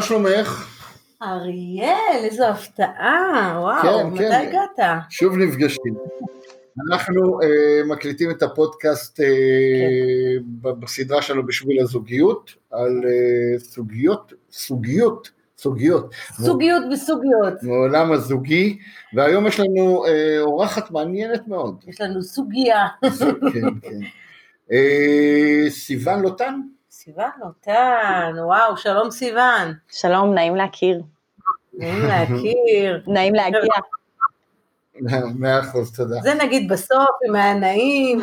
מה 0.00 0.06
שלומך? 0.06 0.66
אריאל, 1.22 2.24
איזו 2.24 2.46
הפתעה, 2.46 3.56
וואו, 3.60 3.82
כן, 3.82 4.06
מתי 4.06 4.18
כן. 4.18 4.48
הגעת? 4.48 5.00
שוב 5.10 5.36
נפגשים. 5.36 5.94
אנחנו 6.90 7.40
אה, 7.42 7.84
מקליטים 7.86 8.30
את 8.30 8.42
הפודקאסט 8.42 9.20
אה, 9.20 9.26
ב- 10.60 10.80
בסדרה 10.80 11.22
שלנו 11.22 11.46
בשביל 11.46 11.80
הזוגיות, 11.80 12.50
על 12.70 13.00
אה, 13.04 13.58
סוגיות, 13.58 14.32
סוגיות, 14.52 15.30
סוגיות, 15.58 16.14
סוגיות 16.32 16.82
בסוגיות. 16.92 17.62
מעולם 17.62 18.12
הזוגי, 18.12 18.78
והיום 19.14 19.46
יש 19.46 19.60
לנו 19.60 20.06
אה, 20.06 20.40
אורחת 20.40 20.90
מעניינת 20.90 21.48
מאוד. 21.48 21.84
יש 21.86 22.00
לנו 22.00 22.22
סוגיה. 22.22 22.86
כן, 23.52 23.80
כן. 23.82 24.00
אה, 24.72 25.70
סיון 25.70 26.20
לוטן? 26.22 26.60
סיוון 27.02 27.30
נותן, 27.38 28.32
וואו, 28.44 28.76
שלום 28.76 29.10
סיוון. 29.10 29.74
שלום, 29.90 30.34
נעים 30.34 30.56
להכיר. 30.56 31.02
נעים 31.72 32.02
להכיר. 32.02 33.02
נעים 33.14 33.34
להגיע. 33.34 33.60
מאה 35.34 35.60
אחוז, 35.60 35.96
תודה. 35.96 36.20
זה 36.22 36.34
נגיד 36.34 36.72
בסוף, 36.72 37.08
אם 37.28 37.34
היה 37.34 37.54
נעים, 37.54 38.20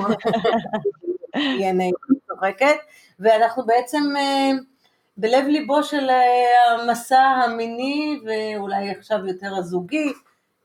יהיה 1.36 1.74
נעים, 1.74 1.94
צוחקת. 2.28 2.76
ואנחנו 3.20 3.66
בעצם 3.66 4.04
אה, 4.18 4.52
בלב 5.18 5.46
ליבו 5.48 5.84
של 5.84 6.10
אה, 6.10 6.82
המסע 6.82 7.22
המיני, 7.22 8.20
ואולי 8.26 8.90
עכשיו 8.90 9.28
יותר 9.28 9.56
הזוגי. 9.56 10.14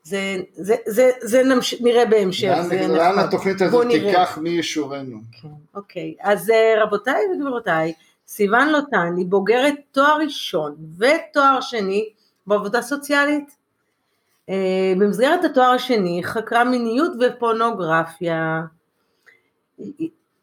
זה, 0.02 0.18
זה, 0.54 0.74
זה, 0.86 1.10
זה 1.20 1.42
נמש... 1.42 1.74
נראה 1.80 2.04
בהמשך. 2.06 2.54
לאן- 2.70 2.90
לאן. 2.90 3.18
התוכנית 3.18 3.62
הזאת. 3.62 3.86
תיקח 3.90 4.38
מי 4.42 4.50
ישורנו? 4.50 5.18
כן, 5.42 5.48
אוקיי. 5.74 6.14
אז 6.20 6.50
אה, 6.50 6.74
רבותיי 6.82 7.22
וגבירותיי, 7.34 7.92
סיוון 8.26 8.68
לוטן 8.68 9.14
היא 9.16 9.26
בוגרת 9.26 9.74
תואר 9.92 10.16
ראשון 10.18 10.76
ותואר 10.98 11.60
שני 11.60 12.08
בעבודה 12.46 12.82
סוציאלית. 12.82 13.56
אה, 14.48 14.92
במסגרת 14.98 15.44
התואר 15.44 15.70
השני 15.70 16.20
חקרה 16.24 16.64
מיניות 16.64 17.12
ופורנוגרפיה. 17.20 18.60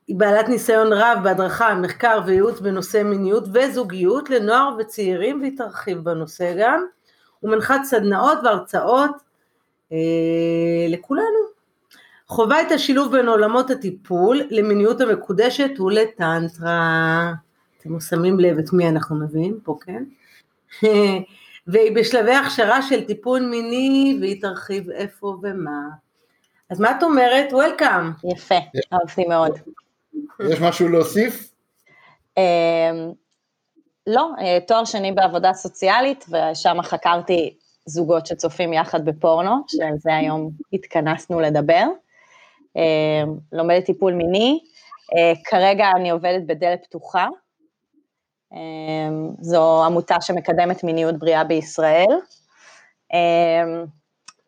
היא 0.08 0.16
בעלת 0.16 0.50
ניסיון 0.50 0.94
רב 0.94 1.18
בהדרכה, 1.23 1.76
מחקר 1.76 2.20
וייעוץ 2.26 2.60
בנושא 2.60 3.04
מיניות 3.04 3.44
וזוגיות 3.54 4.30
לנוער 4.30 4.76
וצעירים 4.80 5.42
והיא 5.42 5.58
תרחיב 5.58 5.98
בנושא 6.04 6.54
גם. 6.60 6.86
ומנחת 7.44 7.82
סדנאות 7.84 8.38
והרצאות 8.44 9.12
לכולנו. 10.90 11.50
חווה 12.28 12.62
את 12.62 12.72
השילוב 12.72 13.12
בין 13.12 13.28
עולמות 13.28 13.70
הטיפול 13.70 14.42
למיניות 14.50 15.02
המקודשת 15.02 15.80
ולטנטרה. 15.80 17.34
אתם 17.78 18.00
שמים 18.00 18.40
לב 18.40 18.58
את 18.58 18.73
מי 18.73 18.90
אנחנו 18.90 19.16
מביאים 19.16 19.60
פה, 19.64 19.78
כן? 19.86 20.04
והיא 21.67 21.95
בשלבי 21.95 22.34
הכשרה 22.34 22.82
של 22.82 23.04
טיפול 23.04 23.42
מיני, 23.42 24.17
והיא 24.22 24.42
תרחיב 24.42 24.90
איפה 24.90 25.38
ומה. 25.42 25.89
אז 26.70 26.80
מה 26.80 26.92
את 26.98 27.04
אומרת? 27.04 27.54
וולקאם. 27.54 28.11
יפה, 28.33 28.56
אהבתי 28.94 29.26
מאוד. 29.26 29.60
יש 30.39 30.61
משהו 30.61 30.89
להוסיף? 30.89 31.52
אמ, 32.38 32.44
לא, 34.08 34.32
אה, 34.39 34.58
תואר 34.67 34.86
שני 34.86 35.11
בעבודה 35.11 35.54
סוציאלית, 35.54 36.26
ושם 36.30 36.82
חקרתי 36.83 37.56
זוגות 37.86 38.26
שצופים 38.26 38.73
יחד 38.73 39.06
בפורנו, 39.06 39.52
שעל 39.67 39.94
זה 39.98 40.16
היום 40.16 40.52
התכנסנו 40.73 41.40
לדבר. 41.40 41.84
אמ, 42.76 43.38
לומדת 43.52 43.86
טיפול 43.86 44.14
מיני, 44.14 44.60
אה, 45.17 45.34
כרגע 45.45 45.86
אני 45.95 46.10
עובדת 46.10 46.42
בדלת 46.45 46.86
פתוחה. 46.86 47.28
אמ, 48.54 49.30
זו 49.42 49.86
עמותה 49.86 50.22
שמקדמת 50.22 50.84
מיניות 50.84 51.20
בריאה 51.20 51.44
בישראל. 51.44 52.08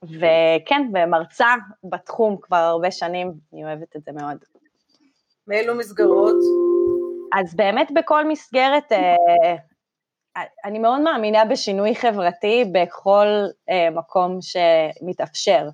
וכן, 0.03 0.81
ומרצה 0.93 1.47
בתחום 1.83 2.37
כבר 2.41 2.57
הרבה 2.57 2.91
שנים, 2.91 3.33
אני 3.53 3.63
אוהבת 3.63 3.95
את 3.95 4.03
זה 4.03 4.11
מאוד. 4.11 4.37
מאילו 5.47 5.75
מסגרות? 5.75 6.35
אז 7.39 7.55
באמת 7.55 7.91
בכל 7.95 8.27
מסגרת, 8.27 8.91
אה, 8.91 9.55
אני 10.65 10.79
מאוד 10.79 11.01
מאמינה 11.01 11.45
בשינוי 11.45 11.95
חברתי 11.95 12.65
בכל 12.71 13.27
אה, 13.69 13.89
מקום 13.89 14.39
שמתאפשר. 14.41 15.69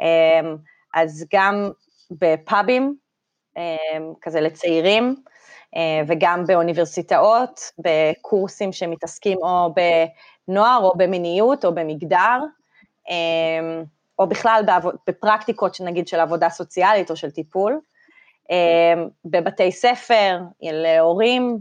אה, 0.00 0.40
אז 0.94 1.26
גם 1.34 1.70
בפאבים, 2.10 2.96
אה, 3.56 3.98
כזה 4.22 4.40
לצעירים, 4.40 5.16
אה, 5.76 6.02
וגם 6.06 6.44
באוניברסיטאות, 6.46 7.60
בקורסים 7.78 8.72
שמתעסקים 8.72 9.38
או 9.38 9.74
בנוער 10.48 10.80
או 10.82 10.92
במיניות 10.96 11.64
או 11.64 11.74
במגדר, 11.74 12.38
אה, 13.10 13.82
או 14.18 14.26
בכלל 14.26 14.62
בעבוד, 14.66 14.96
בפרקטיקות 15.06 15.74
שנגיד 15.74 16.08
של 16.08 16.20
עבודה 16.20 16.50
סוציאלית 16.50 17.10
או 17.10 17.16
של 17.16 17.30
טיפול. 17.30 17.80
אה, 18.50 19.04
בבתי 19.24 19.72
ספר, 19.72 20.38
להורים, 20.62 21.58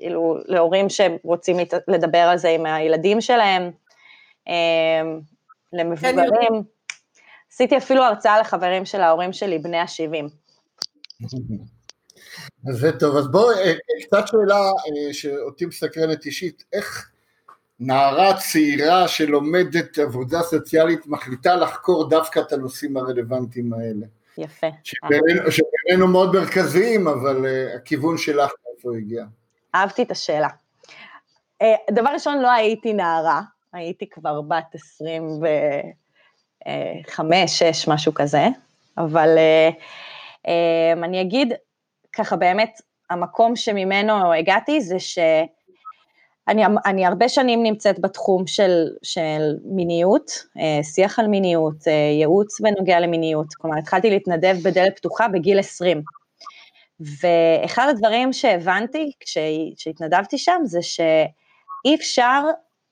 כאילו 0.00 0.38
להורים 0.46 0.86
שרוצים 0.88 1.56
לדבר 1.88 2.18
על 2.18 2.38
זה 2.38 2.48
עם 2.48 2.66
הילדים 2.66 3.20
שלהם, 3.20 3.70
אה, 4.48 5.02
למבוגרים. 5.72 6.62
עשיתי 7.52 7.76
אפילו 7.76 8.04
הרצאה 8.04 8.40
לחברים 8.40 8.84
של 8.84 9.00
ההורים 9.00 9.32
שלי, 9.32 9.58
בני 9.58 9.78
ה-70. 9.78 10.28
אז 12.68 12.76
זה 12.76 12.92
טוב, 12.98 13.16
אז 13.16 13.28
בואו, 13.28 13.50
אה, 13.50 13.72
קצת 14.06 14.24
שאלה 14.26 14.56
אה, 14.56 15.12
שאותי 15.12 15.66
מסקרנת 15.66 16.26
אישית, 16.26 16.64
איך 16.72 17.10
נערה 17.80 18.36
צעירה 18.36 19.08
שלומדת 19.08 19.98
עבודה 19.98 20.42
סוציאלית 20.42 21.06
מחליטה 21.06 21.56
לחקור 21.56 22.08
דווקא 22.08 22.40
את 22.40 22.52
הנושאים 22.52 22.96
הרלוונטיים 22.96 23.72
האלה? 23.72 24.06
יפה. 24.38 24.66
שבעינינו 25.50 26.08
מאוד 26.08 26.32
מרכזיים, 26.34 27.08
אבל 27.08 27.46
אה, 27.46 27.74
הכיוון 27.74 28.18
שלך 28.18 28.50
איפה 28.76 28.96
הגיע? 28.96 29.24
אהבתי 29.74 30.02
את 30.02 30.10
השאלה. 30.10 30.48
אה, 31.62 31.74
דבר 31.90 32.10
ראשון, 32.10 32.38
לא 32.38 32.50
הייתי 32.50 32.92
נערה, 32.92 33.40
הייתי 33.72 34.08
כבר 34.08 34.40
בת 34.40 34.74
25, 34.74 37.58
6, 37.58 37.88
משהו 37.88 38.14
כזה, 38.14 38.48
אבל 38.98 39.38
אה, 39.38 39.70
אה, 40.48 40.92
אני 40.92 41.20
אגיד, 41.20 41.52
ככה 42.12 42.36
באמת, 42.36 42.80
המקום 43.10 43.56
שממנו 43.56 44.32
הגעתי 44.32 44.80
זה 44.80 44.98
שאני 44.98 46.66
אני 46.86 47.06
הרבה 47.06 47.28
שנים 47.28 47.62
נמצאת 47.62 48.00
בתחום 48.00 48.46
של, 48.46 48.88
של 49.02 49.56
מיניות, 49.64 50.30
שיח 50.82 51.18
על 51.18 51.26
מיניות, 51.26 51.86
ייעוץ 52.18 52.60
בנוגע 52.60 53.00
למיניות, 53.00 53.54
כלומר 53.54 53.78
התחלתי 53.78 54.10
להתנדב 54.10 54.56
בדלת 54.64 54.96
פתוחה 54.96 55.28
בגיל 55.28 55.58
20. 55.58 56.02
ואחד 57.00 57.86
הדברים 57.90 58.32
שהבנתי 58.32 59.12
כשה- 59.20 59.74
כשהתנדבתי 59.76 60.38
שם 60.38 60.60
זה 60.64 60.82
שאי 60.82 61.94
אפשר 61.94 62.42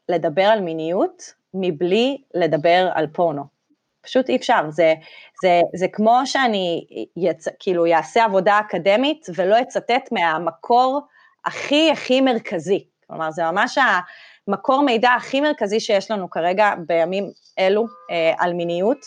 לדבר 0.08 0.43
על 0.43 0.60
מיניות 0.60 1.32
מבלי 1.55 2.22
לדבר 2.34 2.90
על 2.94 3.06
פורנו. 3.06 3.58
פשוט 4.00 4.28
אי 4.28 4.37
אפשר, 4.37 4.70
זה, 4.70 4.94
זה, 5.43 5.60
זה 5.76 5.87
כמו 5.93 6.20
שאני 6.25 6.87
יצ... 7.16 7.49
כאילו 7.58 7.87
אעשה 7.87 8.25
עבודה 8.25 8.60
אקדמית 8.60 9.26
ולא 9.37 9.60
אצטט 9.60 10.12
מהמקור 10.12 11.00
הכי 11.44 11.90
הכי 11.90 12.20
מרכזי. 12.20 12.84
כלומר, 13.06 13.31
זה 13.31 13.43
ממש 13.44 13.78
המקור 14.49 14.82
מידע 14.82 15.11
הכי 15.11 15.40
מרכזי 15.40 15.81
שיש 15.81 16.11
לנו 16.11 16.31
כרגע 16.31 16.75
בימים 16.87 17.31
אלו 17.58 17.87
אה, 18.11 18.32
על 18.38 18.52
מיניות. 18.52 18.99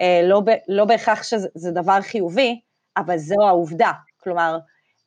אה, 0.00 0.20
לא, 0.24 0.40
ב, 0.40 0.50
לא 0.68 0.84
בהכרח 0.84 1.22
שזה 1.22 1.48
זה 1.54 1.70
דבר 1.70 2.00
חיובי, 2.00 2.60
אבל 2.96 3.16
זו 3.16 3.46
העובדה. 3.46 3.92
כלומר, 4.22 4.58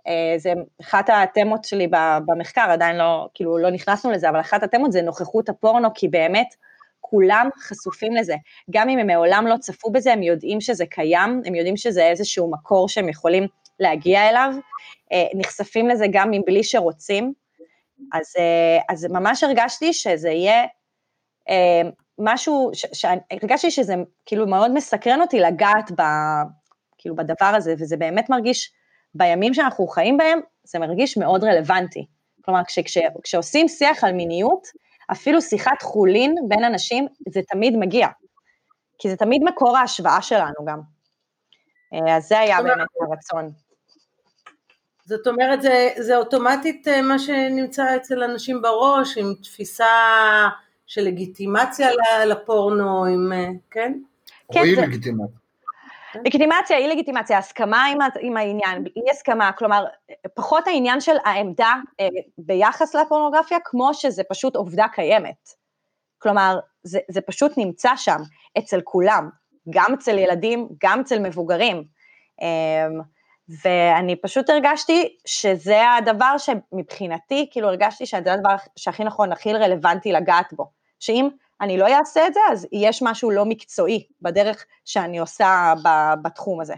אה, 0.08 0.38
זה 0.38 0.54
אחת 0.82 1.10
התמות 1.14 1.66
שלי 1.66 1.88
במחקר, 2.26 2.68
עדיין 2.70 2.98
לא, 2.98 3.28
כאילו, 3.34 3.58
לא 3.58 3.72
נכנסנו 3.72 4.12
לזה, 4.12 4.30
אבל 4.30 4.40
אחת 4.40 4.64
התמות 4.64 4.92
זה 4.92 5.02
נוכחות 5.02 5.50
הפורנו, 5.50 5.90
כי 5.96 6.08
באמת 6.08 6.56
כולם 7.02 7.50
חשופים 7.60 8.16
לזה. 8.16 8.36
גם 8.72 8.90
אם 8.90 9.00
הם 9.00 9.08
מעולם 9.08 9.48
לא 9.48 9.58
צפו 9.58 9.92
בזה, 9.92 10.14
הם 10.14 10.24
יודעים 10.24 10.62
שזה 10.62 10.86
קיים, 10.86 11.42
הם 11.46 11.56
יודעים 11.56 11.78
שזה 11.78 12.04
איזשהו 12.04 12.52
מקור 12.52 12.90
שהם 12.90 13.10
יכולים 13.10 13.48
להגיע 13.80 14.30
אליו, 14.30 14.54
אה, 15.12 15.28
נחשפים 15.34 15.88
לזה 15.88 16.06
גם 16.12 16.32
מבלי 16.32 16.64
שרוצים. 16.64 17.34
אז, 18.14 18.34
אה, 18.40 18.80
אז 18.90 19.06
ממש 19.06 19.44
הרגשתי 19.44 19.94
שזה 19.94 20.30
יהיה 20.30 20.64
משהו, 22.20 22.72
הרגשתי 23.32 23.72
שזה 23.72 23.94
כאילו 24.26 24.48
מאוד 24.48 24.74
מסקרן 24.74 25.22
אותי 25.22 25.40
לגעת 25.40 25.92
ב, 25.92 26.02
כאילו 26.98 27.16
בדבר 27.16 27.46
הזה, 27.46 27.74
וזה 27.80 27.98
באמת 27.98 28.30
מרגיש, 28.30 28.72
בימים 29.16 29.54
שאנחנו 29.54 29.88
חיים 29.88 30.18
בהם, 30.18 30.40
זה 30.64 30.80
מרגיש 30.80 31.18
מאוד 31.18 31.44
רלוונטי. 31.44 32.06
כלומר, 32.46 32.64
כש, 32.68 32.80
כש, 32.80 32.98
כשעושים 33.24 33.68
שיח 33.68 34.04
על 34.04 34.14
מיניות, 34.14 34.68
אפילו 35.12 35.42
שיחת 35.42 35.82
חולין 35.82 36.36
בין 36.48 36.64
אנשים, 36.64 37.08
זה 37.30 37.42
תמיד 37.50 37.78
מגיע. 37.78 38.08
כי 39.00 39.10
זה 39.10 39.16
תמיד 39.16 39.44
מקור 39.44 39.78
ההשוואה 39.78 40.22
שלנו 40.22 40.66
גם. 40.66 40.80
אה, 41.94 42.18
אז 42.18 42.28
זה 42.28 42.40
היה 42.40 42.62
באמת 42.64 42.88
הרצון. 43.02 43.50
זאת 45.06 45.28
אומרת, 45.28 45.62
זה, 45.62 45.90
זה 45.98 46.18
אוטומטית 46.18 46.88
אה, 46.88 47.02
מה 47.02 47.20
שנמצא 47.20 47.96
אצל 47.96 48.24
אנשים 48.24 48.62
בראש, 48.62 49.18
עם 49.18 49.34
תפיסה 49.44 49.86
של 50.88 51.02
לגיטימציה 51.02 51.90
לפורנו, 52.26 53.06
עם, 53.06 53.34
אה, 53.34 53.48
כן? 53.72 53.94
כן, 54.52 54.60
רואים 54.60 54.80
לגיטימציה. 54.80 55.45
לגיטימציה, 56.26 56.78
אי 56.78 56.88
לגיטימציה, 56.88 57.38
הסכמה 57.38 57.86
עם, 57.86 57.98
עם 58.20 58.38
העניין, 58.38 58.86
אי 58.96 59.12
הסכמה, 59.12 59.52
כלומר, 59.52 59.86
פחות 60.34 60.68
העניין 60.68 61.02
של 61.02 61.16
העמדה 61.26 61.74
אה, 62.00 62.08
ביחס 62.38 62.96
לפורנוגרפיה, 62.96 63.58
כמו 63.64 63.94
שזה 63.94 64.24
פשוט 64.30 64.56
עובדה 64.56 64.86
קיימת. 64.94 65.50
כלומר, 66.18 66.60
זה, 66.84 67.00
זה 67.10 67.22
פשוט 67.22 67.58
נמצא 67.58 67.96
שם, 67.96 68.18
אצל 68.58 68.82
כולם, 68.82 69.30
גם 69.70 69.94
אצל 69.94 70.18
ילדים, 70.18 70.68
גם 70.84 71.00
אצל 71.00 71.20
מבוגרים. 71.20 71.84
אה, 72.42 72.88
ואני 73.64 74.16
פשוט 74.22 74.50
הרגשתי 74.50 75.18
שזה 75.26 75.92
הדבר 75.92 76.36
שמבחינתי, 76.38 77.48
כאילו 77.52 77.68
הרגשתי 77.68 78.06
שזה 78.06 78.34
הדבר 78.34 78.56
שהכי 78.76 79.04
נכון, 79.04 79.32
הכי 79.32 79.54
רלוונטי 79.54 80.12
לגעת 80.12 80.54
בו. 80.54 80.72
שאם 81.00 81.30
אני 81.62 81.78
לא 81.78 81.88
אעשה 81.88 82.28
את 82.28 82.34
זה, 82.34 82.40
אז 82.52 82.68
יש 82.72 83.00
משהו 83.02 83.32
לא 83.32 83.46
מקצועי 83.46 84.04
בדרך 84.22 84.66
שאני 84.86 85.20
עושה 85.20 85.74
בתחום 86.22 86.62
הזה. 86.62 86.74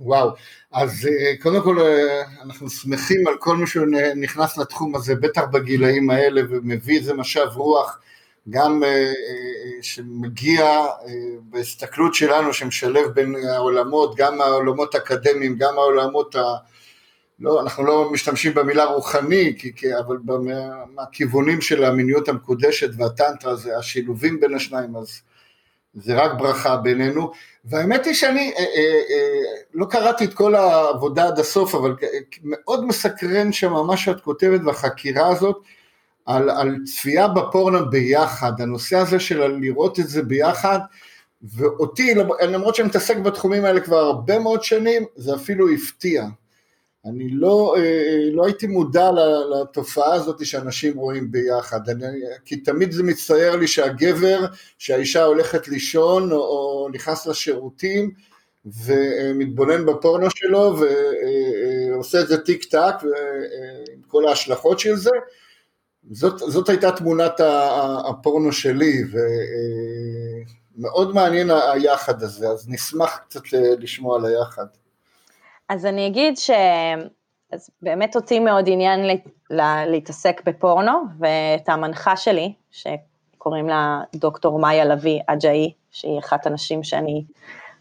וואו, 0.00 0.30
אז 0.72 1.08
אה, 1.10 1.36
קודם 1.42 1.62
כל 1.62 1.80
אה, 1.80 2.22
אנחנו 2.42 2.70
שמחים 2.70 3.26
על 3.26 3.34
כל 3.38 3.56
מי 3.56 3.66
שנכנס 3.66 4.58
לתחום 4.58 4.94
הזה, 4.94 5.14
בטח 5.14 5.42
בגילאים 5.52 6.10
האלה, 6.10 6.40
ומביא 6.50 6.98
איזה 6.98 7.14
משב 7.14 7.46
רוח, 7.54 8.00
גם 8.50 8.84
אה, 8.84 9.12
שמגיע 9.82 10.86
בהסתכלות 11.42 12.14
שלנו, 12.14 12.52
שמשלב 12.52 13.10
בין 13.10 13.36
העולמות, 13.54 14.16
גם 14.16 14.40
העולמות 14.40 14.94
האקדמיים, 14.94 15.56
גם 15.58 15.74
העולמות 15.78 16.34
ה... 16.34 16.40
לא, 17.40 17.60
אנחנו 17.60 17.84
לא 17.84 18.10
משתמשים 18.12 18.54
במילה 18.54 18.84
רוחני, 18.84 19.54
כי, 19.58 19.74
כי, 19.74 19.98
אבל 19.98 20.16
מהכיוונים 20.94 21.60
של 21.60 21.84
המיניות 21.84 22.28
המקודשת 22.28 22.90
והטנטרה, 22.96 23.56
זה 23.56 23.78
השילובים 23.78 24.40
בין 24.40 24.54
השניים, 24.54 24.96
אז 24.96 25.20
זה 25.94 26.14
רק 26.14 26.32
ברכה 26.38 26.76
בינינו. 26.76 27.30
והאמת 27.64 28.06
היא 28.06 28.14
שאני 28.14 28.52
אה, 28.58 28.64
אה, 28.64 28.64
אה, 29.10 29.60
לא 29.74 29.86
קראתי 29.90 30.24
את 30.24 30.34
כל 30.34 30.54
העבודה 30.54 31.26
עד 31.26 31.38
הסוף, 31.38 31.74
אבל 31.74 31.96
מאוד 32.42 32.84
מסקרן 32.84 33.52
שם 33.52 33.72
מה 33.72 33.96
שאת 33.96 34.20
כותבת 34.20 34.60
בחקירה 34.60 35.28
הזאת, 35.28 35.56
על, 36.26 36.50
על 36.50 36.76
צפייה 36.84 37.28
בפורנו 37.28 37.90
ביחד, 37.90 38.60
הנושא 38.60 38.96
הזה 38.96 39.20
של 39.20 39.46
לראות 39.46 40.00
את 40.00 40.08
זה 40.08 40.22
ביחד, 40.22 40.78
ואותי, 41.42 42.14
למרות 42.42 42.74
שאני 42.74 42.88
מתעסק 42.88 43.16
בתחומים 43.16 43.64
האלה 43.64 43.80
כבר 43.80 43.96
הרבה 43.96 44.38
מאוד 44.38 44.62
שנים, 44.62 45.04
זה 45.16 45.34
אפילו 45.34 45.68
הפתיע. 45.68 46.24
אני 47.04 47.28
לא, 47.28 47.74
אה, 47.78 48.30
לא 48.32 48.46
הייתי 48.46 48.66
מודע 48.66 49.10
לתופעה 49.50 50.14
הזאת 50.14 50.46
שאנשים 50.46 50.98
רואים 50.98 51.30
ביחד, 51.30 51.88
אני, 51.88 52.04
כי 52.44 52.56
תמיד 52.56 52.92
זה 52.92 53.02
מצטייר 53.02 53.56
לי 53.56 53.66
שהגבר, 53.66 54.46
שהאישה 54.78 55.24
הולכת 55.24 55.68
לישון 55.68 56.32
או, 56.32 56.36
או 56.36 56.88
נכנס 56.92 57.26
לשירותים 57.26 58.10
ומתבונן 58.84 59.86
בפורנו 59.86 60.30
שלו 60.30 60.76
ועושה 61.90 62.20
את 62.20 62.28
זה 62.28 62.38
טיק 62.38 62.64
טק 62.64 62.94
עם 63.94 64.02
כל 64.06 64.28
ההשלכות 64.28 64.78
של 64.78 64.96
זה, 64.96 65.10
זאת, 66.10 66.38
זאת 66.38 66.68
הייתה 66.68 66.92
תמונת 66.92 67.40
הפורנו 68.08 68.52
שלי 68.52 69.02
ומאוד 70.76 71.14
מעניין 71.14 71.50
היחד 71.50 72.22
הזה, 72.22 72.48
אז 72.48 72.68
נשמח 72.68 73.20
קצת 73.28 73.42
לשמוע 73.78 74.18
על 74.18 74.24
היחד. 74.24 74.66
אז 75.68 75.86
אני 75.86 76.06
אגיד 76.06 76.34
אז 77.52 77.70
באמת 77.82 78.16
אותי 78.16 78.38
מאוד 78.38 78.64
עניין 78.68 79.00
לה, 79.50 79.86
להתעסק 79.86 80.40
בפורנו, 80.44 80.92
ואת 81.18 81.68
המנחה 81.68 82.16
שלי, 82.16 82.52
שקוראים 82.70 83.68
לה 83.68 84.00
דוקטור 84.14 84.58
מאיה 84.58 84.84
לביא 84.84 85.20
אג'אי, 85.26 85.72
שהיא 85.90 86.18
אחת 86.18 86.46
הנשים 86.46 86.82
שאני 86.82 87.24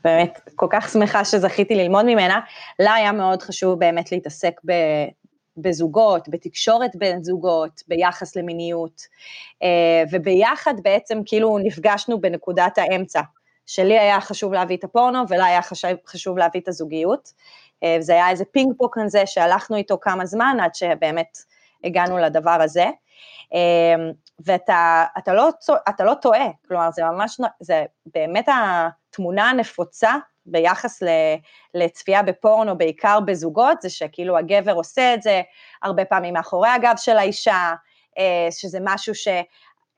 באמת 0.04 0.40
כל 0.56 0.68
כך 0.70 0.90
שמחה 0.90 1.26
שזכיתי 1.26 1.76
ללמוד 1.76 2.06
ממנה, 2.06 2.40
לה 2.80 2.94
היה 2.94 3.12
מאוד 3.12 3.42
חשוב 3.42 3.80
באמת 3.80 4.12
להתעסק 4.12 4.62
ב, 4.66 4.72
בזוגות, 5.58 6.30
בתקשורת 6.30 6.96
בין 6.96 7.24
זוגות, 7.24 7.82
ביחס 7.88 8.36
למיניות, 8.36 9.02
אה, 9.64 10.04
וביחד 10.12 10.74
בעצם 10.84 11.22
כאילו 11.26 11.58
נפגשנו 11.64 12.22
בנקודת 12.22 12.78
האמצע, 12.78 13.22
שלי 13.66 14.00
היה 14.00 14.22
חשוב 14.22 14.54
להביא 14.54 14.78
את 14.78 14.84
הפורנו 14.84 15.20
ולה 15.30 15.46
היה 15.46 15.62
חשוב 16.08 16.38
להביא 16.38 16.62
את 16.62 16.68
הזוגיות. 16.68 17.34
אה, 17.84 17.98
זה 18.00 18.14
היה 18.14 18.30
איזה 18.30 18.46
פינג 18.46 18.74
פוק 18.78 18.98
כזה 19.00 19.26
שהלכנו 19.26 19.76
איתו 19.76 19.98
כמה 20.02 20.26
זמן 20.26 20.58
עד 20.62 20.76
שבאמת 20.76 21.38
הגענו 21.84 22.18
לדבר 22.18 22.58
הזה. 22.62 22.86
אה, 23.54 23.96
ואתה 24.46 25.06
אתה 25.18 25.34
לא, 25.34 25.50
אתה 25.90 26.04
לא 26.04 26.14
טועה, 26.14 26.48
כלומר 26.68 26.90
זה 26.92 27.04
ממש, 27.04 27.40
זה 27.60 27.86
באמת 28.06 28.50
התמונה 28.50 29.50
הנפוצה 29.50 30.16
ביחס 30.46 31.04
לצפייה 31.74 32.24
בפורנו, 32.24 32.78
בעיקר 32.78 33.20
בזוגות, 33.20 33.82
זה 33.82 33.90
שכאילו 33.90 34.38
הגבר 34.38 34.74
עושה 34.74 35.14
את 35.14 35.22
זה 35.22 35.42
הרבה 35.84 36.06
פעמים 36.06 36.34
מאחורי 36.34 36.70
הגב 36.70 36.94
של 36.98 37.18
האישה, 37.18 37.74
אה, 38.18 38.48
שזה 38.52 38.80
משהו 38.82 39.16
ש... 39.16 39.28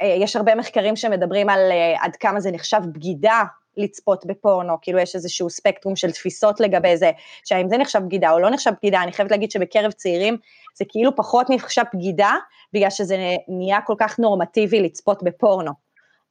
יש 0.01 0.35
הרבה 0.35 0.55
מחקרים 0.55 0.95
שמדברים 0.95 1.49
על 1.49 1.59
עד 1.99 2.15
כמה 2.15 2.39
זה 2.39 2.51
נחשב 2.51 2.81
בגידה 2.93 3.43
לצפות 3.79 4.25
בפורנו, 4.25 4.73
כאילו 4.81 4.99
יש 4.99 5.15
איזשהו 5.15 5.49
ספקטרום 5.49 5.95
של 5.95 6.11
תפיסות 6.11 6.59
לגבי 6.59 6.97
זה, 6.97 7.11
שהאם 7.45 7.69
זה 7.69 7.77
נחשב 7.77 7.99
בגידה 7.99 8.31
או 8.31 8.39
לא 8.39 8.49
נחשב 8.49 8.71
בגידה, 8.77 9.03
אני 9.03 9.11
חייבת 9.11 9.31
להגיד 9.31 9.51
שבקרב 9.51 9.91
צעירים 9.91 10.37
זה 10.75 10.85
כאילו 10.89 11.15
פחות 11.15 11.47
נחשב 11.49 11.83
בגידה, 11.93 12.33
בגלל 12.73 12.89
שזה 12.89 13.35
נהיה 13.47 13.81
כל 13.81 13.95
כך 13.97 14.19
נורמטיבי 14.19 14.81
לצפות 14.81 15.23
בפורנו. 15.23 15.71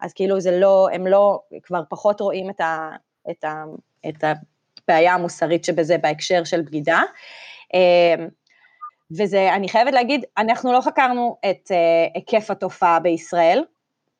אז 0.01 0.13
כאילו 0.13 0.41
זה 0.41 0.59
לא, 0.59 0.89
הם 0.93 1.07
לא, 1.07 1.41
כבר 1.63 1.81
פחות 1.89 2.21
רואים 2.21 2.51
את, 2.51 2.61
ה, 2.61 2.91
את, 3.31 3.45
ה, 3.45 3.65
את 4.09 4.25
הבעיה 4.25 5.15
המוסרית 5.15 5.65
שבזה 5.65 5.99
בהקשר 5.99 6.45
של 6.45 6.63
בגידה. 6.63 7.03
אמ, 7.75 8.29
וזה, 9.11 9.55
אני 9.55 9.69
חייבת 9.69 9.93
להגיד, 9.93 10.25
אנחנו 10.39 10.73
לא 10.73 10.81
חקרנו 10.81 11.37
את 11.51 11.71
אה, 11.71 12.07
היקף 12.15 12.51
התופעה 12.51 13.01
בישראל, 13.01 13.65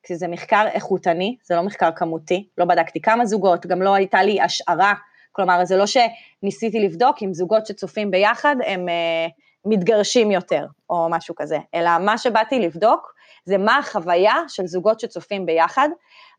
כי 0.03 0.15
זה 0.15 0.27
מחקר 0.27 0.65
איכותני, 0.73 1.37
זה 1.43 1.55
לא 1.55 1.63
מחקר 1.63 1.89
כמותי, 1.95 2.47
לא 2.57 2.65
בדקתי 2.65 3.01
כמה 3.01 3.25
זוגות, 3.25 3.65
גם 3.65 3.81
לא 3.81 3.93
הייתה 3.93 4.23
לי 4.23 4.41
השערה, 4.41 4.93
כלומר 5.31 5.65
זה 5.65 5.77
לא 5.77 5.85
שניסיתי 5.85 6.79
לבדוק 6.79 7.17
אם 7.23 7.33
זוגות 7.33 7.65
שצופים 7.65 8.11
ביחד 8.11 8.55
הם 8.65 8.87
uh, 8.87 9.31
מתגרשים 9.65 10.31
יותר, 10.31 10.65
או 10.89 11.07
משהו 11.09 11.35
כזה, 11.37 11.57
אלא 11.75 11.89
מה 11.99 12.17
שבאתי 12.17 12.59
לבדוק 12.59 13.13
זה 13.45 13.57
מה 13.57 13.77
החוויה 13.77 14.35
של 14.47 14.67
זוגות 14.67 14.99
שצופים 14.99 15.45
ביחד, 15.45 15.89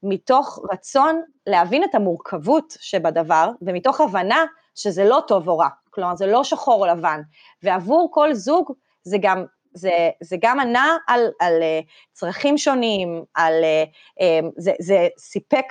מתוך 0.03 0.59
רצון 0.73 1.23
להבין 1.47 1.85
את 1.85 1.95
המורכבות 1.95 2.77
שבדבר, 2.81 3.51
ומתוך 3.63 4.01
הבנה 4.01 4.45
שזה 4.75 5.05
לא 5.05 5.23
טוב 5.27 5.49
או 5.49 5.59
רע, 5.59 5.69
כלומר 5.91 6.17
זה 6.17 6.27
לא 6.27 6.45
שחור 6.45 6.81
או 6.81 6.87
לבן, 6.87 7.21
ועבור 7.63 8.09
כל 8.13 8.35
זוג 8.35 8.73
זה 9.03 9.17
גם 9.21 9.45
זה, 9.73 10.11
זה 10.21 10.37
גם 10.41 10.61
ענה 10.61 10.97
על, 11.07 11.31
על 11.41 11.63
אה, 11.63 11.81
צרכים 12.13 12.59
שונים, 12.59 13.25
על, 13.35 13.53
אה, 13.65 13.85
אה, 14.21 14.41
זה, 14.57 14.73
זה 14.81 15.09
סיפק 15.19 15.65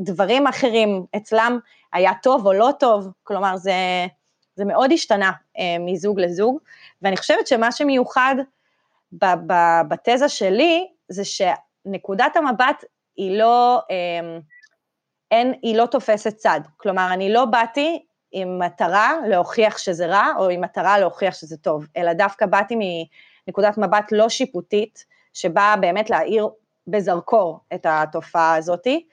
דברים 0.00 0.46
אחרים 0.46 1.04
אצלם, 1.16 1.58
היה 1.92 2.12
טוב 2.22 2.46
או 2.46 2.52
לא 2.52 2.70
טוב, 2.80 3.08
כלומר 3.22 3.56
זה, 3.56 3.72
זה 4.54 4.64
מאוד 4.64 4.92
השתנה 4.92 5.32
מזוג 5.80 6.20
לזוג, 6.20 6.58
ואני 7.02 7.16
חושבת 7.16 7.46
שמה 7.46 7.72
שמיוחד 7.72 8.34
בתזה 9.88 10.28
שלי, 10.28 10.86
זה 11.08 11.22
שנקודת 11.24 12.36
המבט 12.36 12.84
היא 13.16 13.38
לא, 13.38 13.80
אין, 15.30 15.54
היא 15.62 15.76
לא 15.76 15.86
תופסת 15.86 16.36
צד, 16.36 16.60
כלומר 16.76 17.08
אני 17.12 17.32
לא 17.32 17.44
באתי 17.44 18.04
עם 18.32 18.58
מטרה 18.58 19.12
להוכיח 19.28 19.78
שזה 19.78 20.06
רע, 20.06 20.28
או 20.38 20.48
עם 20.48 20.60
מטרה 20.60 20.98
להוכיח 20.98 21.34
שזה 21.34 21.56
טוב, 21.56 21.86
אלא 21.96 22.12
דווקא 22.12 22.46
באתי 22.46 22.76
נקודת 23.48 23.78
מבט 23.78 24.12
לא 24.12 24.28
שיפוטית, 24.28 25.04
שבאה 25.34 25.76
באמת 25.76 26.10
להאיר 26.10 26.48
בזרקור 26.86 27.60
את 27.74 27.86
התופעה 27.88 28.56
הזאתי, 28.56 29.06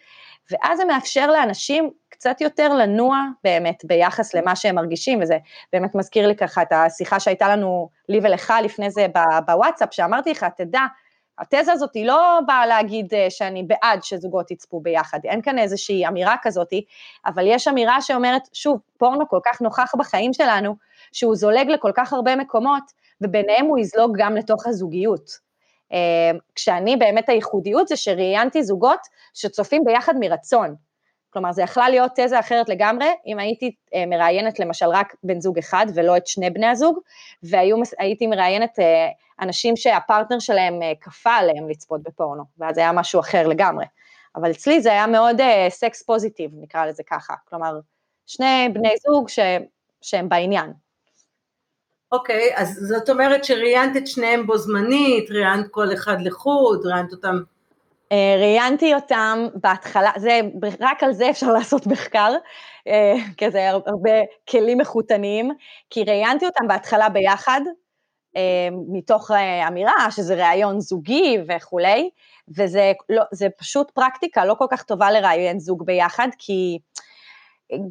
ואז 0.51 0.77
זה 0.77 0.86
מאפשר 0.86 1.27
לאנשים 1.31 1.91
קצת 2.09 2.41
יותר 2.41 2.74
לנוע 2.74 3.17
באמת 3.43 3.86
ביחס 3.86 4.33
למה 4.33 4.55
שהם 4.55 4.75
מרגישים, 4.75 5.21
וזה 5.21 5.38
באמת 5.74 5.95
מזכיר 5.95 6.27
לי 6.27 6.36
ככה 6.36 6.62
את 6.62 6.71
השיחה 6.71 7.19
שהייתה 7.19 7.55
לנו, 7.55 7.89
לי 8.09 8.19
ולך 8.24 8.53
לפני 8.63 8.91
זה 8.91 9.07
בוואטסאפ, 9.45 9.93
שאמרתי 9.93 10.31
לך, 10.31 10.45
תדע, 10.57 10.81
התזה 11.39 11.71
הזאת 11.71 11.93
היא 11.93 12.05
לא 12.05 12.39
באה 12.48 12.67
להגיד 12.67 13.13
אה, 13.13 13.29
שאני 13.29 13.63
בעד 13.63 14.03
שזוגות 14.03 14.51
יצפו 14.51 14.79
ביחד, 14.79 15.19
אין 15.25 15.41
כאן 15.41 15.59
איזושהי 15.59 16.07
אמירה 16.07 16.36
כזאת, 16.41 16.74
אבל 17.25 17.43
יש 17.48 17.67
אמירה 17.67 18.01
שאומרת, 18.01 18.41
שוב, 18.53 18.79
פורנו 18.98 19.29
כל 19.29 19.39
כך 19.45 19.62
נוכח 19.62 19.95
בחיים 19.98 20.33
שלנו, 20.33 20.75
שהוא 21.12 21.36
זולג 21.36 21.69
לכל 21.69 21.91
כך 21.95 22.13
הרבה 22.13 22.36
מקומות, 22.36 22.83
וביניהם 23.21 23.65
הוא 23.65 23.79
יזלוג 23.79 24.17
גם 24.17 24.35
לתוך 24.35 24.67
הזוגיות. 24.67 25.49
אה, 25.93 26.31
כשאני 26.55 26.97
באמת 26.97 27.29
הייחודיות 27.29 27.88
זה 27.88 27.95
שראיינתי 27.95 28.63
זוגות 28.63 28.99
שצופים 29.33 29.83
ביחד 29.85 30.13
מרצון. 30.19 30.75
כלומר, 31.29 31.51
זה 31.51 31.61
יכלה 31.61 31.89
להיות 31.89 32.11
תזה 32.15 32.39
אחרת 32.39 32.69
לגמרי, 32.69 33.07
אם 33.25 33.39
הייתי 33.39 33.75
אה, 33.95 34.05
מראיינת 34.05 34.59
למשל 34.59 34.85
רק 34.85 35.15
בן 35.23 35.39
זוג 35.39 35.57
אחד 35.57 35.85
ולא 35.95 36.17
את 36.17 36.27
שני 36.27 36.49
בני 36.49 36.67
הזוג, 36.67 36.99
והייתי 37.43 38.27
מראיינת 38.27 38.79
אה, 38.79 39.07
אנשים 39.41 39.75
שהפרטנר 39.75 40.39
שלהם 40.39 40.79
כפה 41.01 41.31
עליהם 41.31 41.69
לצפות 41.69 42.03
בפורנו, 42.03 42.43
ואז 42.57 42.77
היה 42.77 42.91
משהו 42.91 43.19
אחר 43.19 43.47
לגמרי. 43.47 43.85
אבל 44.35 44.51
אצלי 44.51 44.81
זה 44.81 44.91
היה 44.91 45.07
מאוד 45.07 45.41
סקס 45.69 46.03
פוזיטיב, 46.03 46.51
נקרא 46.53 46.85
לזה 46.85 47.03
ככה. 47.03 47.33
כלומר, 47.49 47.79
שני 48.25 48.69
בני 48.73 48.93
זוג 49.07 49.29
ש, 49.29 49.39
שהם 50.01 50.29
בעניין. 50.29 50.73
אוקיי, 52.11 52.51
אז 52.55 52.79
זאת 52.81 53.09
אומרת 53.09 53.45
שראיינת 53.45 53.97
את 53.97 54.07
שניהם 54.07 54.47
בו 54.47 54.57
זמנית, 54.57 55.31
ראיינת 55.31 55.67
כל 55.71 55.93
אחד 55.93 56.21
לחוד, 56.21 56.85
ראיינת 56.85 57.11
אותם... 57.11 57.39
אה, 58.11 58.35
ראיינתי 58.39 58.93
אותם 58.93 59.47
בהתחלה, 59.55 60.11
זה, 60.17 60.39
רק 60.79 61.03
על 61.03 61.13
זה 61.13 61.29
אפשר 61.29 61.51
לעשות 61.53 61.87
מחקר, 61.87 62.33
אה, 62.87 63.13
כי 63.37 63.51
זה 63.51 63.69
הרבה 63.69 64.11
כלים 64.49 64.77
מחותניים, 64.77 65.51
כי 65.89 66.03
ראיינתי 66.03 66.45
אותם 66.45 66.67
בהתחלה 66.67 67.09
ביחד, 67.09 67.61
אה, 68.35 68.67
מתוך 68.91 69.31
אמירה 69.67 70.11
שזה 70.11 70.35
ראיון 70.35 70.79
זוגי 70.79 71.37
וכולי, 71.47 72.09
וזה 72.57 72.91
לא, 73.09 73.23
פשוט 73.57 73.91
פרקטיקה 73.91 74.45
לא 74.45 74.53
כל 74.53 74.65
כך 74.71 74.83
טובה 74.83 75.11
לראיין 75.11 75.59
זוג 75.59 75.85
ביחד, 75.85 76.27
כי 76.37 76.79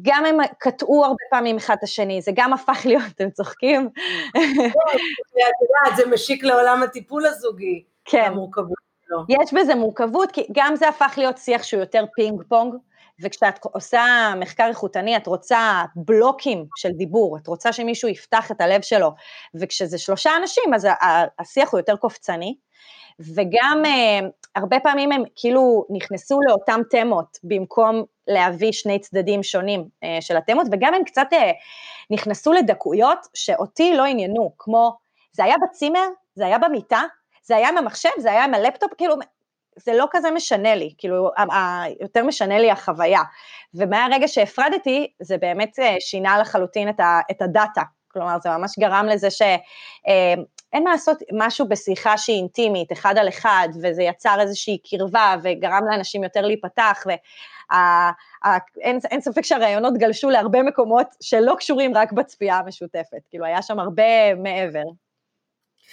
גם 0.01 0.25
הם 0.25 0.37
קטעו 0.57 1.05
הרבה 1.05 1.23
פעמים 1.29 1.57
אחד 1.57 1.75
את 1.77 1.83
השני, 1.83 2.21
זה 2.21 2.31
גם 2.35 2.53
הפך 2.53 2.81
להיות, 2.85 3.03
אתם 3.15 3.29
צוחקים? 3.29 3.89
יודעת, 4.35 5.97
זה 5.97 6.05
משיק 6.11 6.43
לעולם 6.43 6.83
הטיפול 6.83 7.25
הזוגי, 7.25 7.83
כן. 8.05 8.23
המורכבות 8.25 8.77
שלו. 9.07 9.23
יש 9.29 9.53
בזה 9.53 9.75
מורכבות, 9.75 10.31
כי 10.31 10.47
גם 10.51 10.75
זה 10.75 10.89
הפך 10.89 11.13
להיות 11.17 11.37
שיח 11.37 11.63
שהוא 11.63 11.79
יותר 11.79 12.05
פינג 12.15 12.41
פונג, 12.49 12.73
וכשאת 13.21 13.59
עושה 13.63 14.33
מחקר 14.39 14.67
איכותני, 14.67 15.17
את 15.17 15.27
רוצה 15.27 15.83
בלוקים 15.95 16.65
של 16.75 16.89
דיבור, 16.91 17.37
את 17.37 17.47
רוצה 17.47 17.73
שמישהו 17.73 18.09
יפתח 18.09 18.51
את 18.51 18.61
הלב 18.61 18.81
שלו, 18.81 19.11
וכשזה 19.55 19.97
שלושה 19.97 20.31
אנשים, 20.41 20.73
אז 20.73 20.87
השיח 21.39 21.71
הוא 21.71 21.79
יותר 21.79 21.95
קופצני, 21.95 22.55
וגם 23.19 23.83
uh, 23.85 24.25
הרבה 24.55 24.79
פעמים 24.79 25.11
הם 25.11 25.23
כאילו 25.35 25.85
נכנסו 25.89 26.39
לאותם 26.47 26.81
תמות 26.89 27.37
במקום 27.43 28.03
להביא 28.27 28.71
שני 28.71 28.99
צדדים 28.99 29.43
שונים 29.43 29.81
uh, 29.81 30.07
של 30.21 30.37
התמות, 30.37 30.67
וגם 30.71 30.93
הם 30.93 31.03
קצת 31.03 31.27
uh, 31.33 31.35
נכנסו 32.09 32.53
לדקויות 32.53 33.19
שאותי 33.33 33.93
לא 33.97 34.05
עניינו, 34.05 34.53
כמו 34.57 34.97
זה 35.31 35.43
היה 35.43 35.55
בצימר, 35.63 36.07
זה 36.35 36.45
היה 36.45 36.57
במיטה, 36.57 37.01
זה 37.43 37.55
היה 37.55 37.69
עם 37.69 37.77
המחשב, 37.77 38.09
זה 38.17 38.31
היה 38.31 38.43
עם 38.43 38.53
הלפטופ, 38.53 38.93
כאילו 38.97 39.15
זה 39.75 39.93
לא 39.93 40.05
כזה 40.11 40.31
משנה 40.31 40.75
לי, 40.75 40.93
כאילו 40.97 41.31
יותר 42.01 42.23
משנה 42.23 42.59
לי 42.59 42.71
החוויה, 42.71 43.21
ומהרגע 43.73 44.27
שהפרדתי 44.27 45.13
זה 45.19 45.37
באמת 45.37 45.75
שינה 45.99 46.39
לחלוטין 46.39 46.89
את, 47.31 47.41
הדאטה, 47.41 47.81
כלומר 48.07 48.37
זה 48.43 48.49
ממש 48.49 48.79
גרם 48.79 49.05
לזה 49.05 49.31
ש... 49.31 49.41
אין 50.73 50.83
מה 50.83 50.91
לעשות 50.91 51.17
משהו 51.33 51.67
בשיחה 51.67 52.17
שהיא 52.17 52.35
אינטימית, 52.35 52.91
אחד 52.91 53.17
על 53.17 53.29
אחד, 53.29 53.69
וזה 53.83 54.03
יצר 54.03 54.37
איזושהי 54.39 54.77
קרבה 54.89 55.35
וגרם 55.43 55.81
לאנשים 55.89 56.23
יותר 56.23 56.41
להיפתח, 56.41 57.03
ואין 58.81 59.21
ספק 59.21 59.41
שהרעיונות 59.41 59.93
גלשו 59.97 60.29
להרבה 60.29 60.63
מקומות 60.63 61.07
שלא 61.21 61.55
קשורים 61.59 61.97
רק 61.97 62.11
בצפייה 62.11 62.57
המשותפת, 62.57 63.21
כאילו 63.29 63.45
היה 63.45 63.61
שם 63.61 63.79
הרבה 63.79 64.35
מעבר. 64.35 64.83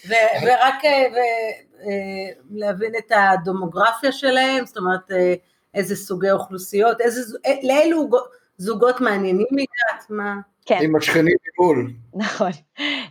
ו- 0.09 0.47
ורק 0.47 0.85
אה, 0.85 0.91
אה, 0.91 2.33
להבין 2.51 2.93
את 2.99 3.13
הדמוגרפיה 3.15 4.13
שלהם, 4.13 4.67
זאת 4.67 4.77
אומרת 4.77 5.13
אה, 5.13 5.35
איזה 5.75 5.97
סוגי 5.97 6.31
אוכלוסיות, 6.31 7.01
איזה, 7.01 7.39
לאילו 7.63 8.09
זוגות 8.57 9.01
מעניינים 9.01 9.47
הגעת, 9.53 10.11
מה? 10.11 10.35
כן. 10.67 10.79
עם 10.83 10.97
השכנים 10.97 11.37
ממול. 11.59 11.91
נכון. 12.15 12.51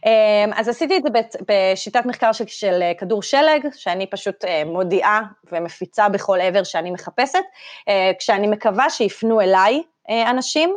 אמ, 0.05 0.53
אז 0.55 0.69
עשיתי 0.69 0.97
את 0.97 1.03
זה 1.03 1.09
בשיטת 1.47 2.05
מחקר 2.05 2.31
של, 2.31 2.47
של 2.47 2.79
אה, 2.81 2.91
כדור 2.97 3.23
שלג, 3.23 3.67
שאני 3.73 4.09
פשוט 4.09 4.45
אה, 4.45 4.63
מודיעה 4.65 5.21
ומפיצה 5.51 6.09
בכל 6.09 6.41
עבר 6.41 6.63
שאני 6.63 6.91
מחפשת, 6.91 7.43
אה, 7.89 8.11
כשאני 8.19 8.47
מקווה 8.47 8.89
שיפנו 8.89 9.41
אליי 9.41 9.81
אנשים 10.09 10.75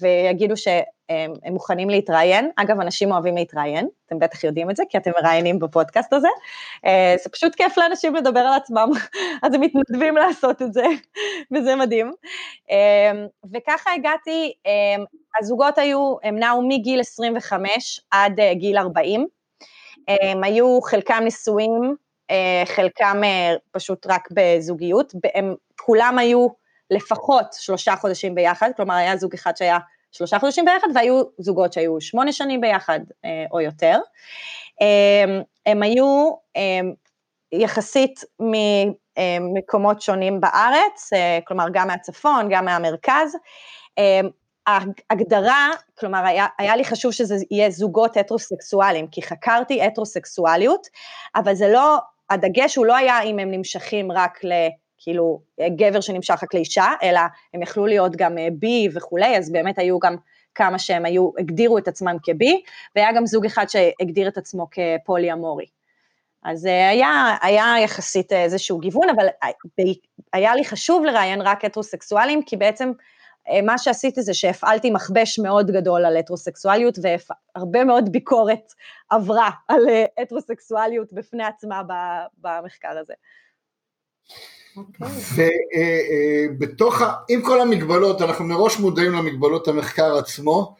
ויגידו 0.00 0.56
שהם 0.56 1.32
מוכנים 1.50 1.90
להתראיין. 1.90 2.50
אגב, 2.56 2.80
אנשים 2.80 3.12
אוהבים 3.12 3.34
להתראיין, 3.36 3.88
אתם 4.06 4.18
בטח 4.18 4.44
יודעים 4.44 4.70
את 4.70 4.76
זה, 4.76 4.82
כי 4.88 4.98
אתם 4.98 5.10
מראיינים 5.20 5.58
בפודקאסט 5.58 6.12
הזה. 6.12 6.28
זה 7.24 7.30
פשוט 7.32 7.54
כיף 7.54 7.78
לאנשים 7.78 8.14
לדבר 8.14 8.40
על 8.40 8.54
עצמם, 8.54 8.90
אז 9.42 9.54
הם 9.54 9.60
מתנדבים 9.60 10.16
לעשות 10.16 10.62
את 10.62 10.72
זה, 10.72 10.84
וזה 11.52 11.76
מדהים. 11.76 12.12
וככה 13.52 13.90
הגעתי 13.94 14.52
הזוגות 15.40 15.78
היו, 15.78 16.16
הם 16.22 16.38
נעו 16.38 16.62
מגיל 16.68 17.00
25 17.00 18.00
עד 18.10 18.40
גיל 18.52 18.78
40, 18.78 19.26
הם 20.08 20.44
היו 20.44 20.80
חלקם 20.82 21.22
נשואים, 21.24 21.96
חלקם 22.64 23.20
פשוט 23.70 24.06
רק 24.06 24.28
בזוגיות, 24.32 25.12
הם 25.34 25.54
כולם 25.80 26.18
היו 26.18 26.61
לפחות 26.92 27.46
שלושה 27.52 27.96
חודשים 27.96 28.34
ביחד, 28.34 28.70
כלומר 28.76 28.94
היה 28.94 29.16
זוג 29.16 29.34
אחד 29.34 29.56
שהיה 29.56 29.78
שלושה 30.12 30.38
חודשים 30.38 30.64
ביחד, 30.64 30.88
והיו 30.94 31.22
זוגות 31.38 31.72
שהיו 31.72 32.00
שמונה 32.00 32.32
שנים 32.32 32.60
ביחד 32.60 33.00
uh, 33.10 33.28
או 33.52 33.60
יותר. 33.60 33.98
Um, 34.82 35.44
הם 35.66 35.82
היו 35.82 36.30
um, 36.58 36.60
יחסית 37.52 38.20
ממקומות 38.40 40.02
שונים 40.02 40.40
בארץ, 40.40 41.10
כלומר 41.46 41.66
גם 41.72 41.88
מהצפון, 41.88 42.48
גם 42.50 42.64
מהמרכז. 42.64 43.36
ההגדרה, 44.66 45.70
כלומר 45.98 46.26
היה, 46.26 46.46
היה 46.58 46.76
לי 46.76 46.84
חשוב 46.84 47.12
שזה 47.12 47.36
יהיה 47.50 47.70
זוגות 47.70 48.16
הטרוסקסואליים, 48.16 49.06
כי 49.06 49.22
חקרתי 49.22 49.82
הטרוסקסואליות, 49.82 50.86
אבל 51.36 51.54
זה 51.54 51.68
לא, 51.68 51.98
הדגש 52.30 52.76
הוא 52.76 52.86
לא 52.86 52.96
היה 52.96 53.22
אם 53.22 53.38
הם 53.38 53.50
נמשכים 53.50 54.12
רק 54.12 54.44
ל... 54.44 54.52
כאילו 55.02 55.40
גבר 55.76 56.00
שנמשך 56.00 56.42
רק 56.42 56.54
לאישה, 56.54 56.86
אלא 57.02 57.20
הם 57.54 57.62
יכלו 57.62 57.86
להיות 57.86 58.16
גם 58.16 58.38
אה, 58.38 58.48
בי 58.52 58.88
וכולי, 58.94 59.36
אז 59.36 59.52
באמת 59.52 59.78
היו 59.78 59.98
גם 59.98 60.16
כמה 60.54 60.78
שהם 60.78 61.04
היו, 61.04 61.30
הגדירו 61.38 61.78
את 61.78 61.88
עצמם 61.88 62.16
כבי, 62.22 62.62
והיה 62.96 63.12
גם 63.12 63.26
זוג 63.26 63.46
אחד 63.46 63.66
שהגדיר 63.68 64.28
את 64.28 64.36
עצמו 64.38 64.66
כפולי 64.70 65.32
אמורי. 65.32 65.66
אז 66.44 66.66
אה, 66.66 66.88
היה, 66.88 67.36
היה 67.42 67.74
יחסית 67.84 68.32
איזשהו 68.32 68.78
גיוון, 68.78 69.08
אבל 69.16 69.26
אה, 69.42 69.48
היה 70.32 70.54
לי 70.54 70.64
חשוב 70.64 71.04
לראיין 71.04 71.40
רק 71.40 71.64
הטרוסקסואלים, 71.64 72.42
כי 72.42 72.56
בעצם 72.56 72.92
אה, 73.48 73.62
מה 73.62 73.78
שעשיתי 73.78 74.22
זה 74.22 74.34
שהפעלתי 74.34 74.90
מכבש 74.90 75.38
מאוד 75.38 75.70
גדול 75.70 76.04
על 76.04 76.16
הטרוסקסואליות 76.16 76.98
והרבה 77.02 77.84
מאוד 77.84 78.12
ביקורת 78.12 78.72
עברה 79.10 79.50
על 79.68 79.88
אה, 79.88 80.04
הטרוסקסואליות 80.22 81.12
בפני 81.12 81.44
עצמה 81.44 81.82
במחקר 82.38 82.98
הזה. 82.98 83.14
ובתוך, 86.50 87.02
אה, 87.02 87.12
עם 87.28 87.42
כל 87.42 87.60
המגבלות, 87.60 88.22
אנחנו 88.22 88.44
מראש 88.44 88.78
מודעים 88.78 89.12
למגבלות 89.12 89.68
המחקר 89.68 90.16
עצמו, 90.16 90.76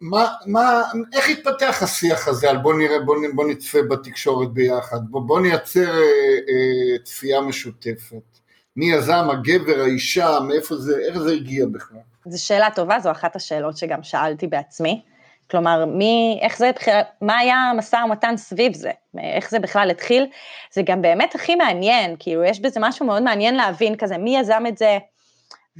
מה, 0.00 0.26
מה, 0.46 0.82
איך 1.12 1.28
התפתח 1.28 1.82
השיח 1.82 2.28
הזה 2.28 2.50
על 2.50 2.56
בוא 2.56 2.74
נראה, 2.74 3.00
בוא, 3.00 3.16
בוא 3.34 3.48
נצפה 3.48 3.78
בתקשורת 3.82 4.52
ביחד, 4.52 4.98
בוא, 5.10 5.20
בוא 5.20 5.40
נייצר 5.40 5.90
אה, 5.94 6.02
אה, 6.48 6.98
צפייה 7.04 7.40
משותפת. 7.40 8.38
מי 8.76 8.92
יזם, 8.92 9.30
הגבר, 9.30 9.80
האישה, 9.80 10.38
מאיפה 10.40 10.76
זה, 10.76 10.98
איך 10.98 11.18
זה 11.18 11.32
הגיע 11.32 11.66
בכלל? 11.66 11.98
זו 12.26 12.44
שאלה 12.44 12.68
טובה, 12.74 13.00
זו 13.00 13.10
אחת 13.10 13.36
השאלות 13.36 13.76
שגם 13.76 14.02
שאלתי 14.02 14.46
בעצמי. 14.46 15.02
כלומר, 15.50 15.84
מי, 15.84 16.38
איך 16.42 16.58
זה 16.58 16.70
מה 17.20 17.38
היה 17.38 17.56
המשא 17.56 17.96
ומתן 17.96 18.36
סביב 18.36 18.74
זה? 18.74 18.90
איך 19.18 19.50
זה 19.50 19.58
בכלל 19.58 19.90
התחיל? 19.90 20.26
זה 20.72 20.82
גם 20.82 21.02
באמת 21.02 21.34
הכי 21.34 21.54
מעניין, 21.54 22.16
כאילו, 22.18 22.44
יש 22.44 22.60
בזה 22.60 22.80
משהו 22.82 23.06
מאוד 23.06 23.22
מעניין 23.22 23.54
להבין 23.54 23.96
כזה, 23.96 24.18
מי 24.18 24.36
יזם 24.36 24.64
את 24.68 24.78
זה, 24.78 24.98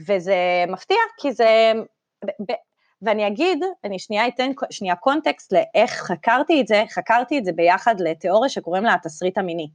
וזה 0.08 0.64
מפתיע, 0.68 0.96
כי 1.20 1.32
זה, 1.32 1.72
ואני 3.02 3.26
אגיד, 3.26 3.64
אני 3.84 3.98
שנייה 3.98 4.28
אתן 4.28 4.50
שנייה 4.70 4.96
קונטקסט 4.96 5.52
לאיך 5.52 5.90
חקרתי 5.92 6.60
את 6.60 6.66
זה, 6.66 6.84
חקרתי 6.90 7.38
את 7.38 7.44
זה 7.44 7.52
ביחד 7.52 7.94
לתיאוריה 8.00 8.48
שקוראים 8.48 8.84
לה 8.84 8.94
התסריט 8.94 9.38
המיני. 9.38 9.68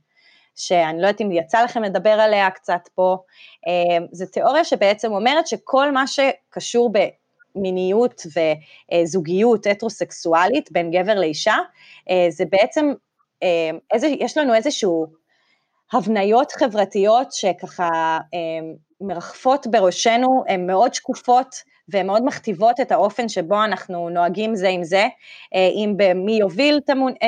שאני 0.56 1.02
לא 1.02 1.08
יודעת 1.08 1.22
אם 1.22 1.32
יצא 1.32 1.64
לכם 1.64 1.84
לדבר 1.84 2.10
עליה 2.10 2.50
קצת 2.50 2.90
פה, 2.96 3.18
זו 4.12 4.26
תיאוריה 4.26 4.64
שבעצם 4.64 5.12
אומרת 5.12 5.48
שכל 5.48 5.92
מה 5.92 6.04
שקשור 6.08 6.90
במיניות 7.56 8.22
וזוגיות 8.94 9.68
הטרוסקסואלית 9.68 10.72
בין 10.72 10.92
גבר 10.92 11.20
לאישה, 11.20 11.56
זה 12.30 12.44
בעצם, 12.50 12.94
איזה, 13.94 14.08
יש 14.08 14.38
לנו 14.38 14.54
איזשהו 14.54 15.08
הבניות 15.94 16.52
חברתיות 16.52 17.32
שככה 17.32 18.20
מרחפות 19.02 19.68
בראשנו, 19.68 20.44
הן 20.48 20.68
מאוד 20.68 20.94
שקופות 20.94 21.56
והן 21.90 22.08
מאוד 22.08 22.26
מכתיבות 22.26 22.80
את 22.80 22.92
האופן 22.92 23.30
שבו 23.30 23.64
אנחנו 23.64 24.10
נוהגים 24.10 24.56
זה 24.56 24.70
עם 24.70 24.84
זה, 24.84 25.08
אה, 25.56 25.70
אם 25.76 25.94
במי 25.98 26.32
יוביל 26.32 26.80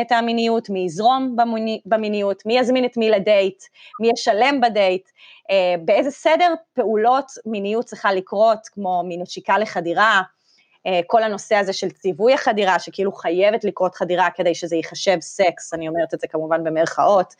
את 0.01 0.11
המיניות, 0.11 0.69
מי 0.69 0.79
יזרום 0.79 1.35
במיניות, 1.85 2.45
מי 2.45 2.57
יזמין 2.57 2.85
את 2.85 2.97
מי 2.97 3.09
לדייט, 3.09 3.63
מי 3.99 4.09
ישלם 4.13 4.61
בדייט, 4.61 5.09
אה, 5.51 5.75
באיזה 5.85 6.11
סדר 6.11 6.53
פעולות 6.73 7.31
מיניות 7.45 7.85
צריכה 7.85 8.13
לקרות, 8.13 8.67
כמו 8.71 9.03
מנשיקה 9.05 9.57
לחדירה, 9.57 10.21
אה, 10.87 10.99
כל 11.07 11.23
הנושא 11.23 11.55
הזה 11.55 11.73
של 11.73 11.89
ציווי 11.89 12.33
החדירה, 12.33 12.79
שכאילו 12.79 13.11
חייבת 13.11 13.63
לקרות 13.63 13.95
חדירה 13.95 14.27
כדי 14.35 14.55
שזה 14.55 14.75
ייחשב 14.75 15.17
סקס, 15.21 15.73
אני 15.73 15.87
אומרת 15.87 16.13
את 16.13 16.19
זה 16.19 16.27
כמובן 16.27 16.63
במרכאות. 16.63 17.33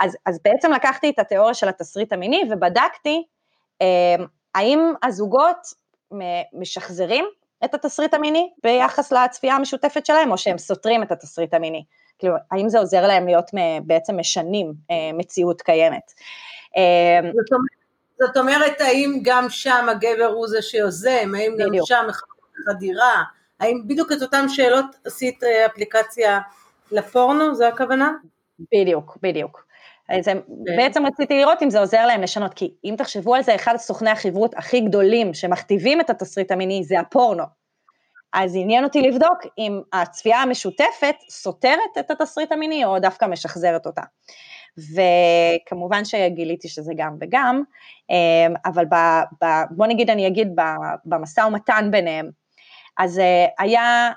אז, 0.00 0.16
אז 0.26 0.38
בעצם 0.44 0.72
לקחתי 0.72 1.10
את 1.10 1.18
התיאוריה 1.18 1.54
של 1.54 1.68
התסריט 1.68 2.12
המיני 2.12 2.42
ובדקתי 2.50 3.22
האם 4.54 4.92
הזוגות 5.02 5.81
משחזרים 6.52 7.24
את 7.64 7.74
התסריט 7.74 8.14
המיני 8.14 8.50
ביחס 8.62 9.12
לצפייה 9.12 9.54
המשותפת 9.54 10.06
שלהם, 10.06 10.30
או 10.32 10.38
שהם 10.38 10.58
סותרים 10.58 11.02
את 11.02 11.12
התסריט 11.12 11.54
המיני? 11.54 11.84
כאילו, 12.18 12.34
האם 12.50 12.68
זה 12.68 12.78
עוזר 12.78 13.06
להם 13.06 13.26
להיות 13.26 13.50
בעצם 13.82 14.18
משנים 14.18 14.72
אה, 14.90 15.10
מציאות 15.14 15.62
קיימת? 15.62 16.12
אה, 16.76 17.20
זאת 17.22 17.52
אומרת, 17.52 17.82
זאת 18.20 18.36
אומרת, 18.36 18.80
האם 18.80 19.18
גם 19.22 19.46
שם 19.50 19.86
הגבר 19.88 20.32
הוא 20.34 20.48
זה 20.48 20.62
שיוזם, 20.62 21.32
האם 21.36 21.56
גם 21.58 21.68
בדיוק. 21.68 21.88
שם 21.88 22.06
חדירה, 22.66 23.22
האם 23.60 23.82
בדיוק 23.86 24.12
את 24.12 24.22
אותן 24.22 24.48
שאלות 24.48 24.86
עשית 25.04 25.44
אה, 25.44 25.66
אפליקציה 25.66 26.40
לפורנו, 26.92 27.54
זו 27.54 27.64
הכוונה? 27.64 28.12
בדיוק, 28.72 29.18
בדיוק. 29.22 29.64
אז 30.08 30.24
כן. 30.24 30.38
בעצם 30.76 31.06
רציתי 31.06 31.38
לראות 31.38 31.62
אם 31.62 31.70
זה 31.70 31.80
עוזר 31.80 32.06
להם 32.06 32.22
לשנות, 32.22 32.54
כי 32.54 32.74
אם 32.84 32.94
תחשבו 32.98 33.34
על 33.34 33.42
זה, 33.42 33.54
אחד 33.54 33.74
הסוכני 33.74 34.10
החברות 34.10 34.54
הכי 34.56 34.80
גדולים 34.80 35.34
שמכתיבים 35.34 36.00
את 36.00 36.10
התסריט 36.10 36.50
המיני 36.50 36.84
זה 36.84 37.00
הפורנו. 37.00 37.44
אז 38.32 38.56
עניין 38.56 38.84
אותי 38.84 39.02
לבדוק 39.02 39.38
אם 39.58 39.80
הצפייה 39.92 40.42
המשותפת 40.42 41.14
סותרת 41.30 41.98
את 41.98 42.10
התסריט 42.10 42.52
המיני 42.52 42.84
או 42.84 42.98
דווקא 42.98 43.24
משחזרת 43.24 43.86
אותה. 43.86 44.02
וכמובן 44.78 46.04
שגיליתי 46.04 46.68
שזה 46.68 46.92
גם 46.96 47.16
וגם, 47.20 47.62
אמ, 48.10 48.54
אבל 48.64 48.84
ב, 48.84 48.94
ב, 49.44 49.46
בוא 49.70 49.86
נגיד, 49.86 50.10
אני 50.10 50.26
אגיד 50.26 50.48
במשא 51.04 51.40
ומתן 51.40 51.88
ביניהם, 51.90 52.30
אז 52.98 53.18
אה, 53.18 53.46
היה, 53.58 54.12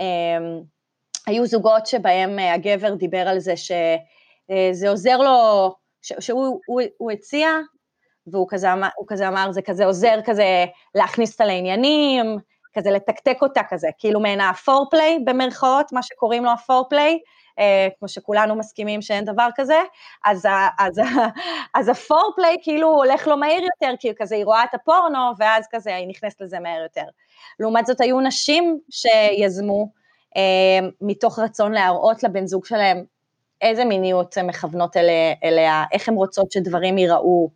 אמ, 0.00 0.60
היו 1.26 1.46
זוגות 1.46 1.86
שבהם 1.86 2.38
אה, 2.38 2.54
הגבר 2.54 2.94
דיבר 2.94 3.28
על 3.28 3.38
זה 3.38 3.56
ש... 3.56 3.72
אה, 4.50 4.68
זה 4.72 4.90
עוזר 4.90 5.16
לו, 5.18 5.74
שהוא 6.02 6.60
הוא, 6.66 6.80
הוא 6.98 7.10
הציע, 7.10 7.48
והוא 8.26 8.46
כזה, 8.50 8.72
אמר, 8.72 8.88
כזה 9.08 9.28
אמר, 9.28 9.52
זה 9.52 9.62
כזה 9.62 9.84
עוזר 9.84 10.20
כזה 10.24 10.64
להכניס 10.94 11.32
אותה 11.32 11.44
לעניינים, 11.44 12.36
כזה 12.72 12.90
לתקתק 12.90 13.36
אותה 13.42 13.60
כזה, 13.68 13.88
כאילו 13.98 14.20
מעין 14.20 14.40
הפורפליי 14.40 15.18
במרכאות, 15.24 15.92
מה 15.92 16.02
שקוראים 16.02 16.44
לו 16.44 16.50
הפורפליי, 16.50 17.18
אה, 17.58 17.88
כמו 17.98 18.08
שכולנו 18.08 18.56
מסכימים 18.56 19.02
שאין 19.02 19.24
דבר 19.24 19.48
כזה, 19.56 19.80
אז, 20.24 20.46
אז, 20.78 21.00
אז 21.74 21.88
הפורפליי 21.88 22.56
כאילו 22.62 22.88
הולך 22.88 23.26
לו 23.26 23.36
מהיר 23.36 23.62
יותר, 23.62 23.94
כי 24.00 24.12
כזה 24.16 24.34
היא 24.34 24.44
רואה 24.44 24.64
את 24.64 24.74
הפורנו, 24.74 25.18
ואז 25.38 25.66
כזה 25.70 25.96
היא 25.96 26.08
נכנסת 26.08 26.40
לזה 26.40 26.60
מהר 26.60 26.82
יותר. 26.82 27.04
לעומת 27.60 27.86
זאת 27.86 28.00
היו 28.00 28.20
נשים 28.20 28.78
שיזמו, 28.90 29.88
אה, 30.36 30.88
מתוך 31.00 31.38
רצון 31.38 31.72
להראות 31.72 32.22
לבן 32.22 32.46
זוג 32.46 32.64
שלהם 32.64 33.04
איזה 33.62 33.84
מיניות 33.84 34.36
הן 34.36 34.46
מכוונות 34.46 34.96
אליה, 34.96 35.32
אליה, 35.44 35.84
איך 35.92 36.08
הן 36.08 36.14
רוצות 36.14 36.52
שדברים 36.52 36.98
ייראו. 36.98 37.50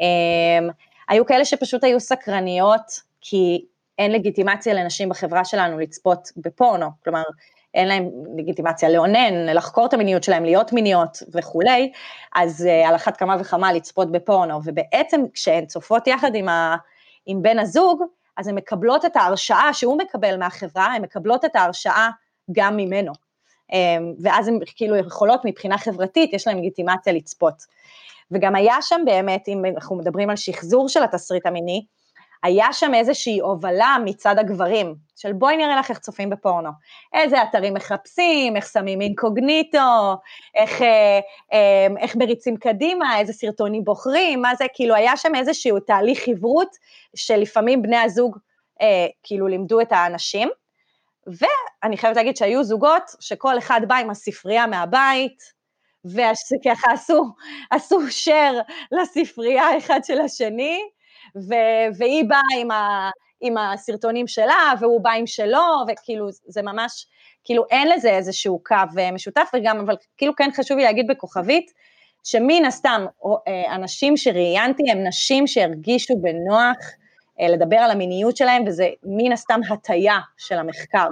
אמ, 0.00 0.68
היו 1.08 1.26
כאלה 1.26 1.44
שפשוט 1.44 1.84
היו 1.84 2.00
סקרניות, 2.00 3.00
כי 3.20 3.64
אין 3.98 4.12
לגיטימציה 4.12 4.74
לנשים 4.74 5.08
בחברה 5.08 5.44
שלנו 5.44 5.78
לצפות 5.78 6.28
בפורנו, 6.36 6.86
כלומר, 7.04 7.22
אין 7.74 7.88
להם 7.88 8.10
לגיטימציה 8.36 8.88
לאונן, 8.88 9.46
לחקור 9.54 9.86
את 9.86 9.94
המיניות 9.94 10.24
שלהם, 10.24 10.44
להיות 10.44 10.72
מיניות 10.72 11.18
וכולי, 11.32 11.92
אז 12.34 12.66
uh, 12.66 12.88
על 12.88 12.94
אחת 12.94 13.16
כמה 13.16 13.36
וכמה 13.40 13.72
לצפות 13.72 14.12
בפורנו, 14.12 14.60
ובעצם 14.64 15.20
כשהן 15.32 15.66
צופות 15.66 16.06
יחד 16.06 16.34
עם, 16.34 16.48
ה, 16.48 16.76
עם 17.26 17.42
בן 17.42 17.58
הזוג, 17.58 18.02
אז 18.36 18.48
הן 18.48 18.54
מקבלות 18.54 19.04
את 19.04 19.16
ההרשאה 19.16 19.72
שהוא 19.72 19.98
מקבל 19.98 20.36
מהחברה, 20.36 20.86
הן 20.86 21.02
מקבלות 21.02 21.44
את 21.44 21.56
ההרשאה 21.56 22.08
גם 22.52 22.76
ממנו. 22.76 23.23
אמ, 23.74 24.14
ואז 24.22 24.48
הן 24.48 24.58
כאילו 24.76 24.96
יכולות 24.96 25.40
מבחינה 25.44 25.78
חברתית, 25.78 26.32
יש 26.32 26.46
להן 26.46 26.58
לגיטימציה 26.58 27.12
לצפות. 27.12 27.54
וגם 28.30 28.54
היה 28.54 28.76
שם 28.80 29.00
באמת, 29.04 29.48
אם 29.48 29.62
אנחנו 29.74 29.96
מדברים 29.96 30.30
על 30.30 30.36
שחזור 30.36 30.88
של 30.88 31.02
התסריט 31.02 31.46
המיני, 31.46 31.84
היה 32.42 32.72
שם 32.72 32.94
איזושהי 32.94 33.40
הובלה 33.40 33.96
מצד 34.04 34.38
הגברים, 34.38 34.94
של 35.16 35.32
בואי 35.32 35.56
נראה 35.56 35.76
לך 35.76 35.90
איך 35.90 35.98
צופים 35.98 36.30
בפורנו, 36.30 36.70
איזה 37.14 37.42
אתרים 37.42 37.74
מחפשים, 37.74 38.56
איך 38.56 38.66
שמים 38.66 39.00
אינקוגניטו, 39.00 40.16
איך, 40.54 40.82
אה, 40.82 41.20
אה, 41.52 41.86
איך 41.98 42.16
מריצים 42.16 42.56
קדימה, 42.56 43.18
איזה 43.18 43.32
סרטונים 43.32 43.84
בוחרים, 43.84 44.42
מה 44.42 44.54
זה, 44.54 44.64
כאילו 44.74 44.94
היה 44.94 45.16
שם 45.16 45.34
איזשהו 45.34 45.80
תהליך 45.80 46.24
חברות 46.24 46.68
שלפעמים 47.16 47.82
בני 47.82 47.96
הזוג 47.96 48.38
אה, 48.80 49.06
כאילו 49.22 49.46
לימדו 49.46 49.80
את 49.80 49.92
האנשים, 49.92 50.48
ואני 51.26 51.96
חייבת 51.96 52.16
להגיד 52.16 52.36
שהיו 52.36 52.64
זוגות 52.64 53.02
שכל 53.20 53.58
אחד 53.58 53.80
בא 53.88 53.94
עם 53.94 54.10
הספרייה 54.10 54.66
מהבית, 54.66 55.38
וככה 56.04 56.92
עשו, 56.92 57.24
עשו 57.70 57.98
share 58.00 58.72
לספרייה 58.92 59.78
אחד 59.78 60.00
של 60.04 60.20
השני, 60.20 60.80
ו, 61.48 61.54
והיא 61.98 62.24
באה 62.28 62.60
עם, 62.60 62.68
עם 63.40 63.58
הסרטונים 63.58 64.26
שלה, 64.26 64.72
והוא 64.80 65.00
בא 65.00 65.10
עם 65.10 65.26
שלו, 65.26 65.64
וכאילו 65.88 66.28
זה 66.46 66.62
ממש, 66.62 67.06
כאילו 67.44 67.64
אין 67.70 67.88
לזה 67.88 68.10
איזשהו 68.10 68.62
קו 68.64 68.74
אה, 68.98 69.10
משותף, 69.12 69.50
וגם, 69.54 69.80
אבל 69.80 69.96
כאילו 70.16 70.36
כן 70.36 70.50
חשוב 70.56 70.78
לי 70.78 70.84
להגיד 70.84 71.06
בכוכבית, 71.06 71.70
שמן 72.24 72.64
הסתם 72.64 73.06
אה, 73.48 73.74
אנשים 73.74 74.16
שראיינתי 74.16 74.82
הם 74.90 75.06
נשים 75.06 75.46
שהרגישו 75.46 76.14
בנוח 76.16 76.76
לדבר 77.40 77.76
על 77.76 77.90
המיניות 77.90 78.36
שלהם, 78.36 78.64
וזה 78.66 78.88
מן 79.02 79.32
הסתם 79.32 79.60
הטיה 79.70 80.18
של 80.36 80.58
המחקר. 80.58 81.08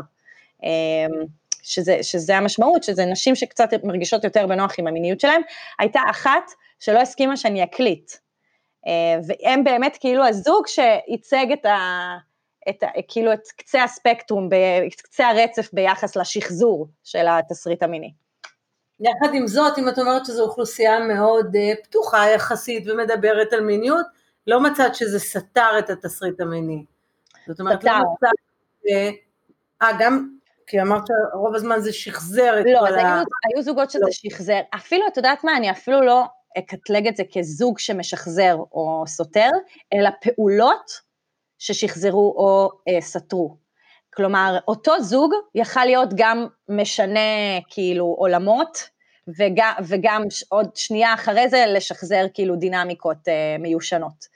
אמ, 0.63 1.27
שזה, 1.63 1.99
שזה 2.03 2.37
המשמעות, 2.37 2.83
שזה 2.83 3.05
נשים 3.05 3.35
שקצת 3.35 3.69
מרגישות 3.85 4.25
יותר 4.25 4.47
בנוח 4.47 4.75
עם 4.79 4.87
המיניות 4.87 5.21
שלהם, 5.21 5.43
הייתה 5.79 6.01
אחת 6.11 6.51
שלא 6.81 7.01
הסכימה 7.01 7.37
שאני 7.37 7.65
אקליט. 7.65 8.13
אה, 8.87 9.21
והם 9.27 9.65
באמת 9.65 9.97
כאילו 10.01 10.25
הזוג 10.25 10.67
שייצג 10.67 11.47
את 11.53 11.67
ה... 11.67 11.79
את, 12.69 12.85
כאילו 13.09 13.33
את 13.33 13.49
קצה 13.57 13.85
הספקטרום, 13.85 14.49
את 14.95 15.01
קצה 15.01 15.29
הרצף 15.29 15.69
ביחס 15.73 16.17
לשחזור 16.17 16.87
של 17.05 17.27
התסריט 17.29 17.83
המיני. 17.83 18.13
יחד 19.01 19.35
עם 19.35 19.47
זאת, 19.47 19.79
אם 19.79 19.89
את 19.89 19.99
אומרת 19.99 20.27
שזו 20.27 20.43
אוכלוסייה 20.43 21.01
מאוד 21.01 21.57
אה, 21.57 21.73
פתוחה 21.83 22.31
יחסית 22.31 22.85
ומדברת 22.87 23.53
על 23.53 23.61
מיניות, 23.61 24.07
לא 24.47 24.63
מצאת 24.63 24.95
שזה 24.95 25.19
סתר 25.19 25.79
את 25.79 25.91
התסריט 25.91 26.41
המיני. 26.41 26.85
זאת 27.47 27.61
אומרת, 27.61 27.85
לא 27.85 27.91
סתר. 27.91 27.99
לא 27.99 28.13
מצאת... 28.15 28.35
אה, 29.83 29.99
גם, 29.99 30.29
כי 30.67 30.83
אמרת 30.83 31.03
שרוב 31.07 31.55
הזמן 31.55 31.81
זה 31.81 31.93
שחזר 31.93 32.61
את 32.61 32.65
לא, 32.67 32.79
כל 32.79 32.95
ה... 32.95 33.17
לא, 33.17 33.25
היו 33.45 33.63
זוגות 33.63 33.91
שזה 33.91 34.05
לא. 34.05 34.11
שחזר. 34.11 34.61
אפילו, 34.75 35.07
את 35.07 35.17
יודעת 35.17 35.45
מה, 35.45 35.57
אני 35.57 35.71
אפילו 35.71 36.01
לא 36.01 36.25
אקטלג 36.59 37.07
את 37.07 37.17
זה 37.17 37.23
כזוג 37.33 37.79
שמשחזר 37.79 38.57
או 38.73 39.05
סותר, 39.07 39.49
אלא 39.93 40.11
פעולות 40.21 40.91
ששחזרו 41.59 42.35
או 42.37 42.71
אה, 42.89 43.01
סתרו. 43.01 43.57
כלומר, 44.15 44.59
אותו 44.69 45.01
זוג 45.01 45.33
יכל 45.55 45.85
להיות 45.85 46.09
גם 46.15 46.47
משנה 46.69 47.21
כאילו 47.69 48.05
עולמות, 48.05 48.89
וגם, 49.39 49.73
וגם 49.89 50.23
עוד 50.49 50.77
שנייה 50.77 51.15
אחרי 51.15 51.49
זה 51.49 51.65
לשחזר 51.69 52.25
כאילו 52.35 52.57
דינמיקות 52.57 53.29
אה, 53.29 53.57
מיושנות. 53.59 54.32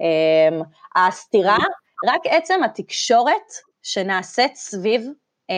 אה, 0.00 1.06
הסתירה, 1.06 1.58
רק 2.06 2.20
עצם 2.24 2.64
התקשורת 2.64 3.52
שנעשית 3.82 4.56
סביב 4.56 5.06
אה, 5.50 5.54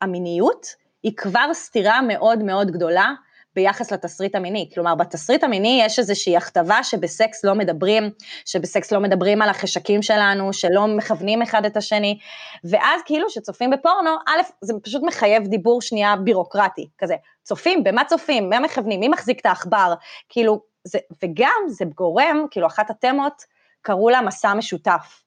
המיניות, 0.00 0.66
היא 1.02 1.12
כבר 1.16 1.54
סתירה 1.54 2.00
מאוד 2.02 2.42
מאוד 2.42 2.70
גדולה 2.70 3.12
ביחס 3.54 3.92
לתסריט 3.92 4.34
המיני. 4.34 4.70
כלומר, 4.74 4.94
בתסריט 4.94 5.44
המיני 5.44 5.82
יש 5.84 5.98
איזושהי 5.98 6.36
הכתבה 6.36 6.82
שבסקס 6.82 7.44
לא 7.44 7.54
מדברים, 7.54 8.10
שבסקס 8.44 8.92
לא 8.92 9.00
מדברים 9.00 9.42
על 9.42 9.48
החשקים 9.48 10.02
שלנו, 10.02 10.52
שלא 10.52 10.86
מכוונים 10.86 11.42
אחד 11.42 11.64
את 11.64 11.76
השני, 11.76 12.18
ואז 12.64 13.00
כאילו 13.04 13.30
שצופים 13.30 13.70
בפורנו, 13.70 14.10
א', 14.26 14.40
זה 14.60 14.72
פשוט 14.82 15.02
מחייב 15.02 15.46
דיבור 15.46 15.82
שנייה 15.82 16.16
בירוקרטי, 16.16 16.88
כזה, 16.98 17.14
צופים, 17.42 17.84
במה 17.84 18.04
צופים, 18.04 18.50
מה 18.50 18.60
מכוונים, 18.60 19.00
מי 19.00 19.08
מחזיק 19.08 19.40
את 19.40 19.46
העכבר, 19.46 19.94
כאילו, 20.28 20.60
זה, 20.84 20.98
וגם 21.22 21.62
זה 21.68 21.84
גורם, 21.84 22.46
כאילו 22.50 22.66
אחת 22.66 22.90
התמות, 22.90 23.44
קראו 23.88 24.10
לה 24.10 24.20
מסע 24.20 24.54
משותף. 24.54 25.22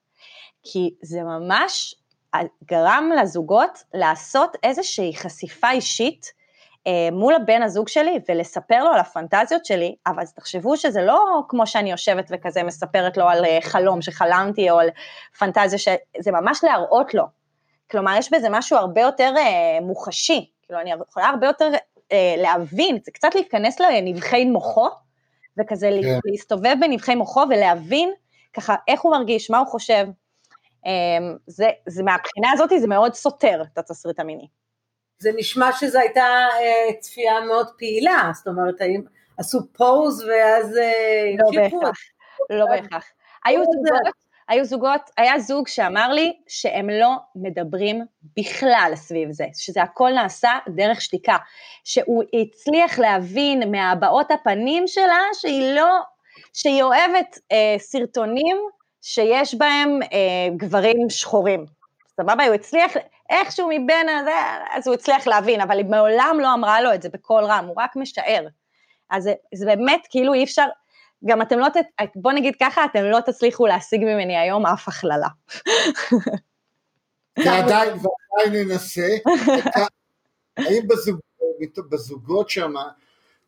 כי 0.62 0.94
זה 1.02 1.22
ממש 1.22 1.94
גרם 2.64 3.10
לזוגות 3.22 3.84
לעשות 3.94 4.56
איזושהי 4.62 5.16
חשיפה 5.16 5.70
אישית 5.70 6.32
אה, 6.86 7.08
מול 7.12 7.34
הבן 7.34 7.62
הזוג 7.62 7.88
שלי 7.88 8.18
ולספר 8.28 8.84
לו 8.84 8.90
על 8.90 9.00
הפנטזיות 9.00 9.64
שלי, 9.64 9.94
אבל 10.06 10.24
תחשבו 10.26 10.76
שזה 10.76 11.02
לא 11.02 11.42
כמו 11.48 11.66
שאני 11.66 11.90
יושבת 11.90 12.30
וכזה 12.30 12.62
מספרת 12.62 13.16
לו 13.16 13.28
על 13.28 13.44
אה, 13.44 13.58
חלום 13.62 14.02
שחלמתי 14.02 14.70
או 14.70 14.80
על 14.80 14.88
פנטזיה, 15.38 15.94
זה 16.18 16.32
ממש 16.32 16.64
להראות 16.64 17.14
לו. 17.14 17.24
כלומר, 17.90 18.14
יש 18.18 18.32
בזה 18.32 18.48
משהו 18.50 18.76
הרבה 18.76 19.00
יותר 19.00 19.34
אה, 19.36 19.80
מוחשי, 19.80 20.50
כאילו 20.62 20.80
אני 20.80 20.90
יכולה 21.08 21.26
הרבה 21.26 21.46
יותר 21.46 21.70
אה, 22.12 22.34
להבין, 22.36 22.98
זה 23.04 23.10
קצת 23.10 23.34
להיכנס 23.34 23.80
לנבחי 23.80 24.44
מוחו, 24.44 24.88
וכזה 25.60 25.90
כן. 26.02 26.18
להסתובב 26.24 26.74
בנבחי 26.80 27.14
מוחו 27.14 27.40
ולהבין 27.50 28.12
ככה 28.54 28.74
איך 28.88 29.00
הוא 29.00 29.12
מרגיש, 29.12 29.50
מה 29.50 29.58
הוא 29.58 29.66
חושב. 29.66 30.06
אה, 30.86 31.34
זה, 31.46 31.70
זה 31.86 32.02
מהבחינה 32.02 32.50
הזאת 32.52 32.70
זה 32.80 32.86
מאוד 32.86 33.14
סותר 33.14 33.62
את 33.72 33.78
התסריט 33.78 34.20
המיני. 34.20 34.46
זה 35.18 35.30
נשמע 35.36 35.72
שזו 35.72 35.98
הייתה 35.98 36.26
אה, 36.60 37.00
צפייה 37.00 37.40
מאוד 37.40 37.66
פעילה, 37.78 38.30
זאת 38.34 38.46
אומרת, 38.46 38.80
האם 38.80 39.02
עשו 39.38 39.58
פוז 39.72 40.24
ואז 40.24 40.76
אה, 40.76 41.34
לא 41.38 41.62
בהכרח, 41.62 41.98
לא 42.50 42.66
בהכרח. 42.66 43.04
היו 43.44 43.62
זוגות, 43.64 44.14
היו 44.48 44.64
זוגות, 44.64 45.10
היה 45.16 45.38
זוג 45.38 45.68
שאמר 45.68 46.12
לי 46.12 46.32
שהם 46.48 46.90
לא 46.90 47.10
מדברים 47.36 48.04
בכלל 48.36 48.92
סביב 48.94 49.30
זה, 49.30 49.44
שזה 49.54 49.82
הכל 49.82 50.10
נעשה 50.14 50.50
דרך 50.68 51.00
שתיקה, 51.00 51.36
שהוא 51.84 52.22
הצליח 52.42 52.98
להבין 52.98 53.70
מהבעות 53.70 54.30
הפנים 54.30 54.86
שלה 54.86 55.20
שהיא 55.32 55.74
לא, 55.74 56.00
שהיא 56.52 56.82
אוהבת 56.82 57.38
אה, 57.52 57.76
סרטונים 57.78 58.56
שיש 59.02 59.54
בהם 59.54 60.02
אה, 60.02 60.48
גברים 60.56 61.10
שחורים. 61.10 61.66
סבבה? 62.16 62.46
הוא 62.46 62.54
הצליח, 62.54 62.92
איכשהו 63.30 63.68
מבין 63.68 64.08
הזה, 64.08 64.34
אז 64.70 64.86
הוא 64.86 64.94
הצליח 64.94 65.26
להבין, 65.26 65.60
אבל 65.60 65.78
היא 65.78 65.86
מעולם 65.86 66.36
לא 66.42 66.54
אמרה 66.54 66.80
לו 66.80 66.94
את 66.94 67.02
זה 67.02 67.08
בקול 67.08 67.44
רם, 67.44 67.64
הוא 67.66 67.74
רק 67.78 67.96
משער. 67.96 68.46
אז 69.10 69.22
זה, 69.22 69.34
זה 69.54 69.66
באמת, 69.66 70.06
כאילו 70.10 70.34
אי 70.34 70.44
אפשר, 70.44 70.66
גם 71.24 71.42
אתם 71.42 71.58
לא, 71.58 71.66
בוא 72.16 72.32
נגיד 72.32 72.54
ככה, 72.60 72.84
אתם 72.84 73.04
לא 73.04 73.20
תצליחו 73.20 73.66
להשיג 73.66 74.00
ממני 74.00 74.36
היום 74.36 74.66
אף 74.66 74.88
הכללה. 74.88 75.28
ועדיין, 77.38 77.88
ועדיין 77.88 78.68
ננסה. 78.68 79.08
האם 80.56 80.88
בזוג, 80.88 81.20
בזוגות 81.88 82.50
שם, 82.50 82.72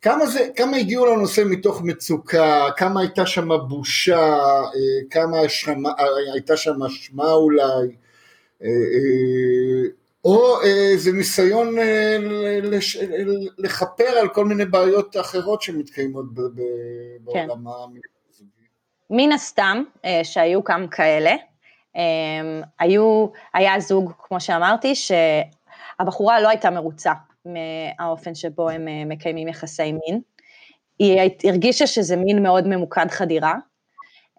כמה, 0.05 0.27
זה, 0.27 0.49
כמה 0.57 0.77
הגיעו 0.77 1.07
לנושא 1.07 1.43
מתוך 1.47 1.83
מצוקה, 1.83 2.67
כמה 2.77 3.01
הייתה 3.01 3.27
שם 3.27 3.49
בושה, 3.69 4.19
אה, 4.19 4.71
כמה 5.11 5.37
שמה, 5.49 5.91
הייתה 6.33 6.57
שם 6.57 6.83
אשמה 6.83 7.33
אולי, 7.33 7.97
אה, 8.63 8.69
אה, 8.69 9.89
או 10.25 10.63
איזה 10.63 11.13
ניסיון 11.13 11.77
לכפר 13.59 14.19
על 14.21 14.29
כל 14.29 14.45
מיני 14.45 14.65
בעיות 14.65 15.17
אחרות 15.17 15.63
שמתקיימות 15.63 16.25
כן. 17.33 17.47
בעולם. 17.47 17.65
מן 19.11 19.33
הסתם 19.33 19.83
שהיו 20.23 20.65
כמה 20.65 20.89
כאלה, 20.89 21.35
היו, 22.79 23.27
היה 23.55 23.81
זוג, 23.81 24.13
כמו 24.19 24.41
שאמרתי, 24.41 24.95
שהבחורה 24.95 26.41
לא 26.41 26.49
הייתה 26.49 26.71
מרוצה 26.71 27.13
מהאופן 27.45 28.35
שבו 28.35 28.71
הם 28.71 29.09
מקיימים 29.09 29.49
יחסי 29.49 29.93
מין. 29.93 30.21
היא 30.99 31.21
הרגישה 31.45 31.87
שזה 31.87 32.17
מין 32.17 32.43
מאוד 32.43 32.67
ממוקד 32.67 33.07
חדירה, 33.11 33.55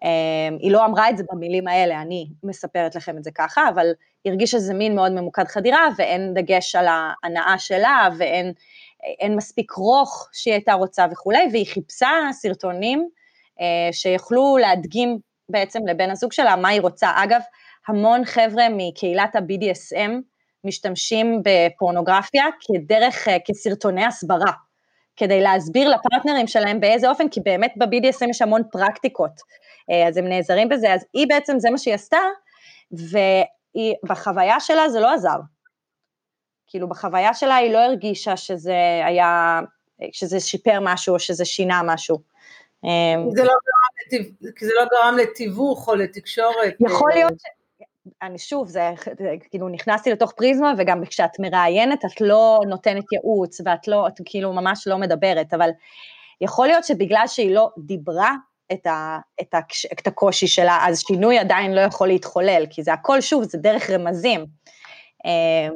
אמ, 0.04 0.56
היא 0.60 0.72
לא 0.72 0.84
אמרה 0.84 1.10
את 1.10 1.16
זה 1.16 1.24
במילים 1.32 1.68
האלה, 1.68 2.02
אני 2.02 2.28
מספרת 2.42 2.94
לכם 2.94 3.18
את 3.18 3.24
זה 3.24 3.30
ככה, 3.34 3.68
אבל 3.68 3.86
היא 4.24 4.30
הרגישה 4.30 4.58
שזה 4.58 4.74
מין 4.74 4.94
מאוד 4.94 5.12
ממוקד 5.12 5.44
חדירה, 5.48 5.88
ואין 5.98 6.34
דגש 6.34 6.76
על 6.76 6.86
ההנאה 6.88 7.58
שלה, 7.58 8.08
ואין 8.18 9.36
מספיק 9.36 9.70
רוך 9.70 10.28
שהיא 10.32 10.54
הייתה 10.54 10.72
רוצה 10.72 11.06
וכולי, 11.12 11.48
והיא 11.52 11.66
חיפשה 11.66 12.08
סרטונים 12.32 13.08
אה, 13.60 13.92
שיוכלו 13.92 14.56
להדגים 14.56 15.18
בעצם 15.48 15.86
לבן 15.86 16.10
הזוג 16.10 16.32
שלה 16.32 16.56
מה 16.56 16.68
היא 16.68 16.80
רוצה. 16.80 17.10
אגב, 17.16 17.40
המון 17.88 18.24
חבר'ה 18.24 18.64
מקהילת 18.70 19.36
ה-BDSM 19.36 20.10
משתמשים 20.66 21.42
בפורנוגרפיה 21.44 22.44
כדרך, 22.60 23.28
אה, 23.28 23.36
כסרטוני 23.46 24.04
הסברה. 24.04 24.52
כדי 25.16 25.40
להסביר 25.40 25.88
לפרטנרים 25.88 26.46
שלהם 26.46 26.80
באיזה 26.80 27.08
אופן, 27.08 27.28
כי 27.28 27.40
באמת 27.40 27.74
ב-BDSM 27.76 28.30
יש 28.30 28.42
המון 28.42 28.62
פרקטיקות, 28.72 29.40
אה, 29.90 30.08
אז 30.08 30.16
הם 30.16 30.28
נעזרים 30.28 30.68
בזה, 30.68 30.94
אז 30.94 31.04
היא 31.14 31.26
בעצם, 31.28 31.58
זה 31.58 31.70
מה 31.70 31.78
שהיא 31.78 31.94
עשתה, 31.94 32.18
ובחוויה 32.92 34.60
שלה 34.60 34.88
זה 34.88 35.00
לא 35.00 35.14
עזר. 35.14 35.38
כאילו 36.66 36.88
בחוויה 36.88 37.34
שלה 37.34 37.56
היא 37.56 37.72
לא 37.72 37.78
הרגישה 37.78 38.36
שזה 38.36 38.76
היה, 39.04 39.60
שזה 40.12 40.40
שיפר 40.40 40.78
משהו 40.82 41.14
או 41.14 41.18
שזה 41.18 41.44
שינה 41.44 41.80
משהו. 41.84 42.18
אה, 42.84 42.90
זה 43.34 43.44
לא 43.44 43.52
זה 44.60 44.72
לא 44.74 44.84
גרם 44.84 45.16
לתיווך 45.16 45.88
או 45.88 45.94
לתקשורת. 45.94 46.74
יכול 46.80 47.10
להיות, 47.14 47.32
אני 48.22 48.38
שוב, 48.38 48.68
זה, 48.68 48.90
זה 49.18 49.34
כאילו 49.50 49.68
נכנסתי 49.68 50.12
לתוך 50.12 50.32
פריזמה, 50.32 50.72
וגם 50.78 51.04
כשאת 51.04 51.38
מראיינת 51.38 52.04
את 52.04 52.20
לא 52.20 52.60
נותנת 52.68 53.04
ייעוץ, 53.12 53.60
ואת 53.64 53.88
לא, 53.88 54.08
את 54.08 54.20
כאילו 54.24 54.52
ממש 54.52 54.86
לא 54.86 54.98
מדברת, 54.98 55.54
אבל 55.54 55.70
יכול 56.40 56.66
להיות 56.66 56.84
שבגלל 56.84 57.24
שהיא 57.26 57.54
לא 57.54 57.70
דיברה 57.78 58.32
את, 58.72 58.86
ה, 58.86 59.18
את, 59.40 59.54
ה, 59.54 59.58
את 59.92 60.06
הקושי 60.06 60.46
שלה, 60.46 60.78
אז 60.88 61.00
שינוי 61.00 61.38
עדיין 61.38 61.74
לא 61.74 61.80
יכול 61.80 62.08
להתחולל, 62.08 62.64
כי 62.70 62.82
זה 62.82 62.92
הכל, 62.92 63.20
שוב, 63.20 63.42
זה 63.42 63.58
דרך 63.58 63.90
רמזים. 63.90 64.46
אה, 65.26 65.68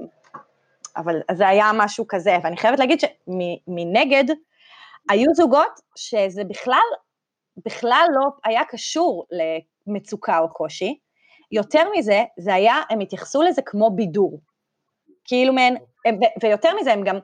אבל 0.96 1.20
זה 1.32 1.48
היה 1.48 1.70
משהו 1.74 2.04
כזה, 2.08 2.36
ואני 2.42 2.56
חייבת 2.56 2.78
להגיד 2.78 3.00
שמנגד, 3.00 4.24
היו 5.10 5.34
זוגות 5.34 5.80
שזה 5.96 6.44
בכלל, 6.44 6.78
בכלל 7.66 8.06
לא 8.14 8.28
היה 8.44 8.62
קשור 8.68 9.26
למצוקה 9.86 10.38
או 10.38 10.52
קושי, 10.52 10.98
יותר 11.52 11.82
מזה, 11.98 12.22
זה 12.38 12.54
היה, 12.54 12.74
הם 12.90 13.00
התייחסו 13.00 13.42
לזה 13.42 13.62
כמו 13.62 13.90
בידור. 13.90 14.38
כאילו 15.24 15.52
מעין, 15.52 15.76
ויותר 16.42 16.70
מזה, 16.80 16.92
הם 16.92 17.02
גם, 17.04 17.18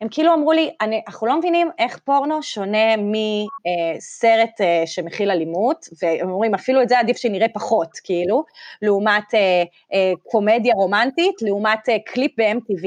הם 0.00 0.08
כאילו 0.10 0.34
אמרו 0.34 0.52
לי, 0.52 0.70
אני, 0.80 1.02
אנחנו 1.06 1.26
לא 1.26 1.38
מבינים 1.38 1.70
איך 1.78 1.98
פורנו 1.98 2.42
שונה 2.42 2.96
מסרט 2.96 4.60
אה, 4.60 4.82
שמכיל 4.86 5.30
אלימות, 5.30 5.88
והם 6.02 6.30
אומרים, 6.30 6.54
אפילו 6.54 6.82
את 6.82 6.88
זה 6.88 6.98
עדיף 6.98 7.16
שנראה 7.16 7.48
פחות, 7.48 7.88
כאילו, 8.04 8.44
לעומת 8.82 9.34
אה, 9.34 9.62
אה, 9.92 10.12
קומדיה 10.22 10.74
רומנטית, 10.74 11.42
לעומת 11.42 11.88
אה, 11.88 11.96
קליפ 12.06 12.32
ב-MTV. 12.40 12.86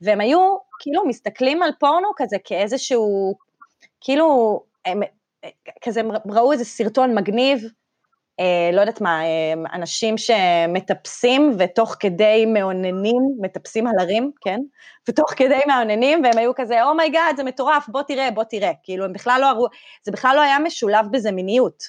והם 0.00 0.20
היו, 0.20 0.56
כאילו, 0.80 1.06
מסתכלים 1.06 1.62
על 1.62 1.70
פורנו 1.80 2.08
כזה 2.16 2.36
כאיזשהו, 2.44 3.34
כאילו, 4.00 4.60
הם, 4.86 5.02
אה, 5.44 5.48
כזה 5.82 6.00
הם 6.00 6.10
ראו 6.30 6.52
איזה 6.52 6.64
סרטון 6.64 7.18
מגניב, 7.18 7.64
אה, 7.64 7.68
לא 8.72 8.80
יודעת 8.80 9.00
מה, 9.00 9.22
אה, 9.24 9.54
אנשים 9.74 10.14
שמטפסים 10.18 11.56
ותוך 11.58 11.96
כדי 12.00 12.46
מאוננים, 12.46 13.22
מטפסים 13.40 13.86
על 13.86 13.94
הרים, 13.98 14.30
כן? 14.40 14.60
ותוך 15.08 15.32
כדי 15.36 15.60
מאוננים, 15.68 16.24
והם 16.24 16.38
היו 16.38 16.54
כזה, 16.54 16.84
oh 16.84 16.96
my 16.96 17.09
God, 17.09 17.34
oh 17.34 17.36
זה 17.36 17.44
מטורף, 17.44 17.88
בוא 17.88 18.02
תראה, 18.02 18.30
בוא 18.30 18.44
תראה. 18.44 18.72
כאילו, 18.82 19.04
הם 19.04 19.12
בכלל 19.12 19.40
לא 19.40 19.46
הראו, 19.46 19.66
זה 20.04 20.12
בכלל 20.12 20.36
לא 20.36 20.40
היה 20.40 20.58
משולב 20.58 21.06
בזה 21.10 21.32
מיניות. 21.32 21.82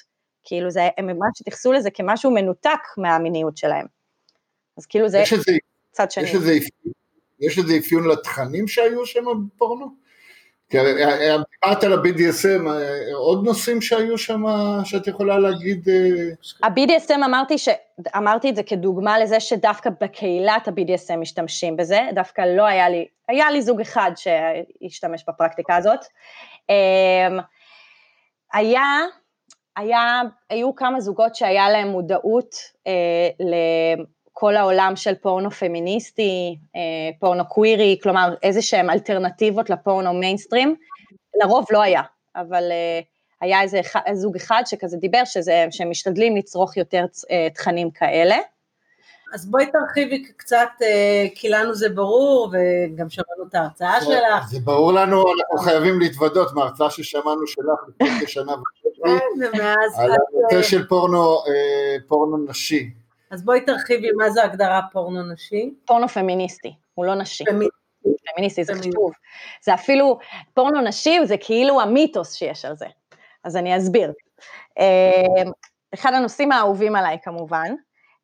כאילו, 0.44 0.70
זה, 0.70 0.88
הם 0.98 1.06
ממש 1.06 1.40
התייחסו 1.40 1.72
לזה 1.72 1.90
כמשהו 1.90 2.30
מנותק 2.30 2.80
מהמיניות 2.98 3.56
שלהם. 3.56 3.86
אז 4.78 4.86
כאילו, 4.86 5.08
זה 5.08 5.22
צד 5.92 6.10
שני. 6.10 6.24
יש 7.40 7.58
איזה 7.58 7.78
אפיון 7.78 8.08
לתכנים 8.08 8.68
שהיו 8.68 9.06
שם 9.06 9.24
בפורנו? 9.46 10.07
כי 10.70 10.78
דיברת 11.62 11.84
על 11.84 11.92
ה-BDSM, 11.92 12.68
עוד 13.14 13.44
נושאים 13.44 13.80
שהיו 13.80 14.18
שם 14.18 14.42
שאת 14.84 15.06
יכולה 15.06 15.38
להגיד? 15.38 15.88
אה, 15.88 16.68
ה-BDSM 16.68 17.24
אמרתי, 17.24 17.58
ש... 17.58 17.68
אמרתי 18.16 18.50
את 18.50 18.56
זה 18.56 18.62
כדוגמה 18.62 19.18
לזה 19.18 19.40
שדווקא 19.40 19.90
בקהילת 20.00 20.68
ה-BDSM 20.68 21.16
משתמשים 21.16 21.76
בזה, 21.76 22.00
דווקא 22.14 22.40
לא 22.40 22.66
היה 22.66 22.88
לי, 22.88 23.06
היה 23.28 23.50
לי 23.50 23.62
זוג 23.62 23.80
אחד 23.80 24.10
שהשתמש 24.16 25.24
בפרקטיקה 25.28 25.76
הזאת. 25.76 26.00
אמ, 26.70 27.38
היה, 28.52 28.84
היה, 29.76 30.20
היו 30.50 30.74
כמה 30.74 31.00
זוגות 31.00 31.34
שהיה 31.34 31.70
להם 31.70 31.88
מודעות 31.88 32.54
אה, 32.86 34.04
כל 34.40 34.56
העולם 34.56 34.92
של 34.96 35.14
פורנו 35.14 35.50
פמיניסטי, 35.50 36.58
אה, 36.76 36.80
פורנו 37.20 37.48
קווירי, 37.48 37.98
כלומר 38.02 38.34
איזה 38.42 38.62
שהם 38.62 38.90
אלטרנטיבות 38.90 39.70
לפורנו 39.70 40.14
מיינסטרים, 40.14 40.74
לרוב 41.42 41.66
לא 41.70 41.82
היה, 41.82 42.02
אבל 42.36 42.62
uh, 42.62 43.04
היה 43.40 43.62
איזה 43.62 43.80
זוג 44.12 44.36
אחד 44.36 44.62
שכזה 44.66 44.96
דיבר 44.96 45.24
שזה, 45.24 45.66
שהם 45.70 45.90
משתדלים 45.90 46.36
לצרוך 46.36 46.76
יותר 46.76 47.04
uh, 47.04 47.54
תכנים 47.54 47.90
כאלה. 47.90 48.36
אז 49.34 49.50
בואי 49.50 49.66
תרחיבי 49.66 50.24
קצת, 50.36 50.68
אה, 50.82 51.26
כי 51.34 51.48
לנו 51.48 51.74
זה 51.74 51.88
ברור, 51.88 52.52
וגם 52.52 53.10
שמענו 53.10 53.48
את 53.48 53.54
ההרצאה 53.54 54.00
שלך. 54.00 54.48
זה 54.50 54.58
ברור 54.64 54.92
לנו, 54.92 55.24
אנחנו 55.32 55.58
חייבים 55.58 56.00
להתוודות 56.00 56.52
מההרצאה 56.54 56.90
ששמענו 56.90 57.46
שלך 57.46 57.80
לפני 57.88 58.26
כשנה 58.26 58.52
וחצי, 58.52 59.00
כן, 59.04 59.66
על 59.96 60.10
הנושא 60.10 60.56
אה, 60.56 60.62
של 60.62 60.86
פורנו 62.08 62.36
נשי. 62.48 62.90
אז 63.30 63.44
בואי 63.44 63.60
תרחיבי 63.60 64.12
מה 64.12 64.30
זה 64.30 64.44
הגדרה 64.44 64.80
פורנו 64.92 65.32
נשי. 65.32 65.74
פורנו 65.84 66.08
פמיניסטי, 66.08 66.74
הוא 66.94 67.04
לא 67.04 67.14
נשי. 67.14 67.44
פמיניסטי, 68.34 68.64
זה 68.64 68.74
חשוב. 68.74 69.12
זה 69.62 69.74
אפילו, 69.74 70.18
פורנו 70.54 70.80
נשי 70.80 71.18
זה 71.24 71.36
כאילו 71.40 71.80
המיתוס 71.80 72.34
שיש 72.34 72.64
על 72.64 72.76
זה. 72.76 72.86
אז 73.44 73.56
אני 73.56 73.76
אסביר. 73.76 74.12
אה, 74.78 75.42
אחד 75.94 76.12
הנושאים 76.14 76.52
האהובים 76.52 76.96
עליי 76.96 77.18
כמובן, 77.22 77.74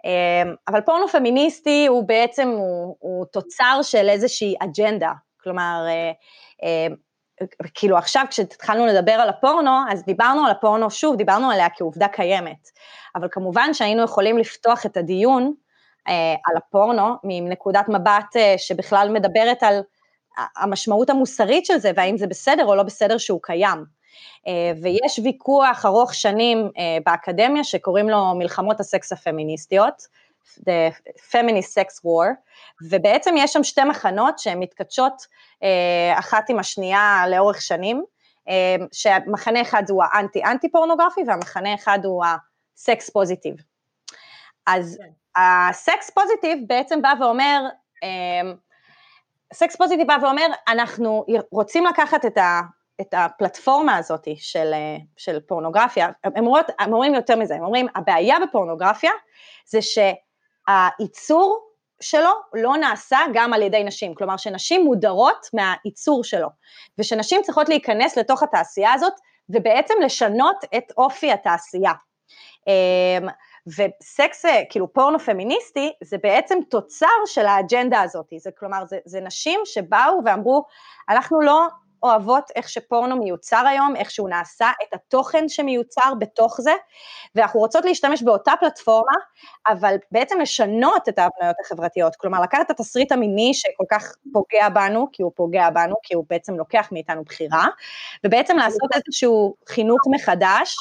אמ, 0.04 0.54
אבל 0.68 0.80
פורנו 0.80 1.08
פמיניסטי 1.08 1.86
הוא 1.86 2.08
בעצם, 2.08 2.48
הוא, 2.48 2.96
הוא 2.98 3.26
תוצר 3.26 3.80
של 3.82 4.08
איזושהי 4.08 4.54
אג'נדה, 4.60 5.12
כלומר, 5.42 5.84
אה, 5.88 6.12
אה, 6.62 6.94
כאילו 7.74 7.96
עכשיו 7.96 8.24
כשהתחלנו 8.30 8.86
לדבר 8.86 9.12
על 9.12 9.28
הפורנו, 9.28 9.70
אז 9.90 10.04
דיברנו 10.04 10.44
על 10.46 10.50
הפורנו, 10.50 10.90
שוב, 10.90 11.16
דיברנו 11.16 11.50
עליה 11.50 11.66
כעובדה 11.76 12.08
קיימת, 12.08 12.68
אבל 13.16 13.28
כמובן 13.30 13.74
שהיינו 13.74 14.02
יכולים 14.02 14.38
לפתוח 14.38 14.86
את 14.86 14.96
הדיון 14.96 15.54
אה, 16.08 16.34
על 16.46 16.56
הפורנו 16.56 17.14
מנקודת 17.24 17.88
מבט 17.88 18.36
שבכלל 18.56 19.08
מדברת 19.12 19.62
על 19.62 19.80
המשמעות 20.56 21.10
המוסרית 21.10 21.66
של 21.66 21.78
זה, 21.78 21.90
והאם 21.96 22.16
זה 22.16 22.26
בסדר 22.26 22.66
או 22.66 22.74
לא 22.74 22.82
בסדר 22.82 23.18
שהוא 23.18 23.40
קיים. 23.42 23.84
אה, 24.46 24.72
ויש 24.82 25.20
ויכוח 25.24 25.86
ארוך 25.86 26.14
שנים 26.14 26.70
אה, 26.78 26.98
באקדמיה 27.06 27.64
שקוראים 27.64 28.08
לו 28.08 28.34
מלחמות 28.34 28.80
הסקס 28.80 29.12
הפמיניסטיות, 29.12 30.02
The 30.58 30.92
Feminist 31.30 31.74
Sex 31.74 32.04
War, 32.04 32.28
ובעצם 32.90 33.34
יש 33.38 33.52
שם 33.52 33.64
שתי 33.64 33.84
מחנות 33.84 34.38
שהן 34.38 34.58
מתכתשות 34.58 35.26
אה, 35.62 36.18
אחת 36.18 36.50
עם 36.50 36.58
השנייה 36.58 37.24
לאורך 37.30 37.62
שנים, 37.62 38.04
שמחנה 38.92 39.62
אחד 39.62 39.82
הוא 39.90 40.04
האנטי-אנטי 40.04 40.68
פורנוגרפי 40.68 41.20
והמחנה 41.26 41.74
אחד 41.74 41.98
הוא 42.04 42.24
ה 42.24 42.46
sex 42.46 43.10
positive. 43.10 43.54
אז 44.66 44.98
כן. 45.00 45.42
ה 45.42 45.59
sex 45.59 46.10
positive 46.10 46.58
בעצם 46.66 47.02
בא 47.02 47.12
ואומר, 47.20 47.64
sex 49.54 49.76
positive 49.76 50.06
בא 50.06 50.16
ואומר, 50.22 50.46
אנחנו 50.68 51.24
רוצים 51.52 51.86
לקחת 51.86 52.24
את 52.24 52.38
ה... 52.38 52.60
את 53.00 53.14
הפלטפורמה 53.16 53.96
הזאת 53.96 54.28
של, 54.36 54.72
של 55.16 55.40
פורנוגרפיה, 55.40 56.08
הם, 56.24 56.32
הם 56.78 56.92
אומרים 56.92 57.14
יותר 57.14 57.36
מזה, 57.36 57.54
הם 57.54 57.64
אומרים 57.64 57.86
הבעיה 57.94 58.36
בפורנוגרפיה 58.42 59.10
זה 59.66 59.82
שהייצור 60.68 61.68
שלו 62.00 62.30
לא 62.54 62.76
נעשה 62.76 63.18
גם 63.34 63.52
על 63.52 63.62
ידי 63.62 63.84
נשים, 63.84 64.14
כלומר 64.14 64.36
שנשים 64.36 64.84
מודרות 64.84 65.46
מהייצור 65.54 66.24
שלו, 66.24 66.48
ושנשים 66.98 67.42
צריכות 67.42 67.68
להיכנס 67.68 68.18
לתוך 68.18 68.42
התעשייה 68.42 68.92
הזאת 68.92 69.12
ובעצם 69.48 69.94
לשנות 70.04 70.56
את 70.76 70.92
אופי 70.96 71.32
התעשייה. 71.32 71.92
אמ, 72.66 73.28
וסקס, 73.66 74.44
כאילו 74.70 74.92
פורנו 74.92 75.18
פמיניסטי, 75.18 75.92
זה 76.04 76.16
בעצם 76.22 76.58
תוצר 76.70 77.06
של 77.26 77.46
האג'נדה 77.46 78.00
הזאת, 78.00 78.26
זה 78.36 78.50
כלומר 78.58 78.86
זה, 78.86 78.98
זה 79.04 79.20
נשים 79.20 79.60
שבאו 79.64 80.20
ואמרו 80.24 80.64
אנחנו 81.08 81.40
לא 81.40 81.66
אוהבות 82.04 82.50
איך 82.56 82.68
שפורנו 82.68 83.16
מיוצר 83.16 83.66
היום, 83.66 83.96
איך 83.96 84.10
שהוא 84.10 84.28
נעשה, 84.28 84.70
את 84.82 84.94
התוכן 84.94 85.48
שמיוצר 85.48 86.12
בתוך 86.18 86.60
זה, 86.60 86.72
ואנחנו 87.34 87.60
רוצות 87.60 87.84
להשתמש 87.84 88.22
באותה 88.22 88.52
פלטפורמה, 88.60 89.16
אבל 89.68 89.96
בעצם 90.10 90.40
לשנות 90.40 91.08
את 91.08 91.18
ההבניות 91.18 91.56
החברתיות, 91.64 92.16
כלומר 92.16 92.40
לקחת 92.40 92.60
את 92.66 92.70
התסריט 92.70 93.12
המיני 93.12 93.54
שכל 93.54 93.84
כך 93.90 94.14
פוגע 94.32 94.68
בנו, 94.68 95.08
כי 95.12 95.22
הוא 95.22 95.32
פוגע 95.34 95.70
בנו, 95.70 95.94
כי 96.02 96.14
הוא 96.14 96.24
בעצם 96.30 96.54
לוקח 96.54 96.88
מאיתנו 96.92 97.24
בחירה, 97.24 97.66
ובעצם 98.24 98.56
לעשות 98.56 98.90
איזשהו 98.94 99.54
חינוך 99.68 100.00
מחדש. 100.10 100.76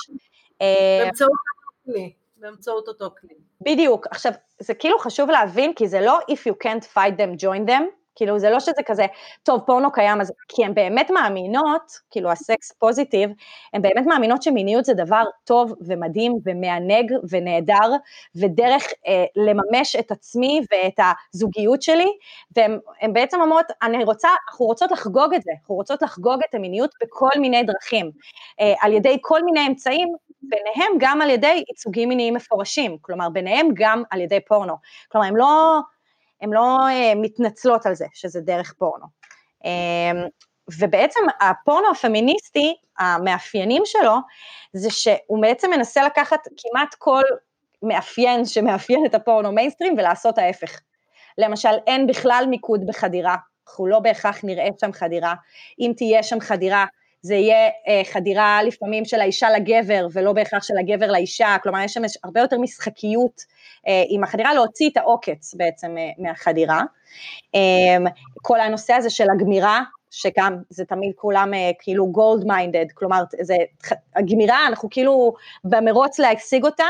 אה, 0.61 1.03
באמצעות 1.03 1.31
אותו 1.31 1.85
כלי. 1.85 2.13
באמצעות 2.37 2.87
אותו 2.87 3.09
כלי. 3.21 3.35
בדיוק, 3.61 4.07
עכשיו 4.11 4.31
זה 4.59 4.73
כאילו 4.73 4.99
חשוב 4.99 5.29
להבין 5.29 5.73
כי 5.73 5.87
זה 5.87 6.01
לא 6.01 6.19
if 6.31 6.49
you 6.49 6.53
can't 6.67 6.83
fight 6.83 7.17
them 7.17 7.41
join 7.41 7.69
them, 7.69 8.02
כאילו 8.15 8.39
זה 8.39 8.49
לא 8.49 8.59
שזה 8.59 8.83
כזה, 8.85 9.05
טוב 9.43 9.61
פורנו 9.65 9.91
קיים, 9.91 10.21
אז, 10.21 10.31
כי 10.47 10.65
הן 10.65 10.73
באמת 10.73 11.09
מאמינות, 11.11 11.91
כאילו 12.11 12.31
הסקס 12.31 12.71
פוזיטיב, 12.71 13.29
הן 13.73 13.81
באמת 13.81 14.05
מאמינות 14.05 14.43
שמיניות 14.43 14.85
זה 14.85 14.93
דבר 14.93 15.23
טוב 15.43 15.73
ומדהים 15.87 16.33
ומענג 16.45 17.11
ונהדר, 17.29 17.91
ודרך 18.35 18.83
אה, 19.07 19.25
לממש 19.35 19.95
את 19.95 20.11
עצמי 20.11 20.61
ואת 20.71 20.99
הזוגיות 21.33 21.81
שלי, 21.81 22.07
והן 22.55 23.13
בעצם 23.13 23.41
אומרות, 23.41 23.65
אני 23.81 24.03
רוצה, 24.03 24.29
אנחנו 24.49 24.65
רוצות 24.65 24.91
לחגוג 24.91 25.33
את 25.33 25.41
זה, 25.41 25.51
אנחנו 25.61 25.75
רוצות 25.75 26.01
לחגוג 26.01 26.39
את 26.49 26.55
המיניות 26.55 26.91
בכל 27.03 27.39
מיני 27.39 27.63
דרכים, 27.63 28.11
אה, 28.61 28.73
על 28.81 28.93
ידי 28.93 29.17
כל 29.21 29.43
מיני 29.43 29.67
אמצעים, 29.67 30.07
ביניהם 30.43 30.91
גם 30.99 31.21
על 31.21 31.29
ידי 31.29 31.63
ייצוגים 31.69 32.09
מיניים 32.09 32.33
מפורשים, 32.33 32.97
כלומר 33.01 33.29
ביניהם 33.29 33.67
גם 33.73 34.03
על 34.09 34.21
ידי 34.21 34.39
פורנו, 34.47 34.73
כלומר 35.11 35.27
הם 35.27 35.35
לא... 35.35 35.79
הן 36.43 36.49
לא 36.53 36.77
uh, 36.89 37.15
מתנצלות 37.15 37.85
על 37.85 37.95
זה 37.95 38.05
שזה 38.13 38.41
דרך 38.41 38.73
פורנו. 38.73 39.05
Um, 39.63 39.67
ובעצם 40.79 41.19
הפורנו 41.41 41.91
הפמיניסטי, 41.91 42.75
המאפיינים 42.99 43.81
שלו, 43.85 44.15
זה 44.73 44.89
שהוא 44.91 45.41
בעצם 45.41 45.69
מנסה 45.71 46.03
לקחת 46.03 46.39
כמעט 46.57 46.95
כל 46.97 47.21
מאפיין 47.83 48.45
שמאפיין 48.45 49.05
את 49.05 49.15
הפורנו 49.15 49.51
מיינסטרים 49.51 49.93
ולעשות 49.97 50.37
ההפך. 50.37 50.79
למשל, 51.37 51.73
אין 51.87 52.07
בכלל 52.07 52.45
מיקוד 52.49 52.87
בחדירה, 52.87 53.35
אנחנו 53.67 53.87
לא 53.87 53.99
בהכרח 53.99 54.43
נראה 54.43 54.67
שם 54.81 54.91
חדירה, 54.91 55.33
אם 55.79 55.91
תהיה 55.97 56.23
שם 56.23 56.39
חדירה, 56.39 56.85
זה 57.25 57.35
יהיה 57.35 57.69
אה, 57.87 58.01
חדירה 58.11 58.63
לפעמים 58.63 59.05
של 59.05 59.21
האישה 59.21 59.49
לגבר 59.49 60.07
ולא 60.13 60.33
בהכרח 60.33 60.63
של 60.63 60.73
הגבר 60.79 61.11
לאישה, 61.11 61.55
כלומר 61.63 61.79
יש 61.79 61.93
שם 61.93 62.01
הרבה 62.23 62.41
יותר 62.41 62.57
משחקיות 62.59 63.41
אה, 63.87 64.03
עם 64.09 64.23
החדירה, 64.23 64.53
להוציא 64.53 64.89
את 64.89 64.97
העוקץ 64.97 65.53
בעצם 65.53 65.97
אה, 65.97 66.09
מהחדירה. 66.17 66.81
אה, 67.55 67.97
כל 68.41 68.59
הנושא 68.59 68.93
הזה 68.93 69.09
של 69.09 69.27
הגמירה, 69.35 69.81
שגם 70.11 70.57
זה 70.69 70.85
תמיד 70.85 71.11
כולם 71.15 71.51
כאילו 71.79 72.11
גולד 72.11 72.47
מיינדד, 72.47 72.85
כלומר 72.93 73.23
זה 73.41 73.55
הגמירה, 74.15 74.67
אנחנו 74.67 74.89
כאילו 74.89 75.33
במרוץ 75.63 76.19
להשיג 76.19 76.65
אותה, 76.65 76.85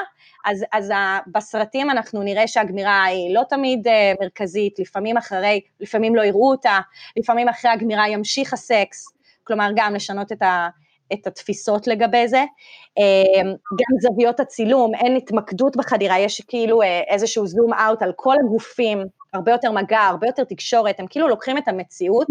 אז, 0.45 0.65
אז 0.73 0.91
בסרטים 1.27 1.89
אנחנו 1.89 2.23
נראה 2.23 2.47
שהגמירה 2.47 3.03
היא 3.03 3.35
לא 3.35 3.41
תמיד 3.49 3.87
אה, 3.87 4.13
מרכזית, 4.21 4.79
לפעמים 4.79 5.17
אחרי, 5.17 5.61
לפעמים 5.79 6.15
לא 6.15 6.21
יראו 6.21 6.51
אותה, 6.51 6.79
לפעמים 7.17 7.49
אחרי 7.49 7.71
הגמירה 7.71 8.09
ימשיך 8.09 8.53
הסקס, 8.53 9.13
כלומר 9.43 9.69
גם 9.75 9.95
לשנות 9.95 10.31
את, 10.31 10.41
ה, 10.41 10.67
את 11.13 11.27
התפיסות 11.27 11.87
לגבי 11.87 12.27
זה. 12.27 12.43
אמ, 12.97 13.47
גם 13.49 13.99
זוויות 14.01 14.39
הצילום, 14.39 14.95
אין 14.95 15.15
התמקדות 15.15 15.77
בחדירה, 15.77 16.19
יש 16.19 16.41
כאילו 16.47 16.81
אה, 16.81 17.01
איזשהו 17.07 17.47
זום 17.47 17.73
אאוט 17.73 18.01
על 18.01 18.11
כל 18.15 18.35
הגופים, 18.45 19.03
הרבה 19.33 19.51
יותר 19.51 19.71
מגע, 19.71 19.99
הרבה 19.99 20.27
יותר 20.27 20.43
תקשורת, 20.43 20.99
הם 20.99 21.07
כאילו 21.09 21.27
לוקחים 21.27 21.57
את 21.57 21.67
המציאות, 21.67 22.27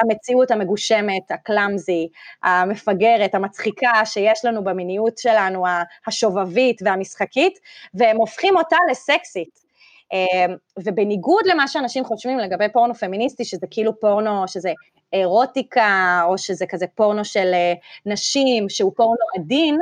המציאות 0.00 0.50
המגושמת, 0.50 1.30
הקלאמזי, 1.30 2.08
המפגרת, 2.42 3.34
המצחיקה 3.34 3.92
שיש 4.04 4.44
לנו 4.44 4.64
במיניות 4.64 5.18
שלנו, 5.18 5.64
השובבית 6.06 6.80
והמשחקית, 6.84 7.58
והם 7.94 8.16
הופכים 8.16 8.56
אותה 8.56 8.76
לסקסית. 8.90 9.70
אמ, 10.12 10.54
ובניגוד 10.84 11.46
למה 11.46 11.68
שאנשים 11.68 12.04
חושבים 12.04 12.38
לגבי 12.38 12.68
פורנו 12.72 12.94
פמיניסטי, 12.94 13.44
שזה 13.44 13.66
כאילו 13.70 14.00
פורנו, 14.00 14.48
שזה 14.48 14.72
אירוטיקה, 15.12 16.22
או 16.24 16.38
שזה 16.38 16.66
כזה 16.68 16.86
פורנו 16.94 17.24
של 17.24 17.50
אה, 17.54 17.72
נשים, 18.06 18.68
שהוא 18.68 18.92
פורנו 18.96 19.24
עדין, 19.38 19.80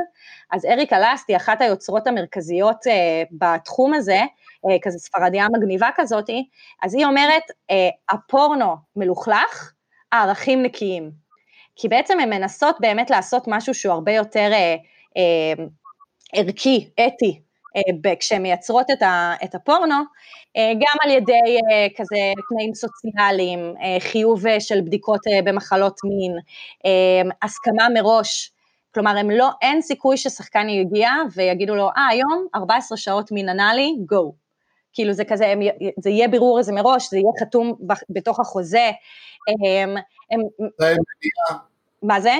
אז 0.51 0.65
אריק 0.65 0.93
אלסטי, 0.93 1.35
אחת 1.35 1.61
היוצרות 1.61 2.07
המרכזיות 2.07 2.87
אה, 2.87 3.23
בתחום 3.31 3.93
הזה, 3.93 4.21
אה, 4.69 4.77
כזה 4.81 4.99
ספרדיה 4.99 5.47
מגניבה 5.57 5.89
כזאתי, 5.95 6.47
אז 6.81 6.95
היא 6.95 7.05
אומרת, 7.05 7.43
הפורנו 8.09 8.75
מלוכלך, 8.95 9.73
הערכים 10.11 10.63
נקיים. 10.63 11.11
כי 11.75 11.87
בעצם 11.87 12.19
הן 12.19 12.29
מנסות 12.29 12.75
באמת 12.79 13.09
לעשות 13.09 13.43
משהו 13.47 13.73
שהוא 13.73 13.93
הרבה 13.93 14.11
יותר 14.11 14.51
ערכי, 16.33 16.89
אתי, 17.07 17.41
כשהן 18.19 18.41
מייצרות 18.41 18.85
את 19.43 19.55
הפורנו, 19.55 19.95
אה, 20.57 20.71
גם 20.73 20.97
על 21.03 21.11
ידי 21.11 21.57
אה, 21.71 21.87
כזה 21.97 22.33
תנאים 22.49 22.73
סוציאליים, 22.73 23.73
חיוב 23.99 24.43
של 24.59 24.81
בדיקות 24.81 25.21
במחלות 25.43 25.99
מין, 26.03 26.35
הסכמה 27.41 27.87
מראש, 27.93 28.51
כלומר 28.93 29.17
הם 29.17 29.31
לא, 29.31 29.49
אין 29.61 29.81
סיכוי 29.81 30.17
ששחקן 30.17 30.69
יגיע 30.69 31.11
ויגידו 31.35 31.75
לו, 31.75 31.89
אה 31.97 32.07
היום 32.07 32.47
14 32.55 32.97
שעות 32.97 33.31
מין 33.31 33.49
אנאלי, 33.49 33.95
גו. 34.05 34.33
כאילו 34.93 35.13
זה 35.13 35.25
כזה, 35.25 35.47
הם, 35.47 35.59
זה 35.99 36.09
יהיה 36.09 36.27
בירור 36.27 36.59
איזה 36.59 36.71
מראש, 36.71 37.09
זה 37.09 37.17
יהיה 37.17 37.29
חתום 37.41 37.75
בתוך 38.09 38.39
החוזה. 38.39 38.91
הם, 39.47 39.95
הם. 40.31 40.39
מה 42.03 42.21
זה? 42.21 42.33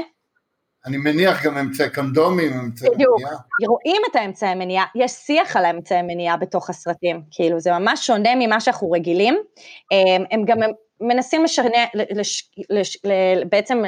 אני 0.86 0.98
מניח 0.98 1.46
גם 1.46 1.58
אמצעי 1.58 1.90
קונדומים, 1.90 2.54
אמצעי 2.54 2.90
בדיוק, 2.90 3.16
מניעה. 3.16 3.36
רואים 3.68 4.02
את 4.12 4.16
האמצעי 4.16 4.56
מניעה, 4.56 4.86
יש 4.96 5.12
שיח 5.12 5.58
על 5.58 5.66
האמצעי 5.66 6.02
מניעה 6.02 6.38
בתוך 6.38 6.70
הסרטים, 6.70 7.22
כאילו 7.32 7.60
זה 7.60 7.72
ממש 7.72 8.08
שונה 8.08 8.30
ממה 8.36 8.60
שאנחנו 8.60 8.92
רגילים, 8.92 9.38
הם, 9.92 10.24
הם 10.32 10.46
גם 10.46 10.58
מנסים 11.02 11.44
לשכנע, 11.44 11.86
לש, 11.94 12.52
לש, 12.70 12.98
לש, 13.04 13.46
בעצם 13.50 13.84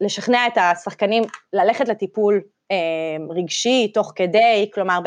לשכנע 0.00 0.46
את 0.46 0.52
השחקנים 0.56 1.22
ללכת 1.52 1.88
לטיפול 1.88 2.40
רגשי 3.30 3.90
תוך 3.94 4.12
כדי, 4.16 4.70
כלומר 4.74 4.98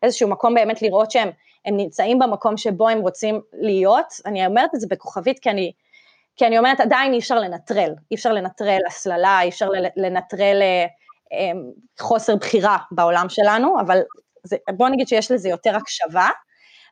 באיזשהו 0.00 0.28
מקום 0.28 0.54
באמת 0.54 0.82
לראות 0.82 1.10
שהם 1.10 1.30
הם 1.66 1.76
נמצאים 1.76 2.18
במקום 2.18 2.56
שבו 2.56 2.88
הם 2.88 2.98
רוצים 2.98 3.40
להיות, 3.52 4.06
אני 4.26 4.46
אומרת 4.46 4.70
את 4.74 4.80
זה 4.80 4.86
בכוכבית 4.90 5.38
כי 5.38 5.50
אני, 5.50 5.72
כי 6.36 6.46
אני 6.46 6.58
אומרת 6.58 6.80
עדיין 6.80 7.12
אי 7.12 7.18
אפשר 7.18 7.34
לנטרל, 7.34 7.94
אי 8.10 8.16
אפשר 8.16 8.32
לנטרל 8.32 8.80
הסללה, 8.86 9.42
אי 9.42 9.48
אפשר 9.48 9.68
לנטרל 9.96 10.62
אה, 10.62 10.86
אמ, 11.32 11.70
חוסר 12.00 12.36
בחירה 12.36 12.78
בעולם 12.90 13.28
שלנו, 13.28 13.80
אבל 13.80 14.00
זה, 14.44 14.56
בוא 14.76 14.88
נגיד 14.88 15.08
שיש 15.08 15.30
לזה 15.30 15.48
יותר 15.48 15.76
הקשבה. 15.76 16.28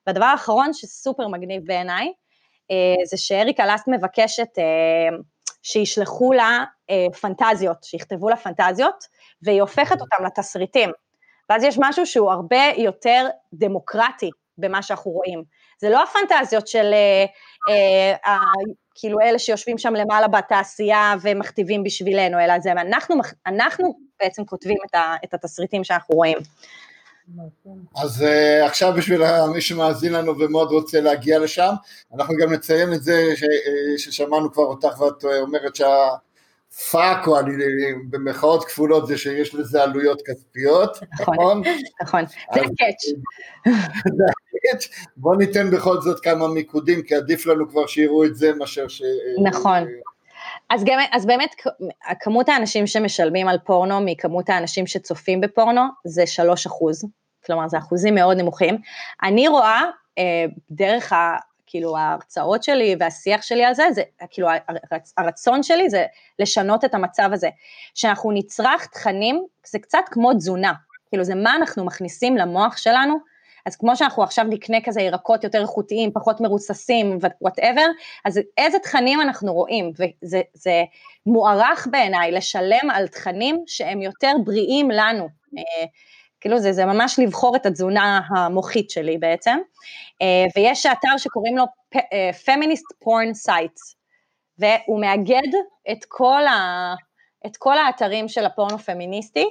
והדבר 0.07 0.25
האחרון 0.25 0.73
שסופר 0.73 1.29
מגניב 1.29 1.63
בעיניי, 1.67 2.13
אה, 2.71 3.07
זה 3.07 3.17
שאריקה 3.17 3.67
לאסט 3.67 3.89
מבקשת 3.89 4.59
אה, 4.59 5.17
שישלחו 5.63 6.33
לה 6.33 6.65
פנטזיות, 7.21 7.85
שיכתבו 7.85 8.29
לה 8.29 8.37
פנטזיות, 8.37 9.05
והיא 9.43 9.61
הופכת 9.61 10.01
אותם 10.01 10.25
לתסריטים. 10.25 10.91
ואז 11.51 11.65
יש 11.65 11.77
משהו 11.81 12.07
שהוא 12.07 12.31
הרבה 12.31 12.65
יותר 12.77 13.29
דמוקרטי 13.53 14.31
במה 14.59 14.83
שאנחנו 14.83 15.11
רואים. 15.11 15.45
זה 15.79 15.91
לא 15.91 16.03
הפנטזיות 16.03 16.69
של 16.69 16.91
אה, 16.93 18.15
אה, 18.27 18.39
כאילו 18.95 19.21
אלה 19.21 19.39
שיושבים 19.39 19.79
שם 19.79 19.95
למעלה 19.95 20.29
בתעשייה 20.29 21.15
ומכתיבים 21.23 21.83
בשבילנו, 21.83 22.41
אלא 22.41 22.61
זה 22.61 22.73
אנחנו, 22.73 23.17
אנחנו 23.47 23.95
בעצם 24.21 24.45
כותבים 24.45 24.77
את, 24.89 24.95
ה, 24.95 25.15
את 25.25 25.35
התסריטים 25.35 25.85
שאנחנו 25.85 26.15
רואים. 26.15 26.39
אז 27.97 28.23
אה, 28.23 28.67
עכשיו 28.67 28.93
בשביל 28.97 29.23
מי 29.55 29.61
שמאזין 29.61 30.13
לנו 30.13 30.39
ומאוד 30.39 30.71
רוצה 30.71 31.01
להגיע 31.01 31.39
לשם, 31.39 31.71
אנחנו 32.15 32.35
גם 32.37 32.53
נציין 32.53 32.93
את 32.93 33.03
זה 33.03 33.33
ש, 33.37 33.45
ששמענו 33.97 34.53
כבר 34.53 34.65
אותך 34.65 35.01
ואת 35.01 35.25
אומרת 35.25 35.77
שה... 35.77 36.09
פאק, 36.91 37.27
או 37.27 37.41
אני 37.41 37.53
במרכאות 38.11 38.65
כפולות, 38.65 39.07
זה 39.07 39.19
שיש 39.19 39.55
לזה 39.55 39.83
עלויות 39.83 40.23
כספיות, 40.27 40.99
נכון? 41.21 41.63
נכון, 42.03 42.25
נכון. 42.25 42.25
זה 42.55 42.61
ה 42.61 42.67
catch. 42.67 43.05
הקאץ'. 44.69 44.89
בוא 45.17 45.37
ניתן 45.37 45.71
בכל 45.71 46.01
זאת 46.01 46.21
כמה 46.21 46.49
מיקודים, 46.49 47.03
כי 47.03 47.15
עדיף 47.15 47.47
לנו 47.47 47.69
כבר 47.69 47.87
שיראו 47.87 48.25
את 48.25 48.37
זה 48.37 48.53
מאשר 48.55 48.89
ש... 48.89 49.03
נכון. 49.43 49.85
אז, 50.71 50.85
גם, 50.85 50.99
אז 51.13 51.27
באמת, 51.27 51.55
כמות 52.21 52.49
האנשים 52.49 52.87
שמשלמים 52.87 53.49
על 53.49 53.59
פורנו 53.65 54.01
מכמות 54.01 54.49
האנשים 54.49 54.87
שצופים 54.87 55.41
בפורנו 55.41 55.83
זה 56.05 56.27
3 56.27 56.67
אחוז, 56.67 57.05
כלומר 57.47 57.69
זה 57.69 57.79
אחוזים 57.79 58.15
מאוד 58.15 58.37
נמוכים. 58.37 58.79
אני 59.23 59.49
רואה 59.49 59.83
אה, 60.19 60.45
דרך 60.71 61.13
כאילו 61.67 61.97
ההרצאות 61.97 62.63
שלי 62.63 62.97
והשיח 63.01 63.43
שלי 63.43 63.65
על 63.65 63.75
זה, 63.75 63.85
זה 63.93 64.03
כאילו 64.31 64.49
הרצ, 64.91 65.15
הרצון 65.17 65.63
שלי 65.63 65.91
זה 65.91 66.05
לשנות 66.39 66.85
את 66.85 66.95
המצב 66.95 67.29
הזה, 67.33 67.49
שאנחנו 67.95 68.33
נצרך 68.33 68.87
תכנים, 68.87 69.45
זה 69.67 69.79
קצת 69.79 70.05
כמו 70.11 70.35
תזונה, 70.35 70.73
כאילו 71.09 71.25
זה 71.25 71.35
מה 71.35 71.57
אנחנו 71.57 71.85
מכניסים 71.85 72.37
למוח 72.37 72.77
שלנו, 72.77 73.34
אז 73.67 73.77
כמו 73.77 73.97
שאנחנו 73.97 74.23
עכשיו 74.23 74.45
נקנה 74.45 74.79
כזה 74.85 75.01
ירקות 75.01 75.45
יותר 75.45 75.63
איכותיים, 75.63 76.13
פחות 76.13 76.41
מרוססים 76.41 77.19
וואטאבר, 77.41 77.87
אז 78.25 78.41
איזה 78.59 78.79
תכנים 78.79 79.21
אנחנו 79.21 79.53
רואים, 79.53 79.93
וזה 79.93 80.85
מוערך 81.27 81.89
בעיניי 81.91 82.33
לשלם 82.33 82.91
על 82.93 83.09
תכנים 83.09 83.65
שהם 83.67 84.03
יותר 84.03 84.33
בריאים 84.45 84.91
לנו. 84.91 85.29
אה, 85.59 85.87
כאילו 86.41 86.59
זה, 86.59 86.73
זה 86.73 86.85
ממש 86.85 87.19
לבחור 87.19 87.57
את 87.57 87.67
התזונה 87.67 88.21
המוחית 88.37 88.91
שלי 88.91 89.19
בעצם, 89.19 89.59
אה, 90.23 90.45
ויש 90.57 90.87
אתר 90.87 91.17
שקוראים 91.19 91.57
לו 91.57 91.65
אה, 91.95 92.31
Feminist 92.45 93.05
Porn 93.05 93.49
Sites, 93.49 93.95
והוא 94.59 95.01
מאגד 95.01 95.49
את 95.93 96.05
כל, 96.09 96.47
ה, 96.47 96.95
את 97.47 97.57
כל 97.57 97.79
האתרים 97.79 98.29
של 98.29 98.45
הפורנו 98.45 98.79
פמיניסטי, 98.79 99.47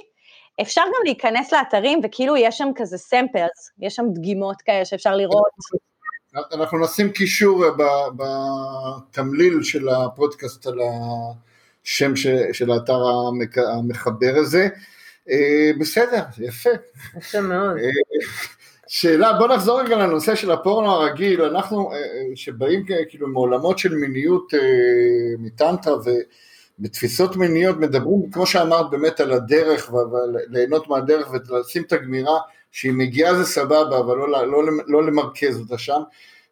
אפשר 0.60 0.82
גם 0.86 1.02
להיכנס 1.04 1.52
לאתרים 1.52 2.00
וכאילו 2.04 2.36
יש 2.36 2.58
שם 2.58 2.68
כזה 2.76 2.98
סמפלס, 2.98 3.70
יש 3.78 3.94
שם 3.94 4.04
דגימות 4.14 4.62
כאלה 4.62 4.84
שאפשר 4.84 5.16
לראות. 5.16 5.50
אנחנו 6.52 6.78
נשים 6.78 7.12
קישור 7.12 7.64
בתמליל 8.16 9.62
של 9.62 9.88
הפודקאסט 9.88 10.66
על 10.66 10.78
השם 11.84 12.16
של 12.52 12.70
האתר 12.70 13.00
המחבר 13.78 14.34
הזה. 14.36 14.68
אה, 15.30 15.70
בסדר, 15.80 16.22
יפה. 16.38 16.70
יפה 17.18 17.40
מאוד. 17.40 17.76
אה, 17.76 17.90
שאלה, 18.88 19.32
בוא 19.32 19.48
נחזור 19.48 19.80
רגע 19.80 19.96
לנושא 19.96 20.34
של 20.34 20.50
הפורנו 20.50 20.90
הרגיל, 20.90 21.42
אנחנו 21.42 21.92
אה, 21.92 21.98
שבאים 22.34 22.84
כאילו 23.08 23.28
מעולמות 23.28 23.78
של 23.78 23.94
מיניות 23.94 24.52
מטנטרה 25.38 25.94
ובתפיסות 26.78 27.36
מיניות 27.36 27.76
מדברים, 27.76 28.30
כמו 28.30 28.46
שאמרת, 28.46 28.90
באמת 28.90 29.20
על 29.20 29.32
הדרך 29.32 29.92
וליהנות 29.92 30.88
מהדרך 30.88 31.30
ולשים 31.30 31.82
את 31.82 31.92
הגמירה, 31.92 32.38
שהיא 32.72 32.92
מגיעה 32.92 33.34
זה 33.34 33.44
סבבה, 33.44 33.98
אבל 33.98 34.16
לא, 34.16 34.46
לא, 34.46 34.62
לא 34.86 35.06
למרכז 35.06 35.60
אותה 35.60 35.78
שם. 35.78 36.00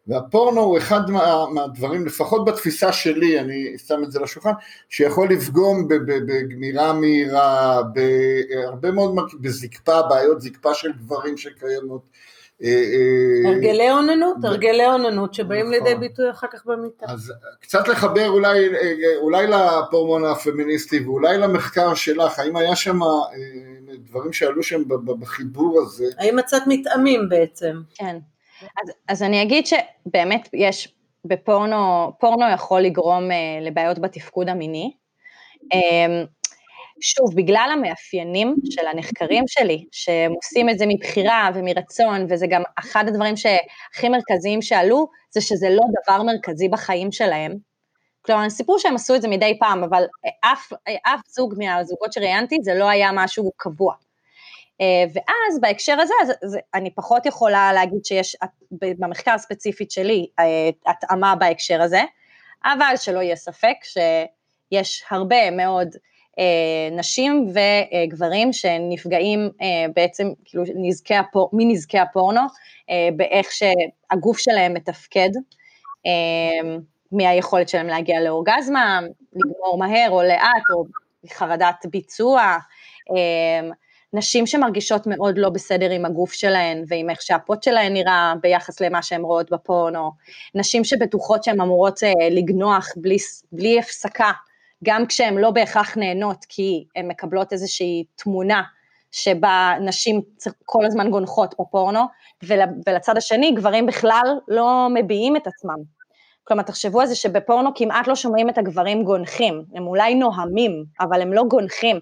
והפורנו 0.07 0.61
הוא 0.61 0.77
אחד 0.77 1.09
מה, 1.09 1.45
מהדברים, 1.53 2.05
לפחות 2.05 2.45
בתפיסה 2.45 2.93
שלי, 2.93 3.39
אני 3.39 3.77
שם 3.87 4.03
את 4.03 4.11
זה 4.11 4.19
לשולחן, 4.19 4.51
שיכול 4.89 5.29
לפגום 5.29 5.87
בגמירה 5.87 6.93
מהירה, 6.93 7.81
בהרבה 7.83 8.91
מאוד, 8.91 9.15
בזקפה, 9.41 10.01
בעיות 10.01 10.41
זקפה 10.41 10.73
של 10.73 10.91
גברים 10.91 11.37
שקיימות. 11.37 12.01
אה, 12.63 12.69
אה, 12.69 13.49
הרגלי 13.49 13.91
אוננות, 13.91 14.37
הרגלי 14.43 14.85
אוננות 14.85 15.33
שבאים 15.33 15.71
לידי 15.71 15.89
נכון. 15.89 15.99
ביטוי 15.99 16.31
אחר 16.31 16.47
כך 16.51 16.65
במיטה. 16.65 17.05
אז 17.09 17.33
קצת 17.59 17.87
לחבר 17.87 18.29
אולי, 18.29 18.69
אולי 19.21 19.47
לפורמון 19.47 20.25
הפמיניסטי 20.25 20.99
ואולי 20.99 21.37
למחקר 21.37 21.93
שלך, 21.93 22.39
האם 22.39 22.55
היה 22.55 22.75
שם 22.75 23.03
אה, 23.03 23.07
דברים 23.97 24.33
שעלו 24.33 24.63
שם 24.63 24.81
בחיבור 25.19 25.81
הזה? 25.81 26.05
האם 26.17 26.35
מצאת 26.35 26.61
מתאמים 26.67 27.29
בעצם? 27.29 27.81
כן. 27.95 28.17
אז, 28.61 28.91
אז 29.07 29.23
אני 29.23 29.41
אגיד 29.41 29.65
שבאמת 29.67 30.49
יש 30.53 30.95
בפורנו, 31.25 32.11
פורנו 32.19 32.45
יכול 32.53 32.81
לגרום 32.81 33.23
לבעיות 33.61 33.99
בתפקוד 33.99 34.49
המיני. 34.49 34.93
שוב, 37.03 37.35
בגלל 37.35 37.69
המאפיינים 37.73 38.55
של 38.69 38.87
הנחקרים 38.87 39.43
שלי, 39.47 39.85
שהם 39.91 40.31
עושים 40.31 40.69
את 40.69 40.79
זה 40.79 40.85
מבחירה 40.87 41.49
ומרצון, 41.55 42.25
וזה 42.29 42.47
גם 42.47 42.63
אחד 42.79 43.07
הדברים 43.07 43.37
שהכי 43.37 44.09
מרכזיים 44.09 44.61
שעלו, 44.61 45.07
זה 45.31 45.41
שזה 45.41 45.69
לא 45.69 45.83
דבר 46.03 46.23
מרכזי 46.23 46.69
בחיים 46.69 47.11
שלהם. 47.11 47.53
כלומר, 48.21 48.49
סיפור 48.49 48.79
שהם 48.79 48.95
עשו 48.95 49.15
את 49.15 49.21
זה 49.21 49.27
מדי 49.27 49.57
פעם, 49.59 49.83
אבל 49.83 50.03
אף, 50.41 50.73
אף 51.03 51.19
זוג 51.27 51.53
מהזוגות 51.57 52.13
שראיינתי, 52.13 52.57
זה 52.61 52.73
לא 52.73 52.89
היה 52.89 53.09
משהו 53.13 53.51
קבוע. 53.57 53.93
אה, 54.81 55.05
ואז 55.13 55.61
בהקשר 55.61 55.99
הזה, 55.99 56.13
אז, 56.21 56.31
אז 56.43 56.57
אני 56.73 56.91
פחות 56.91 57.25
יכולה 57.25 57.73
להגיד 57.73 58.05
שיש 58.05 58.35
במחקר 58.71 59.31
הספציפית 59.31 59.91
שלי 59.91 60.27
אה, 60.39 60.69
התאמה 60.87 61.35
בהקשר 61.35 61.81
הזה, 61.81 62.01
אבל 62.65 62.93
שלא 62.97 63.19
יהיה 63.19 63.35
ספק 63.35 63.75
שיש 63.83 65.03
הרבה 65.11 65.51
מאוד 65.51 65.87
נשים 66.91 67.53
וגברים 67.53 68.53
שנפגעים 68.53 69.49
בעצם 69.95 70.27
כאילו 70.45 70.63
נזקי 70.75 71.15
הפור, 71.15 71.49
מנזקי 71.53 71.99
הפורנו, 71.99 72.41
באיך 73.15 73.47
שהגוף 73.51 74.37
שלהם 74.37 74.73
מתפקד, 74.73 75.29
מהיכולת 77.11 77.69
שלהם 77.69 77.87
להגיע 77.87 78.21
לאורגזמה, 78.21 78.99
לגמור 79.33 79.77
מהר 79.77 80.09
או 80.09 80.23
לאט, 80.23 80.63
או 80.75 80.83
חרדת 81.33 81.85
ביצוע, 81.91 82.57
נשים 84.13 84.47
שמרגישות 84.47 85.07
מאוד 85.07 85.37
לא 85.37 85.49
בסדר 85.49 85.91
עם 85.91 86.05
הגוף 86.05 86.33
שלהן 86.33 86.83
ועם 86.87 87.09
איך 87.09 87.21
שהפוט 87.21 87.63
שלהן 87.63 87.93
נראה 87.93 88.33
ביחס 88.41 88.81
למה 88.81 89.01
שהן 89.01 89.21
רואות 89.21 89.51
בפורנו, 89.51 90.11
נשים 90.55 90.83
שבטוחות 90.83 91.43
שהן 91.43 91.61
אמורות 91.61 92.03
אה, 92.03 92.11
לגנוח 92.31 92.89
בלי, 92.95 93.17
בלי 93.51 93.79
הפסקה, 93.79 94.31
גם 94.83 95.05
כשהן 95.05 95.37
לא 95.37 95.51
בהכרח 95.51 95.97
נהנות 95.97 96.45
כי 96.49 96.85
הן 96.95 97.07
מקבלות 97.07 97.53
איזושהי 97.53 98.03
תמונה 98.15 98.63
שבה 99.11 99.73
נשים 99.81 100.21
כל 100.65 100.85
הזמן 100.85 101.11
גונחות 101.11 101.55
בפורנו, 101.59 101.99
ול, 102.43 102.59
ולצד 102.87 103.17
השני 103.17 103.51
גברים 103.51 103.85
בכלל 103.85 104.37
לא 104.47 104.87
מביעים 104.93 105.35
את 105.35 105.47
עצמם. 105.47 105.77
כלומר, 106.43 106.63
תחשבו 106.63 107.01
על 107.01 107.07
זה 107.07 107.15
שבפורנו 107.15 107.69
כמעט 107.75 108.07
לא 108.07 108.15
שומעים 108.15 108.49
את 108.49 108.57
הגברים 108.57 109.03
גונחים, 109.03 109.63
הם 109.75 109.87
אולי 109.87 110.15
נוהמים, 110.15 110.85
אבל 110.99 111.21
הם 111.21 111.33
לא 111.33 111.43
גונחים, 111.49 111.99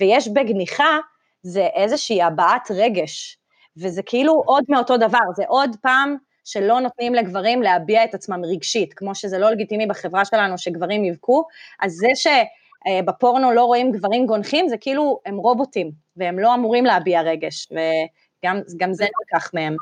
ויש 0.00 0.28
בגניחה 0.28 0.98
זה 1.42 1.66
איזושהי 1.74 2.22
הבעת 2.22 2.70
רגש, 2.70 3.38
וזה 3.76 4.02
כאילו 4.02 4.42
עוד 4.46 4.64
מאותו 4.68 4.96
דבר, 4.96 5.18
זה 5.36 5.44
עוד 5.48 5.76
פעם 5.82 6.16
שלא 6.44 6.80
נותנים 6.80 7.14
לגברים 7.14 7.62
להביע 7.62 8.04
את 8.04 8.14
עצמם 8.14 8.44
רגשית, 8.44 8.94
כמו 8.94 9.14
שזה 9.14 9.38
לא 9.38 9.50
לגיטימי 9.50 9.86
בחברה 9.86 10.24
שלנו 10.24 10.58
שגברים 10.58 11.04
יבכו, 11.04 11.44
אז 11.80 11.92
זה 11.92 12.08
ש... 12.14 12.26
אה, 12.86 13.00
לא 13.54 13.64
רואים 13.64 13.92
גברים 13.92 14.26
גונחים, 14.26 14.68
זה 14.68 14.76
כאילו 14.76 15.20
הם 15.26 15.36
רובוטים, 15.36 15.90
והם 16.16 16.38
לא 16.38 16.54
אמורים 16.54 16.84
להביע 16.84 17.20
רגש, 17.20 17.68
וגם 17.70 18.92
זה 18.92 19.04
נלקח 19.04 19.50
מהם. 19.54 19.76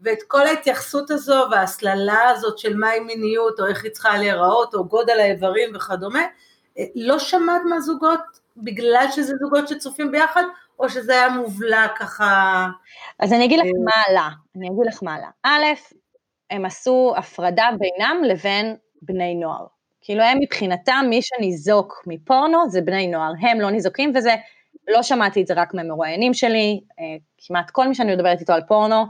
ואת 0.00 0.18
כל 0.28 0.46
ההתייחסות 0.46 1.10
הזו 1.10 1.44
וההסללה 1.50 2.28
הזאת 2.28 2.58
של 2.58 2.76
מהי 2.76 3.00
מיניות, 3.00 3.60
או 3.60 3.66
איך 3.66 3.84
היא 3.84 3.92
צריכה 3.92 4.18
להיראות, 4.18 4.74
או 4.74 4.84
גודל 4.84 5.20
האיברים 5.20 5.76
וכדומה, 5.76 6.22
אה, 6.78 6.84
לא 6.94 7.18
שמעת 7.18 7.62
מהזוגות 7.68 8.20
בגלל 8.56 9.06
שזה 9.10 9.34
זוגות 9.40 9.68
שצופים 9.68 10.12
ביחד, 10.12 10.42
או 10.80 10.88
שזה 10.88 11.12
היה 11.12 11.28
מובלע 11.28 11.86
ככה... 11.96 12.66
אז 13.18 13.32
אני 13.32 13.44
אגיד 13.44 13.58
לך 13.58 13.66
מה 13.84 14.02
עלה, 14.08 14.28
אני 14.56 14.66
אגיד 14.66 14.86
לך 14.86 15.02
מה 15.02 15.14
עלה. 15.14 15.28
א', 15.42 15.64
הם 16.50 16.64
עשו 16.64 17.14
הפרדה 17.16 17.68
בינם 17.78 18.22
לבין 18.24 18.76
בני 19.02 19.34
נוער. 19.34 19.66
כאילו 20.00 20.22
הם 20.22 20.38
מבחינתם, 20.40 21.06
מי 21.10 21.22
שניזוק 21.22 22.02
מפורנו 22.06 22.70
זה 22.70 22.80
בני 22.80 23.06
נוער, 23.06 23.32
הם 23.40 23.60
לא 23.60 23.70
ניזוקים, 23.70 24.12
וזה, 24.14 24.34
לא 24.88 25.02
שמעתי 25.02 25.42
את 25.42 25.46
זה 25.46 25.54
רק 25.54 25.74
מהמרואיינים 25.74 26.34
שלי, 26.34 26.80
אה, 27.00 27.04
כמעט 27.38 27.70
כל 27.70 27.88
מי 27.88 27.94
שאני 27.94 28.14
מדברת 28.14 28.40
איתו 28.40 28.52
על 28.52 28.62
פורנו, 28.68 29.06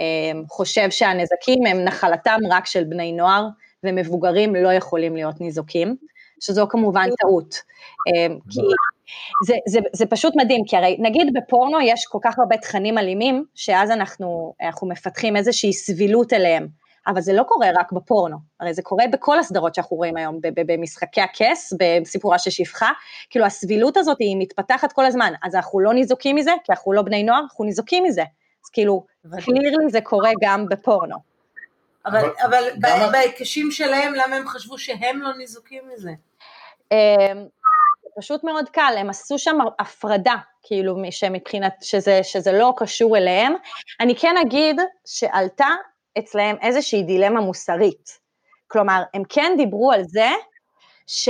אה, 0.00 0.40
חושב 0.48 0.90
שהנזקים 0.90 1.66
הם 1.66 1.84
נחלתם 1.84 2.38
רק 2.50 2.66
של 2.66 2.84
בני 2.84 3.12
נוער, 3.12 3.46
ומבוגרים 3.84 4.54
לא 4.54 4.72
יכולים 4.72 5.14
להיות 5.14 5.40
ניזוקים, 5.40 5.96
שזו 6.40 6.66
כמובן 6.68 7.08
טעות. 7.20 7.54
אה, 8.08 8.34
כי 8.50 8.60
זה, 9.46 9.54
זה, 9.66 9.78
זה 9.92 10.06
פשוט 10.06 10.34
מדהים, 10.36 10.64
כי 10.66 10.76
הרי 10.76 10.96
נגיד 11.00 11.32
בפורנו 11.34 11.80
יש 11.80 12.04
כל 12.08 12.18
כך 12.22 12.38
הרבה 12.38 12.56
תכנים 12.56 12.98
אלימים, 12.98 13.44
שאז 13.54 13.90
אנחנו, 13.90 14.54
אנחנו 14.62 14.88
מפתחים 14.88 15.36
איזושהי 15.36 15.72
סבילות 15.72 16.32
אליהם. 16.32 16.66
אבל 17.06 17.20
זה 17.20 17.32
לא 17.32 17.42
קורה 17.42 17.68
רק 17.74 17.92
בפורנו, 17.92 18.36
הרי 18.60 18.74
זה 18.74 18.82
קורה 18.82 19.04
בכל 19.12 19.38
הסדרות 19.38 19.74
שאנחנו 19.74 19.96
רואים 19.96 20.16
היום, 20.16 20.38
במשחקי 20.54 21.20
הכס, 21.20 21.72
בסיפורה 21.78 22.38
של 22.38 22.50
שפחה, 22.50 22.90
כאילו 23.30 23.46
הסבילות 23.46 23.96
הזאת 23.96 24.16
היא 24.20 24.36
מתפתחת 24.38 24.92
כל 24.92 25.06
הזמן, 25.06 25.32
אז 25.42 25.54
אנחנו 25.54 25.80
לא 25.80 25.94
ניזוקים 25.94 26.36
מזה, 26.36 26.50
כי 26.64 26.72
אנחנו 26.72 26.92
לא 26.92 27.02
בני 27.02 27.22
נוער, 27.22 27.40
אנחנו 27.40 27.64
ניזוקים 27.64 28.04
מזה, 28.04 28.22
אז 28.64 28.70
כאילו, 28.72 29.04
קלירלי 29.44 29.90
זה 29.90 30.00
קורה 30.00 30.30
גם 30.42 30.68
בפורנו. 30.68 31.16
אבל, 32.06 32.30
אבל 32.42 32.70
בהיקשים 33.12 33.70
שלהם, 33.70 34.14
למה 34.14 34.36
הם 34.36 34.48
חשבו 34.48 34.78
שהם 34.78 35.22
לא 35.22 35.36
ניזוקים 35.36 35.82
מזה? 35.94 36.10
פשוט 38.18 38.44
מאוד 38.44 38.68
קל, 38.68 38.94
הם 38.98 39.10
עשו 39.10 39.38
שם 39.38 39.58
הפרדה, 39.78 40.34
כאילו, 40.62 40.96
שמבחינת, 41.10 41.74
שזה, 41.82 42.20
שזה 42.22 42.52
לא 42.52 42.74
קשור 42.76 43.16
אליהם. 43.16 43.54
אני 44.00 44.16
כן 44.16 44.36
אגיד 44.36 44.80
שעלתה 45.06 45.68
אצלהם 46.18 46.56
איזושהי 46.60 47.02
דילמה 47.02 47.40
מוסרית. 47.40 48.20
כלומר, 48.66 49.02
הם 49.14 49.22
כן 49.28 49.52
דיברו 49.56 49.92
על 49.92 50.02
זה 50.02 50.28
ש... 51.06 51.28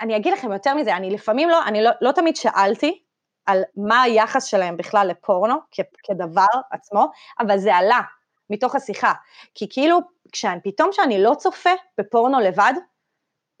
אני 0.00 0.16
אגיד 0.16 0.32
לכם 0.32 0.52
יותר 0.52 0.74
מזה, 0.74 0.96
אני 0.96 1.10
לפעמים 1.10 1.48
לא, 1.48 1.64
אני 1.64 1.82
לא, 1.82 1.90
לא 2.00 2.12
תמיד 2.12 2.36
שאלתי 2.36 3.02
על 3.46 3.62
מה 3.76 4.02
היחס 4.02 4.44
שלהם 4.44 4.76
בכלל 4.76 5.06
לפורנו 5.06 5.54
כ, 5.70 5.80
כדבר 6.04 6.60
עצמו, 6.70 7.06
אבל 7.40 7.58
זה 7.58 7.76
עלה 7.76 8.00
מתוך 8.50 8.74
השיחה. 8.74 9.12
כי 9.54 9.66
כאילו, 9.70 10.00
כשאני, 10.32 10.60
פתאום 10.64 10.92
שאני 10.92 11.22
לא 11.22 11.34
צופה 11.34 11.70
בפורנו 11.98 12.40
לבד, 12.40 12.72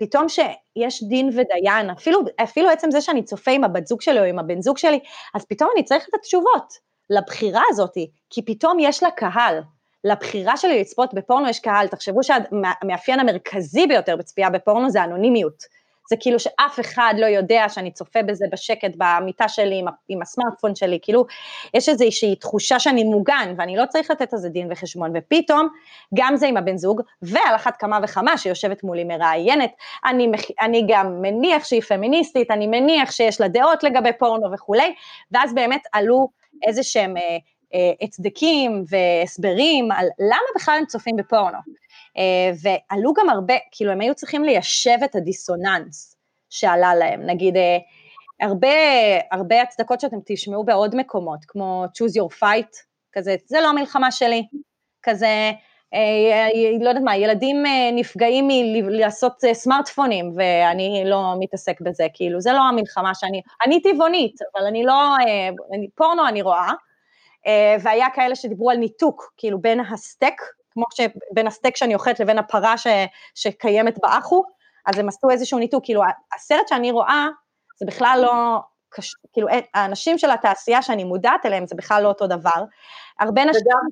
פתאום 0.00 0.26
שיש 0.28 1.02
דין 1.02 1.28
ודיין, 1.28 1.90
אפילו, 1.90 2.20
אפילו 2.42 2.68
עצם 2.70 2.90
זה 2.90 3.00
שאני 3.00 3.22
צופה 3.22 3.50
עם 3.50 3.64
הבת 3.64 3.86
זוג 3.86 4.00
שלי 4.00 4.20
או 4.20 4.24
עם 4.24 4.38
הבן 4.38 4.62
זוג 4.62 4.78
שלי, 4.78 5.00
אז 5.34 5.44
פתאום 5.44 5.70
אני 5.74 5.84
צריך 5.84 6.08
את 6.08 6.14
התשובות 6.14 6.72
לבחירה 7.10 7.62
הזאת, 7.68 7.94
כי 8.30 8.44
פתאום 8.44 8.78
יש 8.80 9.02
לה 9.02 9.10
קהל. 9.10 9.60
לבחירה 10.04 10.56
שלי 10.56 10.80
לצפות 10.80 11.14
בפורנו 11.14 11.48
יש 11.48 11.60
קהל, 11.60 11.88
תחשבו 11.88 12.22
שהמאפיין 12.22 13.20
המרכזי 13.20 13.86
ביותר 13.86 14.16
בצפייה 14.16 14.50
בפורנו 14.50 14.90
זה 14.90 15.04
אנונימיות. 15.04 15.79
זה 16.10 16.16
כאילו 16.20 16.40
שאף 16.40 16.80
אחד 16.80 17.14
לא 17.18 17.26
יודע 17.26 17.68
שאני 17.68 17.90
צופה 17.90 18.22
בזה 18.22 18.46
בשקט 18.52 18.90
במיטה 18.96 19.48
שלי 19.48 19.78
עם, 19.78 19.86
עם 20.08 20.22
הסמארטפון 20.22 20.74
שלי, 20.74 20.98
כאילו 21.02 21.24
יש 21.74 21.88
איזושהי 21.88 22.36
תחושה 22.36 22.78
שאני 22.78 23.04
מוגן 23.04 23.54
ואני 23.58 23.76
לא 23.76 23.84
צריך 23.88 24.10
לתת 24.10 24.32
על 24.32 24.38
זה 24.38 24.48
דין 24.48 24.68
וחשבון, 24.72 25.12
ופתאום 25.14 25.68
גם 26.14 26.36
זה 26.36 26.46
עם 26.46 26.56
הבן 26.56 26.76
זוג, 26.76 27.00
ועל 27.22 27.54
אחת 27.54 27.76
כמה 27.76 27.98
וכמה 28.02 28.38
שיושבת 28.38 28.84
מולי 28.84 29.04
מראיינת, 29.04 29.70
אני, 30.04 30.30
אני 30.60 30.84
גם 30.88 31.22
מניח 31.22 31.64
שהיא 31.64 31.82
פמיניסטית, 31.82 32.50
אני 32.50 32.66
מניח 32.66 33.10
שיש 33.10 33.40
לה 33.40 33.48
דעות 33.48 33.82
לגבי 33.82 34.10
פורנו 34.18 34.52
וכולי, 34.52 34.94
ואז 35.32 35.54
באמת 35.54 35.82
עלו 35.92 36.28
איזה 36.66 36.82
שהם 36.82 37.16
אה, 37.16 37.22
אה, 37.74 37.92
הצדקים 38.02 38.84
והסברים 38.88 39.92
על 39.92 40.06
למה 40.18 40.48
בכלל 40.56 40.76
הם 40.78 40.86
צופים 40.86 41.16
בפורנו. 41.16 41.58
אה, 42.18 42.50
ועלו 42.62 43.12
גם 43.12 43.28
הרבה, 43.28 43.54
כאילו 43.70 43.92
הם 43.92 44.00
היו 44.00 44.14
צריכים 44.14 44.44
ליישב 44.44 44.98
את 45.04 45.16
הדיסוננס 45.16 46.16
שעלה 46.50 46.94
להם, 46.94 47.26
נגיד 47.26 47.56
אה, 47.56 47.78
הרבה, 48.40 48.68
הרבה 49.32 49.62
הצדקות 49.62 50.00
שאתם 50.00 50.16
תשמעו 50.26 50.64
בעוד 50.64 50.96
מקומות, 50.96 51.44
כמו 51.48 51.84
choose 51.84 52.20
your 52.20 52.36
fight, 52.42 52.76
כזה, 53.12 53.36
זה 53.46 53.60
לא 53.60 53.68
המלחמה 53.68 54.10
שלי, 54.10 54.46
כזה, 55.02 55.50
לא 56.80 56.88
יודעת 56.88 57.02
מה, 57.04 57.16
ילדים 57.16 57.56
נפגעים 57.92 58.48
מלעשות 58.72 59.32
סמארטפונים 59.52 60.32
ואני 60.36 61.02
לא 61.06 61.34
מתעסק 61.38 61.80
בזה, 61.80 62.06
כאילו, 62.14 62.40
זה 62.40 62.52
לא 62.52 62.58
המלחמה 62.58 63.14
שאני, 63.14 63.42
אני 63.66 63.82
טבעונית, 63.82 64.34
אבל 64.54 64.66
אני 64.66 64.84
לא, 64.84 64.94
פורנו 65.94 66.28
אני 66.28 66.42
רואה, 66.42 66.72
אה, 67.46 67.76
והיה 67.82 68.06
כאלה 68.14 68.34
שדיברו 68.34 68.70
על 68.70 68.76
ניתוק, 68.76 69.32
כאילו 69.36 69.60
בין 69.60 69.80
הסטייק, 69.80 70.40
כמו 70.70 70.84
שבין 70.94 71.46
הסטייק 71.46 71.76
שאני 71.76 71.94
אוכלת 71.94 72.20
לבין 72.20 72.38
הפרה 72.38 72.78
ש, 72.78 72.86
שקיימת 73.34 73.98
באחו, 74.02 74.42
אז 74.86 74.98
הם 74.98 75.08
עשו 75.08 75.30
איזשהו 75.30 75.58
ניתוק, 75.58 75.84
כאילו 75.84 76.02
הסרט 76.36 76.68
שאני 76.68 76.90
רואה, 76.90 77.26
זה 77.78 77.86
בכלל 77.86 78.18
לא, 78.22 78.58
קש... 78.88 79.14
כאילו 79.32 79.48
האנשים 79.74 80.18
של 80.18 80.30
התעשייה 80.30 80.82
שאני 80.82 81.04
מודעת 81.04 81.46
אליהם, 81.46 81.66
זה 81.66 81.74
בכלל 81.76 82.02
לא 82.02 82.08
אותו 82.08 82.26
דבר. 82.26 82.64
הרבה 83.20 83.44
נשים... 83.44 83.62
וגם, 83.66 83.86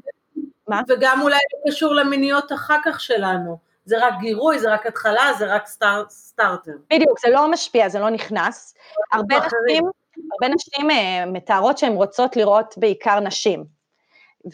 מה? 0.68 0.82
וגם 0.88 1.22
אולי 1.22 1.36
זה 1.36 1.70
קשור 1.70 1.94
למיניות 1.94 2.52
אחר 2.52 2.76
כך 2.84 3.00
שלנו. 3.00 3.58
זה 3.84 4.06
רק 4.06 4.14
גירוי, 4.20 4.58
זה 4.58 4.72
רק 4.72 4.86
התחלה, 4.86 5.32
זה 5.38 5.54
רק 5.54 5.66
star, 5.66 6.04
starter. 6.08 6.72
בדיוק, 6.90 7.20
זה 7.20 7.30
לא 7.30 7.50
משפיע, 7.50 7.88
זה 7.88 7.98
לא 7.98 8.10
נכנס. 8.10 8.74
הרבה 9.12 9.36
נשים, 9.36 9.84
הרבה 10.32 10.54
נשים 10.54 10.90
אה, 10.90 11.26
מתארות 11.26 11.78
שהן 11.78 11.92
רוצות 11.92 12.36
לראות 12.36 12.74
בעיקר 12.78 13.20
נשים. 13.20 13.77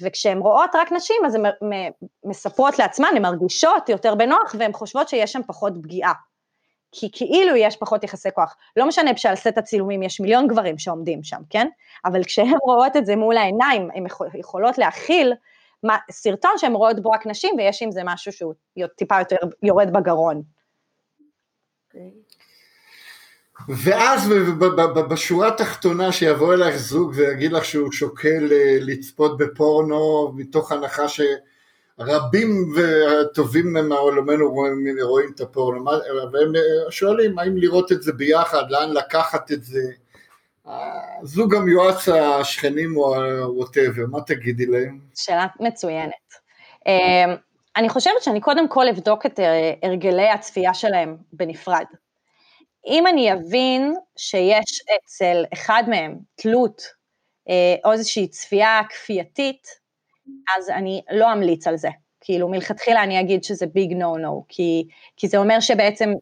וכשהן 0.03 0.39
רואות 0.39 0.71
רק 0.75 0.93
נשים, 0.93 1.17
אז 1.27 1.35
הן 1.35 1.43
מספרות 2.25 2.79
לעצמן, 2.79 3.09
הן 3.17 3.23
מרגישות 3.23 3.89
יותר 3.89 4.15
בנוח, 4.15 4.55
והן 4.59 4.73
חושבות 4.73 5.09
שיש 5.09 5.33
שם 5.33 5.43
פחות 5.47 5.73
פגיעה. 5.83 6.13
כי 6.93 7.09
כאילו 7.13 7.57
יש 7.57 7.77
פחות 7.77 8.05
יחסי 8.05 8.29
כוח. 8.35 8.57
לא 8.77 8.87
משנה 8.87 9.17
שעל 9.17 9.37
סט 9.37 9.59
הצילומים 9.59 10.03
יש 10.03 10.21
מיליון 10.21 10.49
גברים 10.49 10.79
שעומדים 10.79 11.25
שם, 11.25 11.41
כן? 11.51 11.69
אבל 12.05 12.25
כשהן 12.25 12.55
רואות 12.67 12.97
את 12.97 13.07
זה 13.07 13.17
מול 13.17 13.37
העיניים, 13.37 13.89
הן 13.95 14.05
יכולות 14.35 14.79
להכיל 14.79 15.33
סרטון 16.11 16.51
שהן 16.57 16.73
רואות 16.73 17.01
בו 17.01 17.11
רק 17.11 17.27
נשים, 17.27 17.55
ויש 17.59 17.83
עם 17.83 17.91
זה 17.91 18.01
משהו 18.05 18.33
שהוא 18.33 18.55
טיפה 18.97 19.19
יותר 19.19 19.37
יורד 19.63 19.93
בגרון. 19.93 20.43
Okay. 21.91 22.44
ואז 23.69 24.33
בשורה 25.11 25.49
התחתונה 25.49 26.13
שיבוא 26.13 26.55
אלייך 26.55 26.77
זוג 26.77 27.13
ויגיד 27.15 27.53
לך 27.53 27.65
שהוא 27.65 27.93
שוקל 27.93 28.49
אה, 28.53 28.77
לצפות 28.81 29.39
בפורנו 29.39 30.33
מתוך 30.37 30.73
הנחה 30.73 31.03
שרבים 31.09 32.73
וטובים 32.77 33.73
מהעולמנו 33.89 34.51
רואים, 34.51 34.97
רואים 35.03 35.31
את 35.35 35.41
הפורנו 35.41 35.85
והם 36.33 36.57
אה, 36.57 36.91
שואלים 36.91 37.39
האם 37.39 37.57
לראות 37.57 37.93
את 37.93 38.03
זה 38.03 38.13
ביחד, 38.13 38.71
לאן 38.71 38.91
לקחת 38.91 39.53
את 39.53 39.65
זה 39.65 39.83
זוג 41.23 41.55
המיועץ 41.55 42.09
השכנים 42.09 42.97
או 42.97 43.15
ווטאבר, 43.57 44.07
מה 44.11 44.21
תגידי 44.21 44.67
להם? 44.67 44.99
שאלה 45.15 45.47
מצוינת. 45.61 46.13
אה, 46.87 47.35
אני 47.77 47.89
חושבת 47.89 48.23
שאני 48.23 48.41
קודם 48.41 48.69
כל 48.69 48.89
אבדוק 48.89 49.27
את 49.27 49.41
הרגלי 49.83 50.29
הצפייה 50.29 50.75
שלהם 50.75 51.17
בנפרד. 51.33 51.85
אם 52.87 53.07
אני 53.07 53.33
אבין 53.33 53.95
שיש 54.17 54.83
אצל 54.97 55.45
אחד 55.53 55.83
מהם 55.89 56.19
תלות 56.35 56.83
אה, 57.49 57.75
או 57.85 57.93
איזושהי 57.93 58.29
צפייה 58.29 58.81
כפייתית, 58.89 59.69
אז 60.59 60.71
אני 60.71 61.03
לא 61.11 61.33
אמליץ 61.33 61.67
על 61.67 61.77
זה. 61.77 61.89
כאילו 62.21 62.49
מלכתחילה 62.49 63.03
אני 63.03 63.21
אגיד 63.21 63.45
שזה 63.45 63.67
ביג 63.67 63.93
נו 63.93 64.17
נו, 64.17 64.45
כי 65.17 65.29
זה 65.29 65.39
אומר 65.39 65.61
שבעצם 65.61 66.13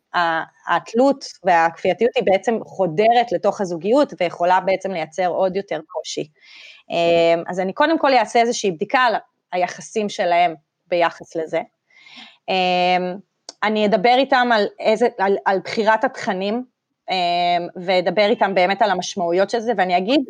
התלות 0.69 1.25
והכפייתיות 1.45 2.11
היא 2.17 2.25
בעצם 2.25 2.59
חודרת 2.65 3.33
לתוך 3.33 3.61
הזוגיות 3.61 4.13
ויכולה 4.21 4.61
בעצם 4.61 4.91
לייצר 4.91 5.27
עוד 5.27 5.57
יותר 5.57 5.81
קושי. 5.87 6.29
אה, 6.91 7.43
אז 7.49 7.61
אני 7.61 7.73
קודם 7.73 7.99
כל 7.99 8.15
אעשה 8.15 8.41
איזושהי 8.41 8.71
בדיקה 8.71 9.01
על 9.01 9.15
היחסים 9.53 10.09
שלהם 10.09 10.55
ביחס 10.87 11.37
לזה. 11.37 11.61
אני 13.63 13.87
אדבר 13.87 14.15
איתם 14.19 14.49
על, 14.53 14.67
איזה, 14.79 15.09
על, 15.19 15.37
על 15.45 15.61
בחירת 15.65 16.05
התכנים, 16.05 16.65
אמ, 17.11 17.67
ואדבר 17.77 18.27
איתם 18.31 18.55
באמת 18.55 18.83
על 18.83 18.91
המשמעויות 18.91 19.51
של 19.51 19.61
זה, 19.61 19.73
ואני 19.77 19.99
אגיד 19.99 20.21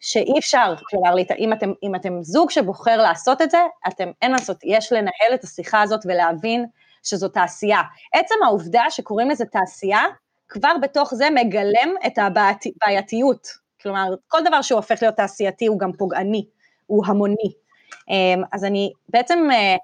שאי 0.00 0.38
אפשר, 0.38 0.74
כלומר, 0.90 1.14
אם 1.38 1.52
אתם, 1.52 1.72
אם 1.82 1.94
אתם 1.94 2.22
זוג 2.22 2.50
שבוחר 2.50 2.96
לעשות 2.96 3.42
את 3.42 3.50
זה, 3.50 3.58
אתם, 3.88 4.10
אין 4.22 4.32
לעשות, 4.32 4.56
יש 4.64 4.92
לנהל 4.92 5.34
את 5.34 5.44
השיחה 5.44 5.82
הזאת 5.82 6.00
ולהבין 6.04 6.66
שזו 7.02 7.28
תעשייה. 7.28 7.80
עצם 8.12 8.34
העובדה 8.44 8.82
שקוראים 8.90 9.30
לזה 9.30 9.44
תעשייה, 9.44 10.02
כבר 10.48 10.72
בתוך 10.82 11.14
זה 11.14 11.28
מגלם 11.30 11.94
את 12.06 12.18
הבעייתיות. 12.18 13.48
כלומר, 13.82 14.14
כל 14.28 14.38
דבר 14.44 14.62
שהוא 14.62 14.76
הופך 14.76 15.02
להיות 15.02 15.16
תעשייתי 15.16 15.66
הוא 15.66 15.78
גם 15.78 15.92
פוגעני, 15.92 16.44
הוא 16.86 17.06
המוני. 17.06 17.52
אמ, 18.08 18.42
אז 18.52 18.64
אני 18.64 18.92
בעצם, 19.08 19.48
אה, 19.52 19.76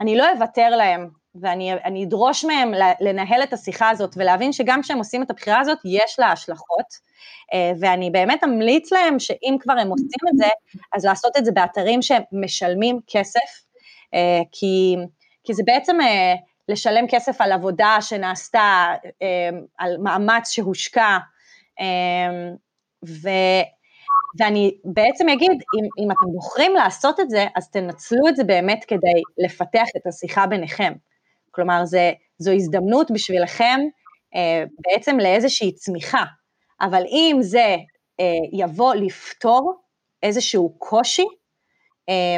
אני 0.00 0.16
לא 0.16 0.32
אוותר 0.32 0.70
להם, 0.70 1.08
ואני 1.40 2.04
אדרוש 2.04 2.44
מהם 2.44 2.72
לנהל 3.00 3.42
את 3.42 3.52
השיחה 3.52 3.90
הזאת 3.90 4.14
ולהבין 4.16 4.52
שגם 4.52 4.82
כשהם 4.82 4.98
עושים 4.98 5.22
את 5.22 5.30
הבחירה 5.30 5.60
הזאת, 5.60 5.78
יש 5.84 6.18
לה 6.18 6.32
השלכות, 6.32 6.86
אה, 7.52 7.72
ואני 7.80 8.10
באמת 8.10 8.44
אמליץ 8.44 8.92
להם 8.92 9.18
שאם 9.18 9.56
כבר 9.60 9.72
הם 9.72 9.88
עושים 9.88 10.28
את 10.32 10.38
זה, 10.38 10.46
אז 10.94 11.04
לעשות 11.04 11.36
את 11.36 11.44
זה 11.44 11.52
באתרים 11.52 12.00
שמשלמים 12.02 13.00
כסף, 13.06 13.64
אה, 14.14 14.40
כי, 14.52 14.96
כי 15.44 15.54
זה 15.54 15.62
בעצם 15.66 15.96
לשלם 16.68 17.04
כסף 17.08 17.40
על 17.40 17.52
עבודה 17.52 17.96
שנעשתה, 18.00 18.94
על 19.78 19.96
מאמץ 19.98 20.50
שהושקע, 20.50 21.18
ו, 23.06 23.28
ואני 24.38 24.78
בעצם 24.84 25.28
אגיד, 25.28 25.50
אם, 25.50 26.04
אם 26.04 26.10
אתם 26.10 26.32
בוחרים 26.32 26.74
לעשות 26.74 27.20
את 27.20 27.30
זה, 27.30 27.46
אז 27.56 27.70
תנצלו 27.70 28.28
את 28.28 28.36
זה 28.36 28.44
באמת 28.44 28.84
כדי 28.88 29.22
לפתח 29.38 29.86
את 29.96 30.06
השיחה 30.06 30.46
ביניכם. 30.46 30.92
כלומר, 31.54 31.84
זה, 31.84 32.12
זו 32.38 32.52
הזדמנות 32.52 33.10
בשבילכם 33.10 33.80
אה, 34.34 34.64
בעצם 34.78 35.18
לאיזושהי 35.18 35.72
צמיחה. 35.72 36.24
אבל 36.80 37.02
אם 37.06 37.36
זה 37.40 37.76
אה, 38.20 38.24
יבוא 38.52 38.94
לפתור 38.94 39.74
איזשהו 40.22 40.74
קושי, 40.78 41.26
אה, 42.08 42.36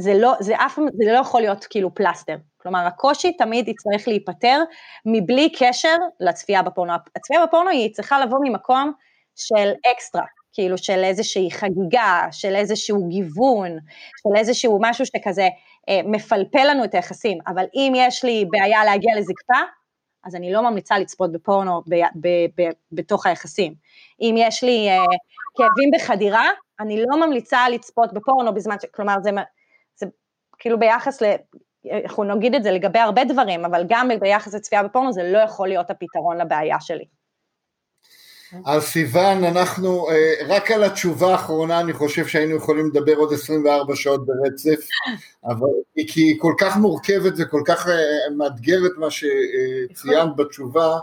זה, 0.00 0.14
לא, 0.14 0.32
זה, 0.40 0.56
אף, 0.56 0.78
זה 0.92 1.12
לא 1.12 1.18
יכול 1.18 1.40
להיות 1.40 1.64
כאילו 1.64 1.94
פלסטר. 1.94 2.36
כלומר, 2.56 2.86
הקושי 2.86 3.32
תמיד 3.32 3.68
יצטרך 3.68 4.08
להיפתר 4.08 4.58
מבלי 5.06 5.52
קשר 5.58 5.96
לצפייה 6.20 6.62
בפורנו. 6.62 6.92
הצפייה 7.16 7.46
בפורנו 7.46 7.70
היא 7.70 7.92
צריכה 7.94 8.20
לבוא 8.20 8.38
ממקום 8.42 8.92
של 9.36 9.72
אקסטרה, 9.92 10.24
כאילו 10.52 10.78
של 10.78 11.04
איזושהי 11.04 11.50
חגיגה, 11.50 12.26
של 12.30 12.54
איזשהו 12.54 13.08
גיוון, 13.08 13.78
של 14.22 14.36
איזשהו 14.36 14.78
משהו 14.82 15.06
שכזה 15.06 15.48
מפלפל 15.90 16.64
לנו 16.70 16.84
את 16.84 16.94
היחסים, 16.94 17.38
אבל 17.46 17.64
אם 17.74 17.92
יש 17.96 18.24
לי 18.24 18.44
בעיה 18.50 18.84
להגיע 18.84 19.18
לזקפה, 19.18 19.60
אז 20.24 20.34
אני 20.34 20.52
לא 20.52 20.70
ממליצה 20.70 20.98
לצפות 20.98 21.32
בפורנו 21.32 21.82
ב, 21.88 21.94
ב, 21.94 22.28
ב, 22.28 22.70
בתוך 22.92 23.26
היחסים. 23.26 23.74
אם 24.20 24.34
יש 24.38 24.64
לי 24.64 24.88
אה, 24.90 25.04
כאבים 25.56 25.90
בחדירה, 25.94 26.48
אני 26.80 27.02
לא 27.02 27.26
ממליצה 27.26 27.68
לצפות 27.68 28.12
בפורנו 28.12 28.54
בזמן 28.54 28.76
ש... 28.82 28.84
כלומר, 28.94 29.16
זה, 29.22 29.30
זה 29.94 30.06
כאילו 30.58 30.78
ביחס 30.78 31.22
ל... 31.22 31.34
אנחנו 32.04 32.24
נגיד 32.24 32.54
את 32.54 32.62
זה 32.62 32.70
לגבי 32.70 32.98
הרבה 32.98 33.24
דברים, 33.24 33.64
אבל 33.64 33.84
גם 33.88 34.08
ביחס 34.20 34.54
לצפייה 34.54 34.82
בפורנו 34.82 35.12
זה 35.12 35.22
לא 35.22 35.38
יכול 35.38 35.68
להיות 35.68 35.90
הפתרון 35.90 36.38
לבעיה 36.38 36.80
שלי. 36.80 37.04
אז 38.66 38.82
סיוון, 38.82 39.44
אנחנו, 39.44 40.10
אה, 40.10 40.34
רק 40.48 40.70
על 40.70 40.84
התשובה 40.84 41.32
האחרונה 41.32 41.80
אני 41.80 41.92
חושב 41.92 42.26
שהיינו 42.26 42.56
יכולים 42.56 42.86
לדבר 42.86 43.16
עוד 43.16 43.32
24 43.32 43.96
שעות 43.96 44.26
ברצף, 44.26 44.88
אבל 45.50 45.68
כי 46.08 46.20
היא 46.20 46.36
כל 46.38 46.54
כך 46.58 46.76
מורכבת 46.76 47.32
וכל 47.38 47.62
כך 47.64 47.88
אה, 47.88 47.94
מאתגרת 48.36 48.92
מה 48.96 49.06
שציינת 49.10 50.36
בתשובה, 50.36 50.98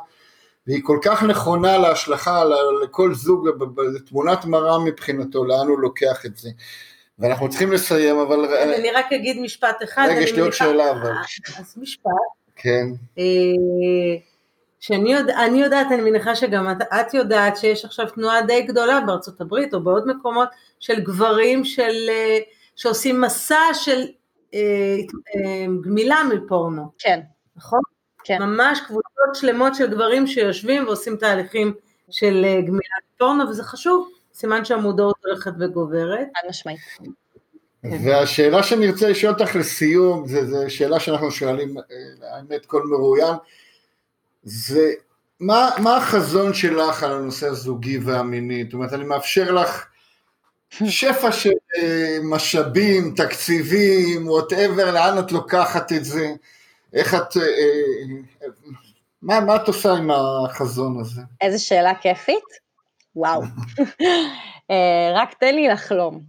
והיא 0.67 0.81
כל 0.83 0.99
כך 1.01 1.23
נכונה 1.23 1.77
להשלכה 1.77 2.43
לכל 2.83 3.13
זוג, 3.13 3.49
תמונת 4.05 4.45
מראה 4.45 4.79
מבחינתו, 4.79 5.45
לאן 5.45 5.67
הוא 5.67 5.79
לוקח 5.79 6.25
את 6.25 6.37
זה. 6.37 6.49
ואנחנו 7.19 7.49
צריכים 7.49 7.71
לסיים, 7.71 8.17
אבל... 8.17 8.45
אני 8.75 8.91
רק 8.91 9.13
אגיד 9.13 9.41
משפט 9.41 9.83
אחד. 9.83 10.07
רגע, 10.09 10.21
יש 10.21 10.33
לי 10.33 10.41
עוד 10.41 10.53
שאלה, 10.53 10.91
אבל... 10.91 11.11
אז 11.57 11.77
משפט. 11.77 12.11
כן. 12.55 12.85
שאני 14.79 15.13
יודע, 15.13 15.45
אני 15.45 15.61
יודעת, 15.61 15.87
אני 15.91 16.01
מניחה 16.01 16.35
שגם 16.35 16.71
את, 16.71 16.77
את 16.81 17.13
יודעת 17.13 17.57
שיש 17.57 17.85
עכשיו 17.85 18.09
תנועה 18.09 18.41
די 18.41 18.61
גדולה 18.61 19.01
בארצות 19.01 19.41
הברית 19.41 19.73
או 19.73 19.83
בעוד 19.83 20.07
מקומות 20.07 20.49
של 20.79 20.99
גברים 20.99 21.65
של, 21.65 22.09
אה, 22.09 22.39
שעושים 22.75 23.21
מסע 23.21 23.73
של 23.73 24.05
אה, 24.53 24.59
אה, 25.35 25.65
גמילה 25.81 26.23
מפורנו. 26.23 26.91
כן. 26.99 27.19
נכון? 27.55 27.79
כן. 28.23 28.41
ממש 28.41 28.79
קבוצות 28.87 29.35
שלמות 29.35 29.75
של 29.75 29.87
גברים 29.87 30.27
שיושבים 30.27 30.87
ועושים 30.87 31.15
תהליכים 31.15 31.73
של 32.11 32.45
אה, 32.45 32.61
גמילה 32.61 32.95
מפורנו 33.15 33.49
וזה 33.49 33.63
חשוב, 33.63 34.09
סימן 34.33 34.65
שהמודעות 34.65 35.15
הולכת 35.25 35.51
וגוברת. 35.59 36.27
חד 36.41 36.49
משמעית. 36.49 36.79
והשאלה 37.83 38.63
שאני 38.63 38.91
רוצה 38.91 39.09
לשאול 39.09 39.33
אותך 39.33 39.55
לסיום, 39.55 40.27
זו 40.27 40.57
שאלה 40.67 40.99
שאנחנו 40.99 41.31
שואלים, 41.31 41.77
אה, 41.77 42.35
האמת, 42.35 42.65
כל 42.65 42.83
מרואיין, 42.83 43.35
זה 44.43 44.91
מה, 45.39 45.69
מה 45.77 45.97
החזון 45.97 46.53
שלך 46.53 47.03
על 47.03 47.11
הנושא 47.11 47.47
הזוגי 47.47 47.97
והמיני? 47.97 48.63
זאת 48.63 48.73
אומרת, 48.73 48.93
אני 48.93 49.03
מאפשר 49.03 49.51
לך 49.51 49.85
שפע 50.69 51.31
של 51.31 51.49
אה, 51.77 52.17
משאבים, 52.23 53.13
תקציבים, 53.15 54.27
וואטאבר, 54.27 54.91
לאן 54.91 55.19
את 55.19 55.31
לוקחת 55.31 55.91
את 55.91 56.05
זה? 56.05 56.27
איך 56.93 57.13
את... 57.13 57.37
אה, 57.37 57.41
אה, 57.41 58.47
מה, 59.21 59.39
מה 59.39 59.55
את 59.55 59.67
עושה 59.67 59.91
עם 59.91 60.11
החזון 60.11 60.99
הזה? 60.99 61.21
איזה 61.41 61.59
שאלה 61.59 61.95
כיפית. 61.95 62.69
וואו. 63.15 63.41
רק 65.15 65.33
תן 65.39 65.55
לי 65.55 65.67
לחלום. 65.67 66.21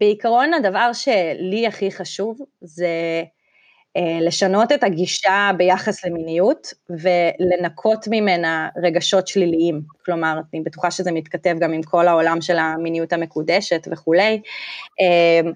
בעיקרון 0.00 0.54
הדבר 0.54 0.92
שלי 0.92 1.66
הכי 1.66 1.90
חשוב 1.90 2.38
זה 2.60 2.88
לשנות 3.98 4.72
את 4.72 4.84
הגישה 4.84 5.50
ביחס 5.56 6.04
למיניות 6.04 6.74
ולנקות 6.90 8.04
ממנה 8.10 8.68
רגשות 8.82 9.28
שליליים. 9.28 9.80
כלומר, 10.04 10.38
אני 10.54 10.62
בטוחה 10.62 10.90
שזה 10.90 11.12
מתכתב 11.12 11.56
גם 11.60 11.72
עם 11.72 11.82
כל 11.82 12.08
העולם 12.08 12.40
של 12.40 12.58
המיניות 12.58 13.12
המקודשת 13.12 13.88
וכולי. 13.90 14.40
אה, 15.00 15.50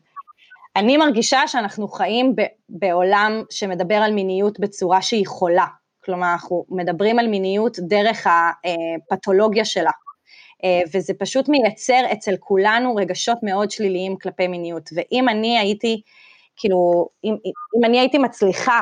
אני 0.76 0.96
מרגישה 0.96 1.48
שאנחנו 1.48 1.88
חיים 1.88 2.34
בעולם 2.68 3.42
שמדבר 3.50 3.94
על 3.94 4.12
מיניות 4.12 4.60
בצורה 4.60 5.02
שהיא 5.02 5.26
חולה. 5.26 5.66
כלומר, 6.04 6.32
אנחנו 6.32 6.64
מדברים 6.68 7.18
על 7.18 7.26
מיניות 7.26 7.78
דרך 7.78 8.26
הפתולוגיה 8.26 9.64
שלה. 9.64 9.90
אה, 10.64 10.80
וזה 10.94 11.14
פשוט 11.18 11.48
מייצר 11.48 12.00
אצל 12.12 12.34
כולנו 12.40 12.94
רגשות 12.94 13.38
מאוד 13.42 13.70
שליליים 13.70 14.16
כלפי 14.16 14.48
מיניות. 14.48 14.90
ואם 14.94 15.28
אני 15.28 15.58
הייתי 15.58 16.02
כאילו, 16.56 17.08
אם, 17.24 17.36
אם 17.78 17.84
אני 17.84 17.98
הייתי 17.98 18.18
מצליחה 18.18 18.80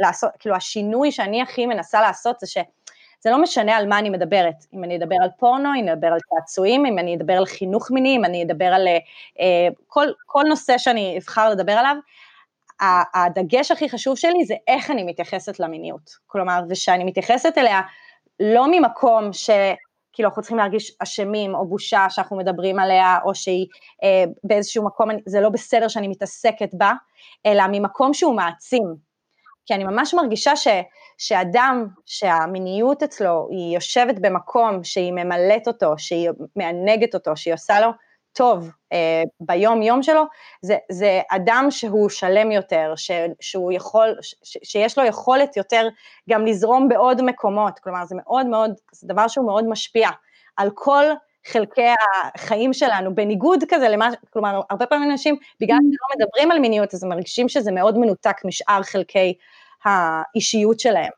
לעשות, 0.00 0.30
כאילו 0.38 0.54
השינוי 0.54 1.12
שאני 1.12 1.42
הכי 1.42 1.66
מנסה 1.66 2.00
לעשות 2.00 2.40
זה 2.40 2.46
שזה 2.46 3.30
לא 3.30 3.42
משנה 3.42 3.76
על 3.76 3.88
מה 3.88 3.98
אני 3.98 4.10
מדברת, 4.10 4.54
אם 4.74 4.84
אני 4.84 4.96
אדבר 4.96 5.16
על 5.22 5.28
פורנו, 5.38 5.68
אם 5.74 5.82
אני 5.82 5.92
אדבר 5.92 6.06
על 6.06 6.18
צעצועים, 6.30 6.86
אם 6.86 6.98
אני 6.98 7.16
אדבר 7.16 7.32
על 7.32 7.46
חינוך 7.46 7.90
מיני, 7.90 8.16
אם 8.16 8.24
אני 8.24 8.42
אדבר 8.42 8.64
על 8.64 8.88
אה, 9.40 9.68
כל, 9.86 10.06
כל 10.26 10.42
נושא 10.48 10.78
שאני 10.78 11.18
אבחר 11.18 11.50
לדבר 11.50 11.72
עליו, 11.72 11.96
הדגש 13.14 13.70
הכי 13.70 13.88
חשוב 13.88 14.16
שלי 14.16 14.44
זה 14.44 14.54
איך 14.68 14.90
אני 14.90 15.04
מתייחסת 15.04 15.60
למיניות, 15.60 16.10
כלומר, 16.26 16.60
ושאני 16.68 17.04
מתייחסת 17.04 17.58
אליה 17.58 17.80
לא 18.40 18.66
ממקום 18.70 19.32
ש... 19.32 19.50
כאילו 20.12 20.28
אנחנו 20.28 20.42
צריכים 20.42 20.58
להרגיש 20.58 20.96
אשמים 21.02 21.54
או 21.54 21.68
בושה 21.68 22.10
שאנחנו 22.10 22.36
מדברים 22.36 22.78
עליה, 22.78 23.18
או 23.24 23.34
שהיא 23.34 23.66
אה, 24.02 24.24
באיזשהו 24.44 24.84
מקום, 24.84 25.08
זה 25.26 25.40
לא 25.40 25.48
בסדר 25.48 25.88
שאני 25.88 26.08
מתעסקת 26.08 26.70
בה, 26.72 26.92
אלא 27.46 27.64
ממקום 27.72 28.14
שהוא 28.14 28.36
מעצים. 28.36 29.08
כי 29.66 29.74
אני 29.74 29.84
ממש 29.84 30.14
מרגישה 30.14 30.56
ש, 30.56 30.68
שאדם 31.18 31.86
שהמיניות 32.06 33.02
אצלו 33.02 33.48
היא 33.50 33.74
יושבת 33.74 34.18
במקום 34.20 34.84
שהיא 34.84 35.12
ממלאת 35.12 35.68
אותו, 35.68 35.94
שהיא 35.98 36.30
מענגת 36.56 37.14
אותו, 37.14 37.36
שהיא 37.36 37.54
עושה 37.54 37.80
לו 37.80 37.88
טוב 38.32 38.70
אה, 38.92 39.22
ביום 39.40 39.82
יום 39.82 40.02
שלו, 40.02 40.22
זה, 40.62 40.76
זה 40.90 41.20
אדם 41.30 41.66
שהוא 41.70 42.08
שלם 42.08 42.50
יותר, 42.50 42.92
ש, 42.96 43.10
שהוא 43.40 43.72
יכול, 43.72 44.16
ש, 44.22 44.56
שיש 44.64 44.98
לו 44.98 45.04
יכולת 45.04 45.56
יותר 45.56 45.88
גם 46.30 46.46
לזרום 46.46 46.88
בעוד 46.88 47.22
מקומות, 47.22 47.78
כלומר 47.78 48.04
זה 48.04 48.14
מאוד 48.18 48.46
מאוד, 48.46 48.70
זה 48.92 49.08
דבר 49.08 49.28
שהוא 49.28 49.46
מאוד 49.46 49.68
משפיע 49.68 50.08
על 50.56 50.70
כל 50.74 51.04
חלקי 51.46 51.90
החיים 52.34 52.72
שלנו, 52.72 53.14
בניגוד 53.14 53.64
כזה 53.68 53.88
למה, 53.88 54.08
כלומר 54.32 54.60
הרבה 54.70 54.86
פעמים 54.86 55.10
אנשים, 55.10 55.36
בגלל 55.60 55.76
שלא 55.76 56.26
מדברים 56.26 56.50
על 56.50 56.58
מיניות, 56.58 56.94
אז 56.94 57.04
הם 57.04 57.10
מרגישים 57.10 57.48
שזה 57.48 57.72
מאוד 57.72 57.98
מנותק 57.98 58.36
משאר 58.44 58.82
חלקי 58.82 59.34
האישיות 59.84 60.80
שלהם. 60.80 61.10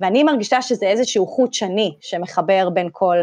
ואני 0.00 0.24
מרגישה 0.24 0.62
שזה 0.62 0.86
איזשהו 0.86 1.26
חוט 1.26 1.54
שני 1.54 1.96
שמחבר 2.00 2.70
בין 2.70 2.88
כל 2.92 3.16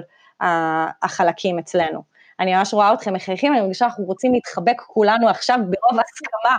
החלקים 1.01 1.59
אצלנו. 1.59 2.10
אני 2.41 2.55
ממש 2.55 2.73
רואה 2.73 2.93
אתכם 2.93 3.13
מחייכים, 3.13 3.53
אני 3.53 3.61
מרגישה 3.61 3.79
שאנחנו 3.79 4.03
רוצים 4.03 4.33
להתחבק 4.33 4.81
כולנו 4.87 5.29
עכשיו 5.29 5.57
ברוב 5.57 6.01
הסכמה. 6.01 6.57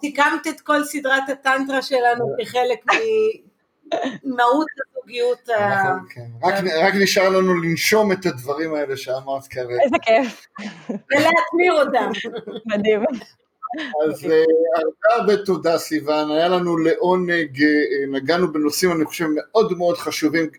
סיכמת 0.00 0.46
את 0.48 0.60
כל 0.60 0.84
סדרת 0.84 1.28
הטנטרה 1.28 1.82
שלנו 1.82 2.26
כחלק 2.38 2.84
ממהות 4.24 4.66
הזוגיות. 4.80 5.48
כן. 6.10 6.26
רק 6.80 6.94
נשאר 6.94 7.28
לנו 7.28 7.54
לנשום 7.54 8.12
את 8.12 8.26
הדברים 8.26 8.74
האלה 8.74 8.96
שאמרת 8.96 9.46
כרגע. 9.46 9.82
איזה 9.84 9.96
כיף. 10.02 10.46
ולהטמיר 10.88 11.72
אותם. 11.72 12.10
מדהים. 12.70 13.00
אז 14.08 14.24
אה, 14.30 14.42
הרבה 14.76 15.32
הרבה 15.32 15.44
תודה 15.44 15.78
סיוון, 15.78 16.30
היה 16.30 16.48
לנו 16.48 16.76
לעונג, 16.78 17.62
אה, 17.62 18.06
נגענו 18.12 18.52
בנושאים 18.52 18.92
אני 18.92 19.04
חושב 19.04 19.26
מאוד 19.34 19.78
מאוד 19.78 19.96
חשובים, 19.96 20.50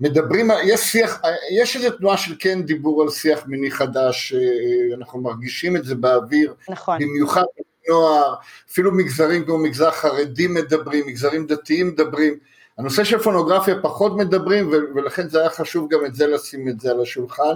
מדברים, 0.00 0.50
יש 0.64 0.80
שיח, 0.80 1.20
יש 1.50 1.76
איזו 1.76 1.90
תנועה 1.90 2.16
של 2.16 2.34
כן 2.38 2.62
דיבור 2.62 3.02
על 3.02 3.10
שיח 3.10 3.46
מיני 3.46 3.70
חדש, 3.70 4.34
אנחנו 4.98 5.20
מרגישים 5.20 5.76
את 5.76 5.84
זה 5.84 5.94
באוויר, 5.94 6.54
נכון. 6.68 6.98
במיוחד 6.98 7.42
נוער, 7.88 8.34
אפילו 8.70 8.92
מגזרים 8.92 9.44
כמו 9.44 9.58
מגזר 9.58 9.90
חרדי 9.90 10.46
מדברים, 10.46 11.06
מגזרים 11.06 11.46
דתיים 11.46 11.88
מדברים, 11.88 12.38
הנושא 12.78 13.04
של 13.04 13.18
פונוגרפיה 13.18 13.74
פחות 13.82 14.16
מדברים 14.16 14.70
ולכן 14.94 15.28
זה 15.28 15.40
היה 15.40 15.50
חשוב 15.50 15.88
גם 15.90 16.04
את 16.06 16.14
זה 16.14 16.26
לשים 16.26 16.68
את 16.68 16.80
זה 16.80 16.90
על 16.90 17.02
השולחן 17.02 17.54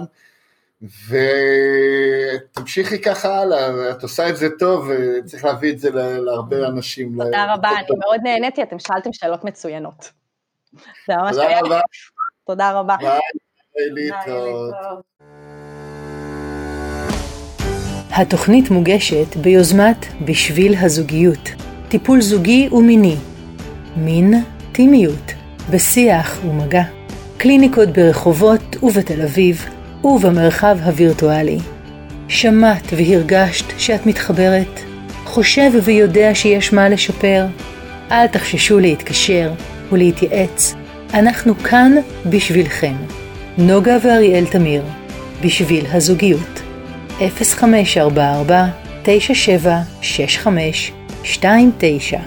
ותמשיכי 2.55 3.01
ככה 3.01 3.41
הלאה, 3.41 3.91
את 3.91 4.03
עושה 4.03 4.29
את 4.29 4.37
זה 4.37 4.49
טוב 4.59 4.89
וצריך 4.89 5.45
להביא 5.45 5.71
את 5.71 5.79
זה 5.79 5.89
להרבה 6.19 6.67
אנשים. 6.67 7.23
תודה 7.23 7.53
רבה, 7.53 7.69
אני 7.69 7.87
מאוד 7.99 8.19
נהניתי, 8.23 8.63
אתם 8.63 8.79
שאלתם 8.79 9.13
שאלות 9.13 9.43
מצוינות. 9.43 10.11
תודה 11.05 11.59
רבה. 11.59 11.79
תודה 12.49 12.71
רבה. 12.71 12.95
ביי, 12.99 13.89
להתראות. 13.91 14.73
התוכנית 18.11 18.71
מוגשת 18.71 19.35
ביוזמת 19.35 20.05
בשביל 20.25 20.75
הזוגיות, 20.79 21.49
טיפול 21.89 22.21
זוגי 22.21 22.69
ומיני, 22.71 23.15
מין, 23.95 24.33
טימיות, 24.71 25.33
בשיח 25.71 26.39
ומגע, 26.45 26.83
קליניקות 27.37 27.89
ברחובות 27.89 28.75
ובתל 28.83 29.21
אביב 29.21 29.65
ובמרחב 30.03 30.77
הווירטואלי. 30.83 31.59
שמעת 32.27 32.93
והרגשת 32.97 33.65
שאת 33.77 34.05
מתחברת? 34.05 34.79
חושב 35.25 35.71
ויודע 35.83 36.35
שיש 36.35 36.73
מה 36.73 36.89
לשפר? 36.89 37.45
אל 38.11 38.27
תחששו 38.27 38.79
להתקשר 38.79 39.51
ולהתייעץ, 39.91 40.75
אנחנו 41.13 41.55
כאן 41.57 41.91
בשבילכם. 42.25 42.93
נוגה 43.57 43.97
ואריאל 44.03 44.45
תמיר, 44.45 44.83
בשביל 45.41 45.85
הזוגיות. 45.91 46.61
0544 47.19 48.65
9765 49.03 50.91
29 51.23 52.19